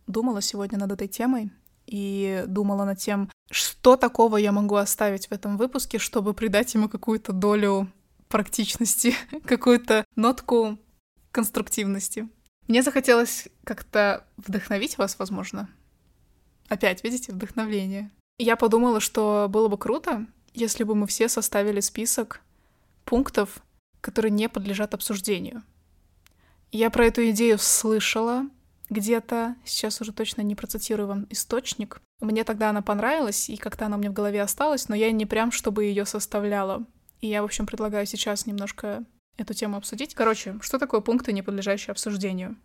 думала 0.08 0.42
сегодня 0.42 0.78
над 0.78 0.92
этой 0.92 1.08
темой, 1.08 1.52
и 1.86 2.43
думала 2.48 2.86
над 2.86 2.98
тем, 2.98 3.30
что 3.52 3.98
такого 3.98 4.38
я 4.38 4.52
могу 4.52 4.76
оставить 4.76 5.28
в 5.28 5.32
этом 5.32 5.58
выпуске, 5.58 6.00
чтобы 6.00 6.34
придать 6.34 6.74
ему 6.74 6.89
какую-то 6.89 7.34
долю 7.34 7.91
практичности, 8.28 9.15
какую-то 9.46 10.06
нотку 10.15 10.78
конструктивности. 11.32 12.28
Мне 12.67 12.82
захотелось 12.82 13.48
как-то 13.63 14.26
вдохновить 14.38 14.98
вас, 14.98 15.19
возможно. 15.19 15.69
Опять, 16.69 17.04
видите, 17.04 17.32
вдохновление. 17.32 18.10
Я 18.38 18.56
подумала, 18.56 19.00
что 19.00 19.48
было 19.50 19.67
бы 19.67 19.78
круто, 19.78 20.26
если 20.54 20.84
бы 20.84 20.96
мы 20.96 21.08
все 21.08 21.28
составили 21.28 21.82
список 21.82 22.41
пунктов, 23.06 23.63
которые 24.02 24.32
не 24.32 24.50
подлежат 24.50 24.93
обсуждению. 24.93 25.63
Я 26.72 26.89
про 26.89 27.06
эту 27.06 27.30
идею 27.30 27.60
слышала, 27.60 28.48
где-то, 28.94 29.56
сейчас 29.66 30.00
уже 30.00 30.14
точно 30.14 30.42
не 30.42 30.56
процитирую 30.56 31.08
вам 31.08 31.28
источник. 31.30 32.02
Мне 32.22 32.46
тогда 32.46 32.70
она 32.70 32.82
понравилась, 32.82 33.50
и 33.50 33.58
как-то 33.58 33.86
она 33.86 33.98
мне 33.98 34.10
в 34.10 34.14
голове 34.14 34.42
осталась, 34.42 34.88
но 34.88 34.96
я 34.96 35.12
не 35.12 35.26
прям, 35.26 35.52
чтобы 35.52 35.84
ее 35.84 36.06
составляла. 36.06 36.86
И 37.20 37.28
я, 37.28 37.42
в 37.42 37.46
общем, 37.46 37.66
предлагаю 37.66 38.06
сейчас 38.06 38.46
немножко 38.46 39.04
эту 39.38 39.54
тему 39.54 39.78
обсудить. 39.78 40.16
Короче, 40.16 40.58
что 40.62 40.80
такое 40.80 41.02
пункты, 41.02 41.34
не 41.34 41.42
подлежащие 41.42 41.92
обсуждению? 41.92 42.56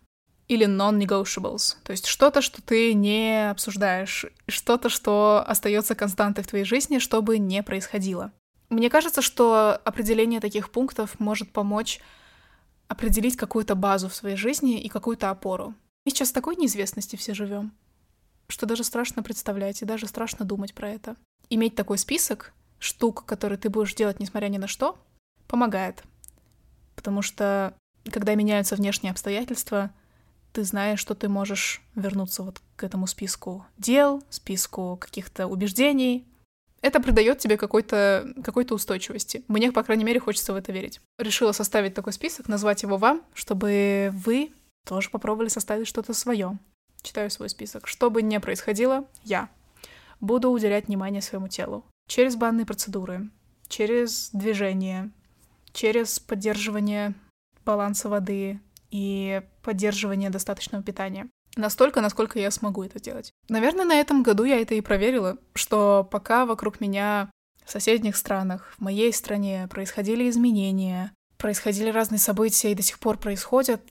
Или 0.46 0.66
non-negotiables, 0.66 1.76
то 1.82 1.90
есть 1.90 2.06
что-то, 2.06 2.40
что 2.40 2.62
ты 2.62 2.94
не 2.94 3.50
обсуждаешь, 3.50 4.24
что-то, 4.46 4.88
что 4.88 5.44
остается 5.46 5.94
константой 5.94 6.42
в 6.42 6.46
твоей 6.46 6.64
жизни, 6.64 6.98
чтобы 6.98 7.38
не 7.38 7.62
происходило. 7.62 8.32
Мне 8.70 8.88
кажется, 8.88 9.20
что 9.20 9.78
определение 9.84 10.40
таких 10.40 10.70
пунктов 10.70 11.20
может 11.20 11.52
помочь 11.52 12.00
определить 12.86 13.36
какую-то 13.36 13.74
базу 13.74 14.08
в 14.08 14.14
своей 14.14 14.36
жизни 14.36 14.80
и 14.80 14.88
какую-то 14.88 15.28
опору. 15.30 15.74
Мы 16.08 16.10
сейчас 16.10 16.30
в 16.30 16.32
такой 16.32 16.56
неизвестности 16.56 17.16
все 17.16 17.34
живем, 17.34 17.70
что 18.48 18.64
даже 18.64 18.82
страшно 18.82 19.22
представлять 19.22 19.82
и 19.82 19.84
даже 19.84 20.06
страшно 20.06 20.46
думать 20.46 20.72
про 20.72 20.88
это. 20.88 21.16
Иметь 21.50 21.74
такой 21.74 21.98
список 21.98 22.54
штук, 22.78 23.26
которые 23.26 23.58
ты 23.58 23.68
будешь 23.68 23.94
делать, 23.94 24.18
несмотря 24.18 24.48
ни 24.48 24.56
на 24.56 24.68
что, 24.68 24.98
помогает. 25.48 26.02
Потому 26.96 27.20
что, 27.20 27.74
когда 28.10 28.34
меняются 28.36 28.74
внешние 28.74 29.10
обстоятельства, 29.10 29.90
ты 30.54 30.64
знаешь, 30.64 30.98
что 30.98 31.14
ты 31.14 31.28
можешь 31.28 31.82
вернуться 31.94 32.42
вот 32.42 32.62
к 32.76 32.84
этому 32.84 33.06
списку 33.06 33.66
дел, 33.76 34.22
списку 34.30 34.96
каких-то 34.98 35.46
убеждений. 35.46 36.26
Это 36.80 37.00
придает 37.00 37.38
тебе 37.38 37.58
какой-то 37.58 38.32
какой 38.42 38.66
устойчивости. 38.70 39.44
Мне, 39.46 39.72
по 39.72 39.82
крайней 39.82 40.04
мере, 40.04 40.20
хочется 40.20 40.54
в 40.54 40.56
это 40.56 40.72
верить. 40.72 41.02
Решила 41.18 41.52
составить 41.52 41.92
такой 41.92 42.14
список, 42.14 42.48
назвать 42.48 42.82
его 42.82 42.96
вам, 42.96 43.22
чтобы 43.34 44.10
вы 44.14 44.52
тоже 44.84 45.10
попробовали 45.10 45.48
составить 45.48 45.86
что-то 45.86 46.14
свое. 46.14 46.58
Читаю 47.02 47.30
свой 47.30 47.48
список. 47.48 47.86
Что 47.86 48.10
бы 48.10 48.22
ни 48.22 48.38
происходило, 48.38 49.06
я 49.24 49.48
буду 50.20 50.50
уделять 50.50 50.88
внимание 50.88 51.22
своему 51.22 51.48
телу. 51.48 51.84
Через 52.08 52.36
банные 52.36 52.66
процедуры, 52.66 53.30
через 53.68 54.30
движение, 54.32 55.10
через 55.72 56.18
поддерживание 56.18 57.14
баланса 57.64 58.08
воды 58.08 58.60
и 58.90 59.42
поддерживание 59.62 60.30
достаточного 60.30 60.82
питания. 60.82 61.28
Настолько, 61.56 62.00
насколько 62.00 62.38
я 62.38 62.50
смогу 62.50 62.84
это 62.84 63.00
делать. 63.00 63.32
Наверное, 63.48 63.84
на 63.84 63.94
этом 63.94 64.22
году 64.22 64.44
я 64.44 64.60
это 64.60 64.74
и 64.74 64.80
проверила, 64.80 65.38
что 65.54 66.06
пока 66.10 66.46
вокруг 66.46 66.80
меня 66.80 67.30
в 67.64 67.70
соседних 67.70 68.16
странах, 68.16 68.74
в 68.78 68.80
моей 68.80 69.12
стране 69.12 69.68
происходили 69.70 70.28
изменения, 70.30 71.12
происходили 71.36 71.90
разные 71.90 72.18
события 72.18 72.72
и 72.72 72.74
до 72.74 72.82
сих 72.82 72.98
пор 72.98 73.18
происходят, 73.18 73.82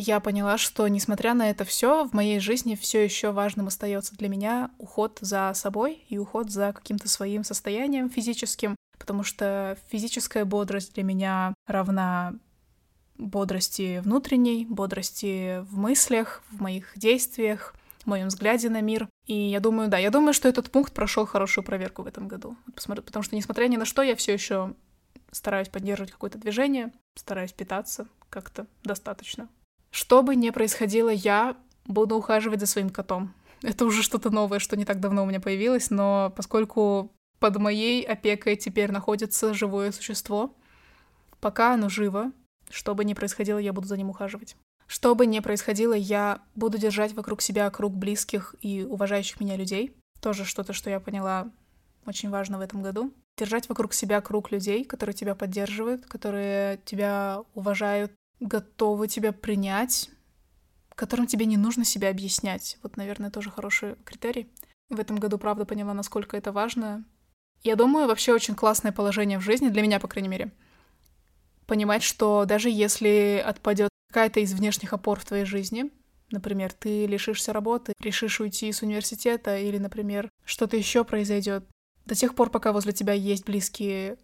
я 0.00 0.20
поняла, 0.20 0.58
что 0.58 0.86
несмотря 0.88 1.34
на 1.34 1.50
это 1.50 1.64
все, 1.64 2.06
в 2.06 2.12
моей 2.12 2.40
жизни 2.40 2.74
все 2.74 3.04
еще 3.04 3.30
важным 3.30 3.68
остается 3.68 4.14
для 4.16 4.28
меня 4.28 4.70
уход 4.78 5.18
за 5.20 5.52
собой 5.54 6.04
и 6.08 6.18
уход 6.18 6.50
за 6.50 6.72
каким-то 6.72 7.08
своим 7.08 7.44
состоянием 7.44 8.10
физическим, 8.10 8.76
потому 8.98 9.22
что 9.22 9.76
физическая 9.88 10.44
бодрость 10.44 10.94
для 10.94 11.02
меня 11.02 11.54
равна 11.66 12.34
бодрости 13.18 14.00
внутренней, 14.00 14.66
бодрости 14.66 15.60
в 15.60 15.78
мыслях, 15.78 16.42
в 16.50 16.60
моих 16.60 16.92
действиях, 16.96 17.74
в 18.04 18.06
моем 18.06 18.28
взгляде 18.28 18.68
на 18.68 18.80
мир. 18.80 19.08
И 19.26 19.34
я 19.34 19.60
думаю, 19.60 19.88
да, 19.88 19.98
я 19.98 20.10
думаю, 20.10 20.32
что 20.32 20.48
этот 20.48 20.70
пункт 20.70 20.92
прошел 20.92 21.26
хорошую 21.26 21.64
проверку 21.64 22.02
в 22.02 22.06
этом 22.06 22.28
году. 22.28 22.56
Посмотрю, 22.74 23.02
потому 23.02 23.22
что, 23.22 23.34
несмотря 23.34 23.66
ни 23.66 23.76
на 23.76 23.84
что, 23.84 24.02
я 24.02 24.14
все 24.14 24.32
еще 24.32 24.74
стараюсь 25.32 25.68
поддерживать 25.68 26.12
какое-то 26.12 26.38
движение, 26.38 26.92
стараюсь 27.14 27.52
питаться 27.52 28.06
как-то 28.30 28.66
достаточно. 28.84 29.48
Что 29.96 30.22
бы 30.22 30.36
ни 30.36 30.50
происходило, 30.50 31.08
я 31.08 31.56
буду 31.86 32.16
ухаживать 32.16 32.60
за 32.60 32.66
своим 32.66 32.90
котом. 32.90 33.32
Это 33.62 33.86
уже 33.86 34.02
что-то 34.02 34.28
новое, 34.28 34.58
что 34.58 34.76
не 34.76 34.84
так 34.84 35.00
давно 35.00 35.22
у 35.22 35.26
меня 35.26 35.40
появилось, 35.40 35.88
но 35.88 36.34
поскольку 36.36 37.10
под 37.38 37.56
моей 37.56 38.02
опекой 38.02 38.56
теперь 38.56 38.92
находится 38.92 39.54
живое 39.54 39.92
существо, 39.92 40.54
пока 41.40 41.72
оно 41.72 41.88
живо, 41.88 42.30
что 42.68 42.94
бы 42.94 43.06
ни 43.06 43.14
происходило, 43.14 43.56
я 43.56 43.72
буду 43.72 43.86
за 43.86 43.96
ним 43.96 44.10
ухаживать. 44.10 44.54
Что 44.86 45.14
бы 45.14 45.24
ни 45.24 45.40
происходило, 45.40 45.94
я 45.94 46.42
буду 46.54 46.76
держать 46.76 47.14
вокруг 47.14 47.40
себя 47.40 47.70
круг 47.70 47.94
близких 47.94 48.54
и 48.60 48.82
уважающих 48.84 49.40
меня 49.40 49.56
людей. 49.56 49.96
Тоже 50.20 50.44
что-то, 50.44 50.74
что 50.74 50.90
я 50.90 51.00
поняла 51.00 51.50
очень 52.04 52.28
важно 52.28 52.58
в 52.58 52.60
этом 52.60 52.82
году. 52.82 53.14
Держать 53.38 53.70
вокруг 53.70 53.94
себя 53.94 54.20
круг 54.20 54.52
людей, 54.52 54.84
которые 54.84 55.14
тебя 55.14 55.34
поддерживают, 55.34 56.04
которые 56.04 56.80
тебя 56.84 57.44
уважают, 57.54 58.12
готовы 58.40 59.08
тебя 59.08 59.32
принять, 59.32 60.10
которым 60.94 61.26
тебе 61.26 61.46
не 61.46 61.56
нужно 61.56 61.84
себя 61.84 62.10
объяснять. 62.10 62.78
Вот, 62.82 62.96
наверное, 62.96 63.30
тоже 63.30 63.50
хороший 63.50 63.96
критерий. 64.04 64.50
В 64.88 64.98
этом 65.00 65.16
году, 65.16 65.38
правда, 65.38 65.64
поняла, 65.64 65.94
насколько 65.94 66.36
это 66.36 66.52
важно. 66.52 67.04
Я 67.62 67.76
думаю, 67.76 68.06
вообще 68.06 68.32
очень 68.32 68.54
классное 68.54 68.92
положение 68.92 69.38
в 69.38 69.42
жизни, 69.42 69.68
для 69.68 69.82
меня, 69.82 69.98
по 70.00 70.08
крайней 70.08 70.28
мере. 70.28 70.52
Понимать, 71.66 72.02
что 72.02 72.44
даже 72.44 72.70
если 72.70 73.42
отпадет 73.44 73.90
какая-то 74.08 74.40
из 74.40 74.52
внешних 74.52 74.92
опор 74.92 75.18
в 75.18 75.24
твоей 75.24 75.44
жизни, 75.44 75.90
например, 76.30 76.72
ты 76.72 77.06
лишишься 77.06 77.52
работы, 77.52 77.92
решишь 78.00 78.40
уйти 78.40 78.68
из 78.68 78.82
университета, 78.82 79.58
или, 79.58 79.78
например, 79.78 80.30
что-то 80.44 80.76
еще 80.76 81.04
произойдет, 81.04 81.64
до 82.04 82.14
тех 82.14 82.36
пор, 82.36 82.50
пока 82.50 82.72
возле 82.72 82.92
тебя 82.92 83.12
есть 83.14 83.44
близкий 83.44 84.14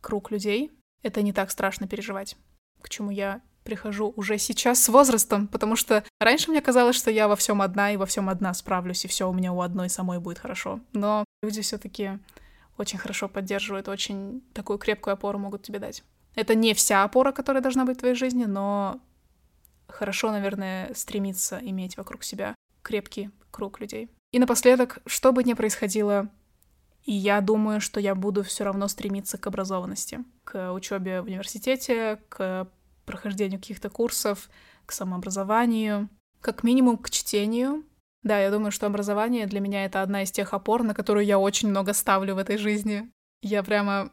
круг 0.00 0.30
людей, 0.30 0.70
это 1.02 1.20
не 1.20 1.32
так 1.32 1.50
страшно 1.50 1.88
переживать, 1.88 2.36
к 2.80 2.88
чему 2.88 3.10
я 3.10 3.42
прихожу 3.64 4.12
уже 4.16 4.38
сейчас 4.38 4.82
с 4.82 4.88
возрастом, 4.88 5.48
потому 5.48 5.74
что 5.74 6.04
раньше 6.20 6.50
мне 6.50 6.60
казалось, 6.60 6.96
что 6.96 7.10
я 7.10 7.26
во 7.26 7.36
всем 7.36 7.62
одна 7.62 7.92
и 7.92 7.96
во 7.96 8.06
всем 8.06 8.28
одна 8.28 8.54
справлюсь, 8.54 9.04
и 9.04 9.08
все 9.08 9.28
у 9.28 9.32
меня 9.32 9.52
у 9.52 9.60
одной 9.60 9.88
самой 9.88 10.20
будет 10.20 10.38
хорошо. 10.38 10.80
Но 10.92 11.24
люди 11.42 11.62
все-таки 11.62 12.18
очень 12.76 12.98
хорошо 12.98 13.28
поддерживают, 13.28 13.88
очень 13.88 14.42
такую 14.52 14.78
крепкую 14.78 15.14
опору 15.14 15.38
могут 15.38 15.62
тебе 15.62 15.78
дать. 15.78 16.04
Это 16.34 16.54
не 16.54 16.74
вся 16.74 17.04
опора, 17.04 17.32
которая 17.32 17.62
должна 17.62 17.84
быть 17.84 17.96
в 17.96 18.00
твоей 18.00 18.14
жизни, 18.14 18.44
но 18.44 19.00
хорошо, 19.88 20.30
наверное, 20.30 20.92
стремиться 20.94 21.58
иметь 21.62 21.96
вокруг 21.96 22.24
себя 22.24 22.54
крепкий 22.82 23.30
круг 23.50 23.80
людей. 23.80 24.08
И 24.32 24.38
напоследок, 24.38 24.98
что 25.06 25.32
бы 25.32 25.44
ни 25.44 25.54
происходило, 25.54 26.28
и 27.04 27.12
я 27.12 27.40
думаю, 27.40 27.80
что 27.80 28.00
я 28.00 28.14
буду 28.14 28.42
все 28.42 28.64
равно 28.64 28.88
стремиться 28.88 29.38
к 29.38 29.46
образованности, 29.46 30.24
к 30.42 30.72
учебе 30.72 31.20
в 31.20 31.26
университете, 31.26 32.18
к 32.28 32.66
прохождению 33.04 33.60
каких-то 33.60 33.90
курсов, 33.90 34.48
к 34.86 34.92
самообразованию, 34.92 36.08
как 36.40 36.62
минимум 36.62 36.98
к 36.98 37.10
чтению. 37.10 37.84
Да, 38.22 38.40
я 38.40 38.50
думаю, 38.50 38.70
что 38.70 38.86
образование 38.86 39.46
для 39.46 39.60
меня 39.60 39.84
это 39.84 40.02
одна 40.02 40.22
из 40.22 40.30
тех 40.30 40.54
опор, 40.54 40.82
на 40.82 40.94
которую 40.94 41.24
я 41.24 41.38
очень 41.38 41.68
много 41.68 41.92
ставлю 41.92 42.34
в 42.34 42.38
этой 42.38 42.56
жизни. 42.56 43.10
Я 43.42 43.62
прямо 43.62 44.10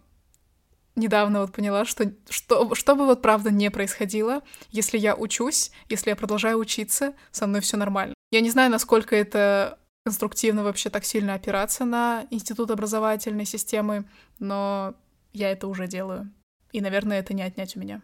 недавно 0.96 1.42
вот 1.42 1.54
поняла, 1.54 1.86
что, 1.86 2.12
что, 2.30 2.76
что 2.76 2.96
бы 2.96 3.06
вот 3.06 3.22
правда 3.22 3.52
не 3.52 3.72
происходило, 3.72 4.42
если 4.70 4.98
я 4.98 5.16
учусь, 5.16 5.72
если 5.90 6.10
я 6.10 6.16
продолжаю 6.16 6.58
учиться, 6.58 7.14
со 7.32 7.48
мной 7.48 7.62
все 7.62 7.78
нормально. 7.78 8.14
Я 8.32 8.42
не 8.42 8.50
знаю, 8.50 8.70
насколько 8.70 9.16
это 9.16 9.80
конструктивно 10.06 10.64
вообще 10.64 10.90
так 10.90 11.06
сильно 11.06 11.36
опираться 11.36 11.86
на 11.86 12.26
институт 12.32 12.72
образовательной 12.72 13.46
системы, 13.46 14.06
но 14.40 14.96
я 15.34 15.52
это 15.52 15.68
уже 15.68 15.88
делаю. 15.88 16.32
И, 16.72 16.82
наверное, 16.82 17.20
это 17.20 17.34
не 17.34 17.44
отнять 17.44 17.76
у 17.76 17.80
меня. 17.80 18.02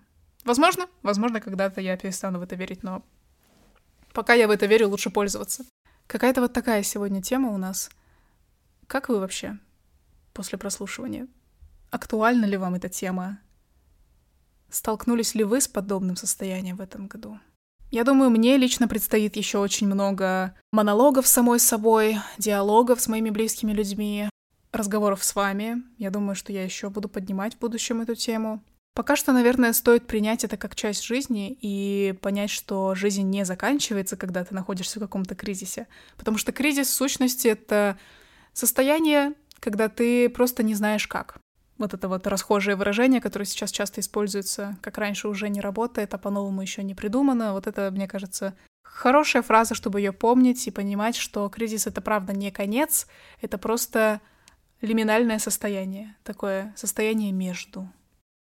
Возможно, 0.47 0.87
возможно, 1.03 1.41
когда-то 1.41 1.81
я 1.81 1.97
перестану 1.97 2.39
в 2.39 2.41
это 2.41 2.55
верить, 2.55 2.81
но 2.81 3.03
пока 4.13 4.33
я 4.33 4.47
в 4.47 4.51
это 4.51 4.65
верю, 4.65 4.87
лучше 4.87 5.09
пользоваться. 5.09 5.65
Какая-то 6.07 6.39
вот 6.39 6.53
такая 6.53 6.83
сегодня 6.83 7.21
тема 7.21 7.49
у 7.49 7.57
нас. 7.57 7.89
Как 8.87 9.09
вы 9.09 9.19
вообще 9.19 9.59
после 10.31 10.57
прослушивания? 10.57 11.27
Актуальна 11.91 12.45
ли 12.45 12.55
вам 12.55 12.75
эта 12.75 12.87
тема? 12.87 13.39
Столкнулись 14.69 15.35
ли 15.35 15.43
вы 15.43 15.59
с 15.59 15.67
подобным 15.67 16.15
состоянием 16.15 16.77
в 16.77 16.81
этом 16.81 17.07
году? 17.07 17.41
Я 17.91 18.05
думаю, 18.05 18.29
мне 18.29 18.55
лично 18.55 18.87
предстоит 18.87 19.35
еще 19.35 19.57
очень 19.57 19.87
много 19.87 20.55
монологов 20.71 21.27
с 21.27 21.31
самой 21.31 21.59
собой, 21.59 22.19
диалогов 22.37 23.01
с 23.01 23.09
моими 23.09 23.31
близкими 23.31 23.73
людьми, 23.73 24.29
разговоров 24.71 25.25
с 25.25 25.35
вами. 25.35 25.83
Я 25.97 26.09
думаю, 26.09 26.35
что 26.35 26.53
я 26.53 26.63
еще 26.63 26.89
буду 26.89 27.09
поднимать 27.09 27.55
в 27.55 27.59
будущем 27.59 27.99
эту 27.99 28.15
тему. 28.15 28.63
Пока 28.97 29.15
что, 29.15 29.31
наверное, 29.31 29.73
стоит 29.73 30.07
принять 30.07 30.43
это 30.43 30.57
как 30.57 30.73
часть 30.73 31.03
жизни 31.03 31.55
и 31.61 32.15
понять, 32.19 32.49
что 32.49 32.95
жизнь 32.95 33.29
не 33.29 33.45
заканчивается, 33.45 34.17
когда 34.17 34.43
ты 34.43 34.55
находишься 34.55 34.97
в 34.97 35.03
каком-то 35.03 35.35
кризисе. 35.35 35.85
Потому 36.17 36.39
что 36.39 36.51
кризис, 36.51 36.87
в 36.87 36.95
сущности, 36.95 37.47
это 37.47 37.99
состояние, 38.53 39.33
когда 39.59 39.87
ты 39.87 40.29
просто 40.29 40.63
не 40.63 40.73
знаешь 40.73 41.07
как 41.07 41.37
вот 41.77 41.93
это 41.93 42.07
вот 42.07 42.25
расхожее 42.25 42.75
выражение, 42.75 43.21
которое 43.21 43.45
сейчас 43.45 43.69
часто 43.69 44.01
используется, 44.01 44.79
как 44.81 44.97
раньше 44.97 45.27
уже 45.27 45.47
не 45.49 45.61
работает, 45.61 46.15
а 46.15 46.17
по-новому 46.17 46.63
еще 46.63 46.81
не 46.81 46.95
придумано. 46.95 47.53
Вот 47.53 47.67
это, 47.67 47.91
мне 47.91 48.07
кажется, 48.07 48.55
хорошая 48.81 49.43
фраза, 49.43 49.75
чтобы 49.75 49.99
ее 49.99 50.11
помнить 50.11 50.65
и 50.65 50.71
понимать, 50.71 51.15
что 51.15 51.47
кризис 51.49 51.85
это 51.85 52.01
правда 52.01 52.33
не 52.33 52.49
конец, 52.49 53.05
это 53.41 53.59
просто 53.59 54.21
лиминальное 54.81 55.37
состояние, 55.37 56.15
такое 56.23 56.73
состояние 56.75 57.31
между, 57.31 57.87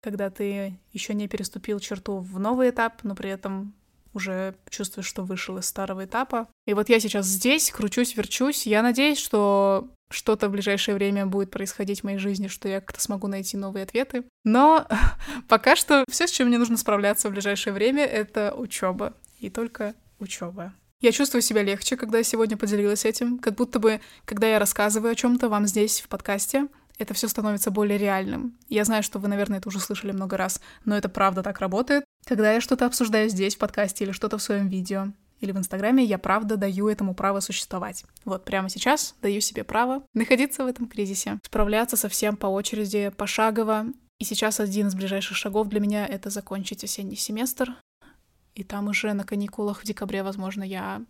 когда 0.06 0.30
ты 0.30 0.78
еще 0.94 1.16
не 1.16 1.28
переступил 1.28 1.80
черту 1.80 2.20
в 2.20 2.40
новый 2.40 2.70
этап, 2.70 3.04
но 3.04 3.16
при 3.16 3.32
этом 3.32 3.74
уже 4.14 4.54
чувствуешь, 4.70 5.08
что 5.08 5.24
вышел 5.24 5.58
из 5.58 5.66
старого 5.66 6.06
этапа. 6.06 6.48
И 6.68 6.76
вот 6.76 6.90
я 6.90 7.00
сейчас 7.00 7.26
здесь, 7.26 7.72
кручусь, 7.72 8.16
верчусь. 8.16 8.68
Я 8.68 8.84
надеюсь, 8.84 9.18
что 9.18 9.90
что-то 10.12 10.48
в 10.48 10.52
ближайшее 10.52 10.94
время 10.94 11.26
будет 11.26 11.50
происходить 11.50 12.02
в 12.02 12.04
моей 12.04 12.20
жизни, 12.20 12.48
что 12.48 12.70
я 12.70 12.82
как-то 12.82 13.02
смогу 13.02 13.26
найти 13.26 13.58
новые 13.58 13.82
ответы. 13.82 14.26
Но 14.44 14.88
пока 15.50 15.76
что 15.76 16.06
все, 16.08 16.28
с 16.28 16.32
чем 16.32 16.50
мне 16.50 16.60
нужно 16.60 16.78
справляться 16.78 17.28
в 17.28 17.32
ближайшее 17.32 17.74
время, 17.74 18.06
это 18.06 18.54
учеба. 18.56 19.16
И 19.40 19.50
только 19.50 19.96
учеба. 20.20 20.76
Я 21.02 21.12
чувствую 21.14 21.42
себя 21.42 21.64
легче, 21.64 21.98
когда 21.98 22.20
я 22.20 22.24
сегодня 22.24 22.58
поделилась 22.58 23.06
этим, 23.06 23.40
как 23.40 23.56
будто 23.56 23.80
бы, 23.80 24.02
когда 24.26 24.48
я 24.48 24.60
рассказываю 24.60 25.14
о 25.14 25.16
чем-то 25.16 25.50
вам 25.50 25.66
здесь 25.66 26.00
в 26.00 26.08
подкасте, 26.10 26.68
это 26.98 27.14
все 27.14 27.28
становится 27.28 27.72
более 27.72 27.98
реальным. 27.98 28.58
Я 28.70 28.86
знаю, 28.86 29.04
что 29.04 29.20
вы, 29.20 29.28
наверное, 29.28 29.60
это 29.60 29.70
уже 29.70 29.80
слышали 29.80 30.12
много 30.12 30.38
раз, 30.38 30.62
но 30.86 30.96
это 30.96 31.10
правда 31.10 31.44
так 31.44 31.60
работает. 31.60 32.06
Когда 32.26 32.52
я 32.52 32.62
что-то 32.62 32.86
обсуждаю 32.86 33.30
здесь 33.30 33.56
в 33.56 33.60
подкасте 33.60 34.06
или 34.06 34.12
что-то 34.12 34.38
в 34.38 34.44
своем 34.44 34.68
видео, 34.68 35.08
или 35.42 35.52
в 35.52 35.58
Инстаграме, 35.58 36.04
я 36.04 36.18
правда 36.18 36.58
даю 36.58 36.88
этому 36.88 37.14
право 37.14 37.40
существовать. 37.40 38.06
Вот 38.24 38.46
прямо 38.46 38.70
сейчас 38.70 39.16
даю 39.22 39.42
себе 39.42 39.64
право 39.64 40.04
находиться 40.14 40.64
в 40.64 40.68
этом 40.68 40.88
кризисе, 40.88 41.40
справляться 41.44 41.98
со 41.98 42.10
всем 42.10 42.38
по 42.38 42.48
очереди, 42.48 43.10
пошагово. 43.10 43.88
И 44.18 44.24
сейчас 44.24 44.60
один 44.60 44.88
из 44.88 44.96
ближайших 44.96 45.36
шагов 45.36 45.68
для 45.68 45.82
меня— 45.82 46.08
это 46.08 46.30
закончить 46.30 46.84
осенний 46.84 47.18
семестр. 47.18 47.76
И 48.56 48.64
там 48.64 48.88
уже 48.88 49.12
на 49.14 49.26
каникулах 49.26 49.82
в 49.82 49.86
декабре, 49.86 50.24
возможно, 50.24 50.64
я 50.64 51.04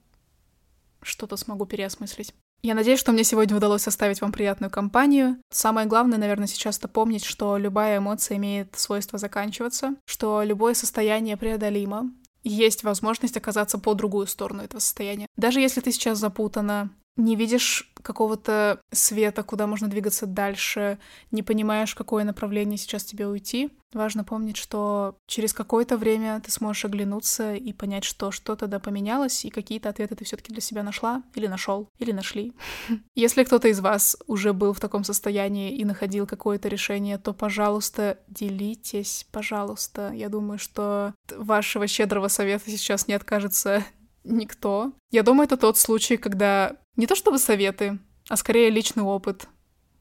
что-то 1.03 1.37
смогу 1.37 1.67
переосмыслить. 1.67 2.33
Я 2.65 2.73
надеюсь, 2.73 2.99
что 2.99 3.11
мне 3.11 3.23
сегодня 3.23 3.55
удалось 3.55 3.83
составить 3.83 4.21
вам 4.21 4.31
приятную 4.31 4.71
компанию. 4.71 5.37
Самое 5.51 5.85
главное, 5.85 6.17
наверное, 6.17 6.47
сейчас 6.47 6.79
это 6.79 6.87
помнить, 6.87 7.23
что 7.23 7.57
любая 7.57 7.99
эмоция 7.99 8.37
имеет 8.37 8.75
свойство 8.75 9.19
заканчиваться, 9.19 9.93
что 10.05 10.41
любое 10.41 10.73
состояние 10.73 11.37
преодолимо, 11.37 12.11
есть 12.43 12.83
возможность 12.83 13.37
оказаться 13.37 13.77
по 13.77 13.93
другую 13.93 14.25
сторону 14.25 14.63
этого 14.63 14.79
состояния. 14.79 15.27
Даже 15.37 15.59
если 15.59 15.79
ты 15.79 15.91
сейчас 15.91 16.17
запутана, 16.17 16.89
не 17.17 17.35
видишь 17.35 17.91
какого-то 18.01 18.79
света, 18.91 19.43
куда 19.43 19.67
можно 19.67 19.87
двигаться 19.87 20.27
дальше, 20.27 20.99
не 21.31 21.43
понимаешь, 21.43 21.95
какое 21.95 22.23
направление 22.23 22.77
сейчас 22.77 23.03
тебе 23.03 23.27
уйти, 23.27 23.71
важно 23.93 24.23
помнить, 24.23 24.57
что 24.57 25.17
через 25.25 25.53
какое-то 25.53 25.97
время 25.97 26.39
ты 26.41 26.51
сможешь 26.51 26.85
оглянуться 26.85 27.55
и 27.55 27.73
понять, 27.73 28.03
что 28.03 28.29
что-то 28.29 28.67
да 28.67 28.79
поменялось, 28.79 29.45
и 29.45 29.49
какие-то 29.49 29.89
ответы 29.89 30.15
ты 30.15 30.25
все-таки 30.25 30.51
для 30.51 30.61
себя 30.61 30.83
нашла, 30.83 31.23
или 31.33 31.47
нашел, 31.47 31.89
или 31.97 32.11
нашли. 32.11 32.53
Если 33.15 33.43
кто-то 33.43 33.69
из 33.69 33.79
вас 33.79 34.17
уже 34.27 34.53
был 34.53 34.73
в 34.73 34.79
таком 34.79 35.03
состоянии 35.03 35.75
и 35.75 35.85
находил 35.85 36.27
какое-то 36.27 36.67
решение, 36.67 37.17
то, 37.17 37.33
пожалуйста, 37.33 38.19
делитесь, 38.27 39.25
пожалуйста. 39.31 40.11
Я 40.13 40.29
думаю, 40.29 40.59
что 40.59 41.13
вашего 41.35 41.87
щедрого 41.87 42.27
совета 42.27 42.69
сейчас 42.69 43.07
не 43.07 43.13
откажется 43.13 43.83
никто. 44.23 44.93
Я 45.11 45.23
думаю, 45.23 45.45
это 45.45 45.57
тот 45.57 45.77
случай, 45.77 46.17
когда 46.17 46.77
не 46.95 47.07
то 47.07 47.15
чтобы 47.15 47.39
советы, 47.39 47.99
а 48.29 48.37
скорее 48.37 48.69
личный 48.69 49.03
опыт 49.03 49.47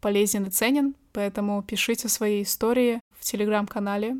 полезен 0.01 0.45
и 0.45 0.51
ценен, 0.51 0.95
поэтому 1.13 1.63
пишите 1.63 2.09
свои 2.09 2.43
истории 2.43 3.01
в 3.19 3.25
телеграм-канале, 3.25 4.17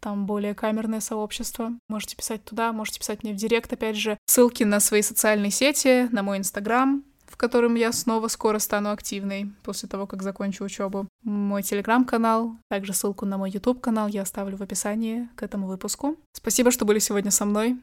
там 0.00 0.26
более 0.26 0.54
камерное 0.54 1.00
сообщество. 1.00 1.72
Можете 1.88 2.14
писать 2.14 2.44
туда, 2.44 2.72
можете 2.72 3.00
писать 3.00 3.22
мне 3.22 3.32
в 3.32 3.36
директ, 3.36 3.72
опять 3.72 3.96
же. 3.96 4.18
Ссылки 4.26 4.62
на 4.62 4.80
свои 4.80 5.00
социальные 5.00 5.50
сети, 5.50 6.08
на 6.12 6.22
мой 6.22 6.36
инстаграм, 6.36 7.02
в 7.26 7.38
котором 7.38 7.74
я 7.74 7.90
снова 7.90 8.28
скоро 8.28 8.58
стану 8.58 8.90
активной 8.90 9.50
после 9.62 9.88
того, 9.88 10.06
как 10.06 10.22
закончу 10.22 10.64
учебу. 10.64 11.08
Мой 11.22 11.62
телеграм-канал, 11.62 12.54
также 12.68 12.92
ссылку 12.92 13.24
на 13.24 13.38
мой 13.38 13.50
YouTube 13.50 13.80
канал 13.80 14.08
я 14.08 14.22
оставлю 14.22 14.58
в 14.58 14.62
описании 14.62 15.28
к 15.36 15.42
этому 15.42 15.66
выпуску. 15.66 16.18
Спасибо, 16.32 16.70
что 16.70 16.84
были 16.84 16.98
сегодня 16.98 17.30
со 17.30 17.46
мной. 17.46 17.78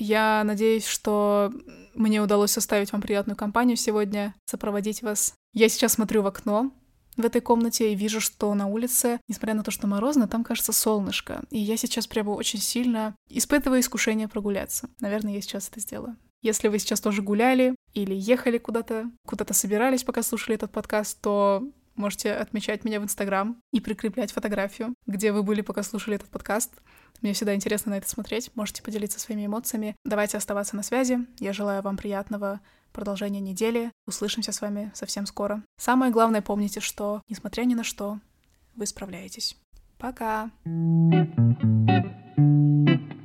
Я 0.00 0.42
надеюсь, 0.44 0.86
что 0.86 1.52
мне 1.94 2.22
удалось 2.22 2.52
составить 2.52 2.90
вам 2.90 3.02
приятную 3.02 3.36
компанию 3.36 3.76
сегодня, 3.76 4.34
сопроводить 4.46 5.02
вас. 5.02 5.34
Я 5.52 5.68
сейчас 5.68 5.92
смотрю 5.92 6.22
в 6.22 6.26
окно 6.26 6.72
в 7.18 7.24
этой 7.24 7.42
комнате 7.42 7.92
и 7.92 7.96
вижу, 7.96 8.18
что 8.18 8.54
на 8.54 8.66
улице, 8.66 9.20
несмотря 9.28 9.52
на 9.52 9.62
то, 9.62 9.70
что 9.70 9.86
морозно, 9.86 10.26
там 10.26 10.42
кажется 10.42 10.72
солнышко. 10.72 11.42
И 11.50 11.58
я 11.58 11.76
сейчас 11.76 12.06
прямо 12.06 12.30
очень 12.30 12.60
сильно 12.60 13.14
испытываю 13.28 13.80
искушение 13.80 14.26
прогуляться. 14.26 14.88
Наверное, 15.00 15.34
я 15.34 15.42
сейчас 15.42 15.68
это 15.68 15.80
сделаю. 15.80 16.16
Если 16.40 16.68
вы 16.68 16.78
сейчас 16.78 17.02
тоже 17.02 17.20
гуляли 17.20 17.74
или 17.92 18.14
ехали 18.14 18.56
куда-то, 18.56 19.10
куда-то 19.26 19.52
собирались, 19.52 20.04
пока 20.04 20.22
слушали 20.22 20.54
этот 20.54 20.72
подкаст, 20.72 21.20
то 21.20 21.62
можете 22.00 22.32
отмечать 22.32 22.84
меня 22.84 22.98
в 23.00 23.04
Инстаграм 23.04 23.62
и 23.72 23.80
прикреплять 23.80 24.32
фотографию, 24.32 24.94
где 25.06 25.30
вы 25.32 25.42
были, 25.42 25.60
пока 25.60 25.82
слушали 25.82 26.16
этот 26.16 26.28
подкаст. 26.30 26.72
Мне 27.22 27.32
всегда 27.32 27.54
интересно 27.54 27.90
на 27.90 27.98
это 27.98 28.08
смотреть. 28.08 28.50
Можете 28.54 28.82
поделиться 28.82 29.20
своими 29.20 29.46
эмоциями. 29.46 29.94
Давайте 30.04 30.36
оставаться 30.38 30.74
на 30.76 30.82
связи. 30.82 31.26
Я 31.38 31.52
желаю 31.52 31.82
вам 31.82 31.96
приятного 31.96 32.60
продолжения 32.92 33.40
недели. 33.40 33.92
Услышимся 34.06 34.52
с 34.52 34.60
вами 34.60 34.90
совсем 34.94 35.26
скоро. 35.26 35.62
Самое 35.78 36.10
главное, 36.10 36.42
помните, 36.42 36.80
что, 36.80 37.22
несмотря 37.28 37.62
ни 37.64 37.74
на 37.74 37.84
что, 37.84 38.18
вы 38.74 38.86
справляетесь. 38.86 39.56
Пока! 39.98 40.50
thank 42.36 43.12
you 43.12 43.19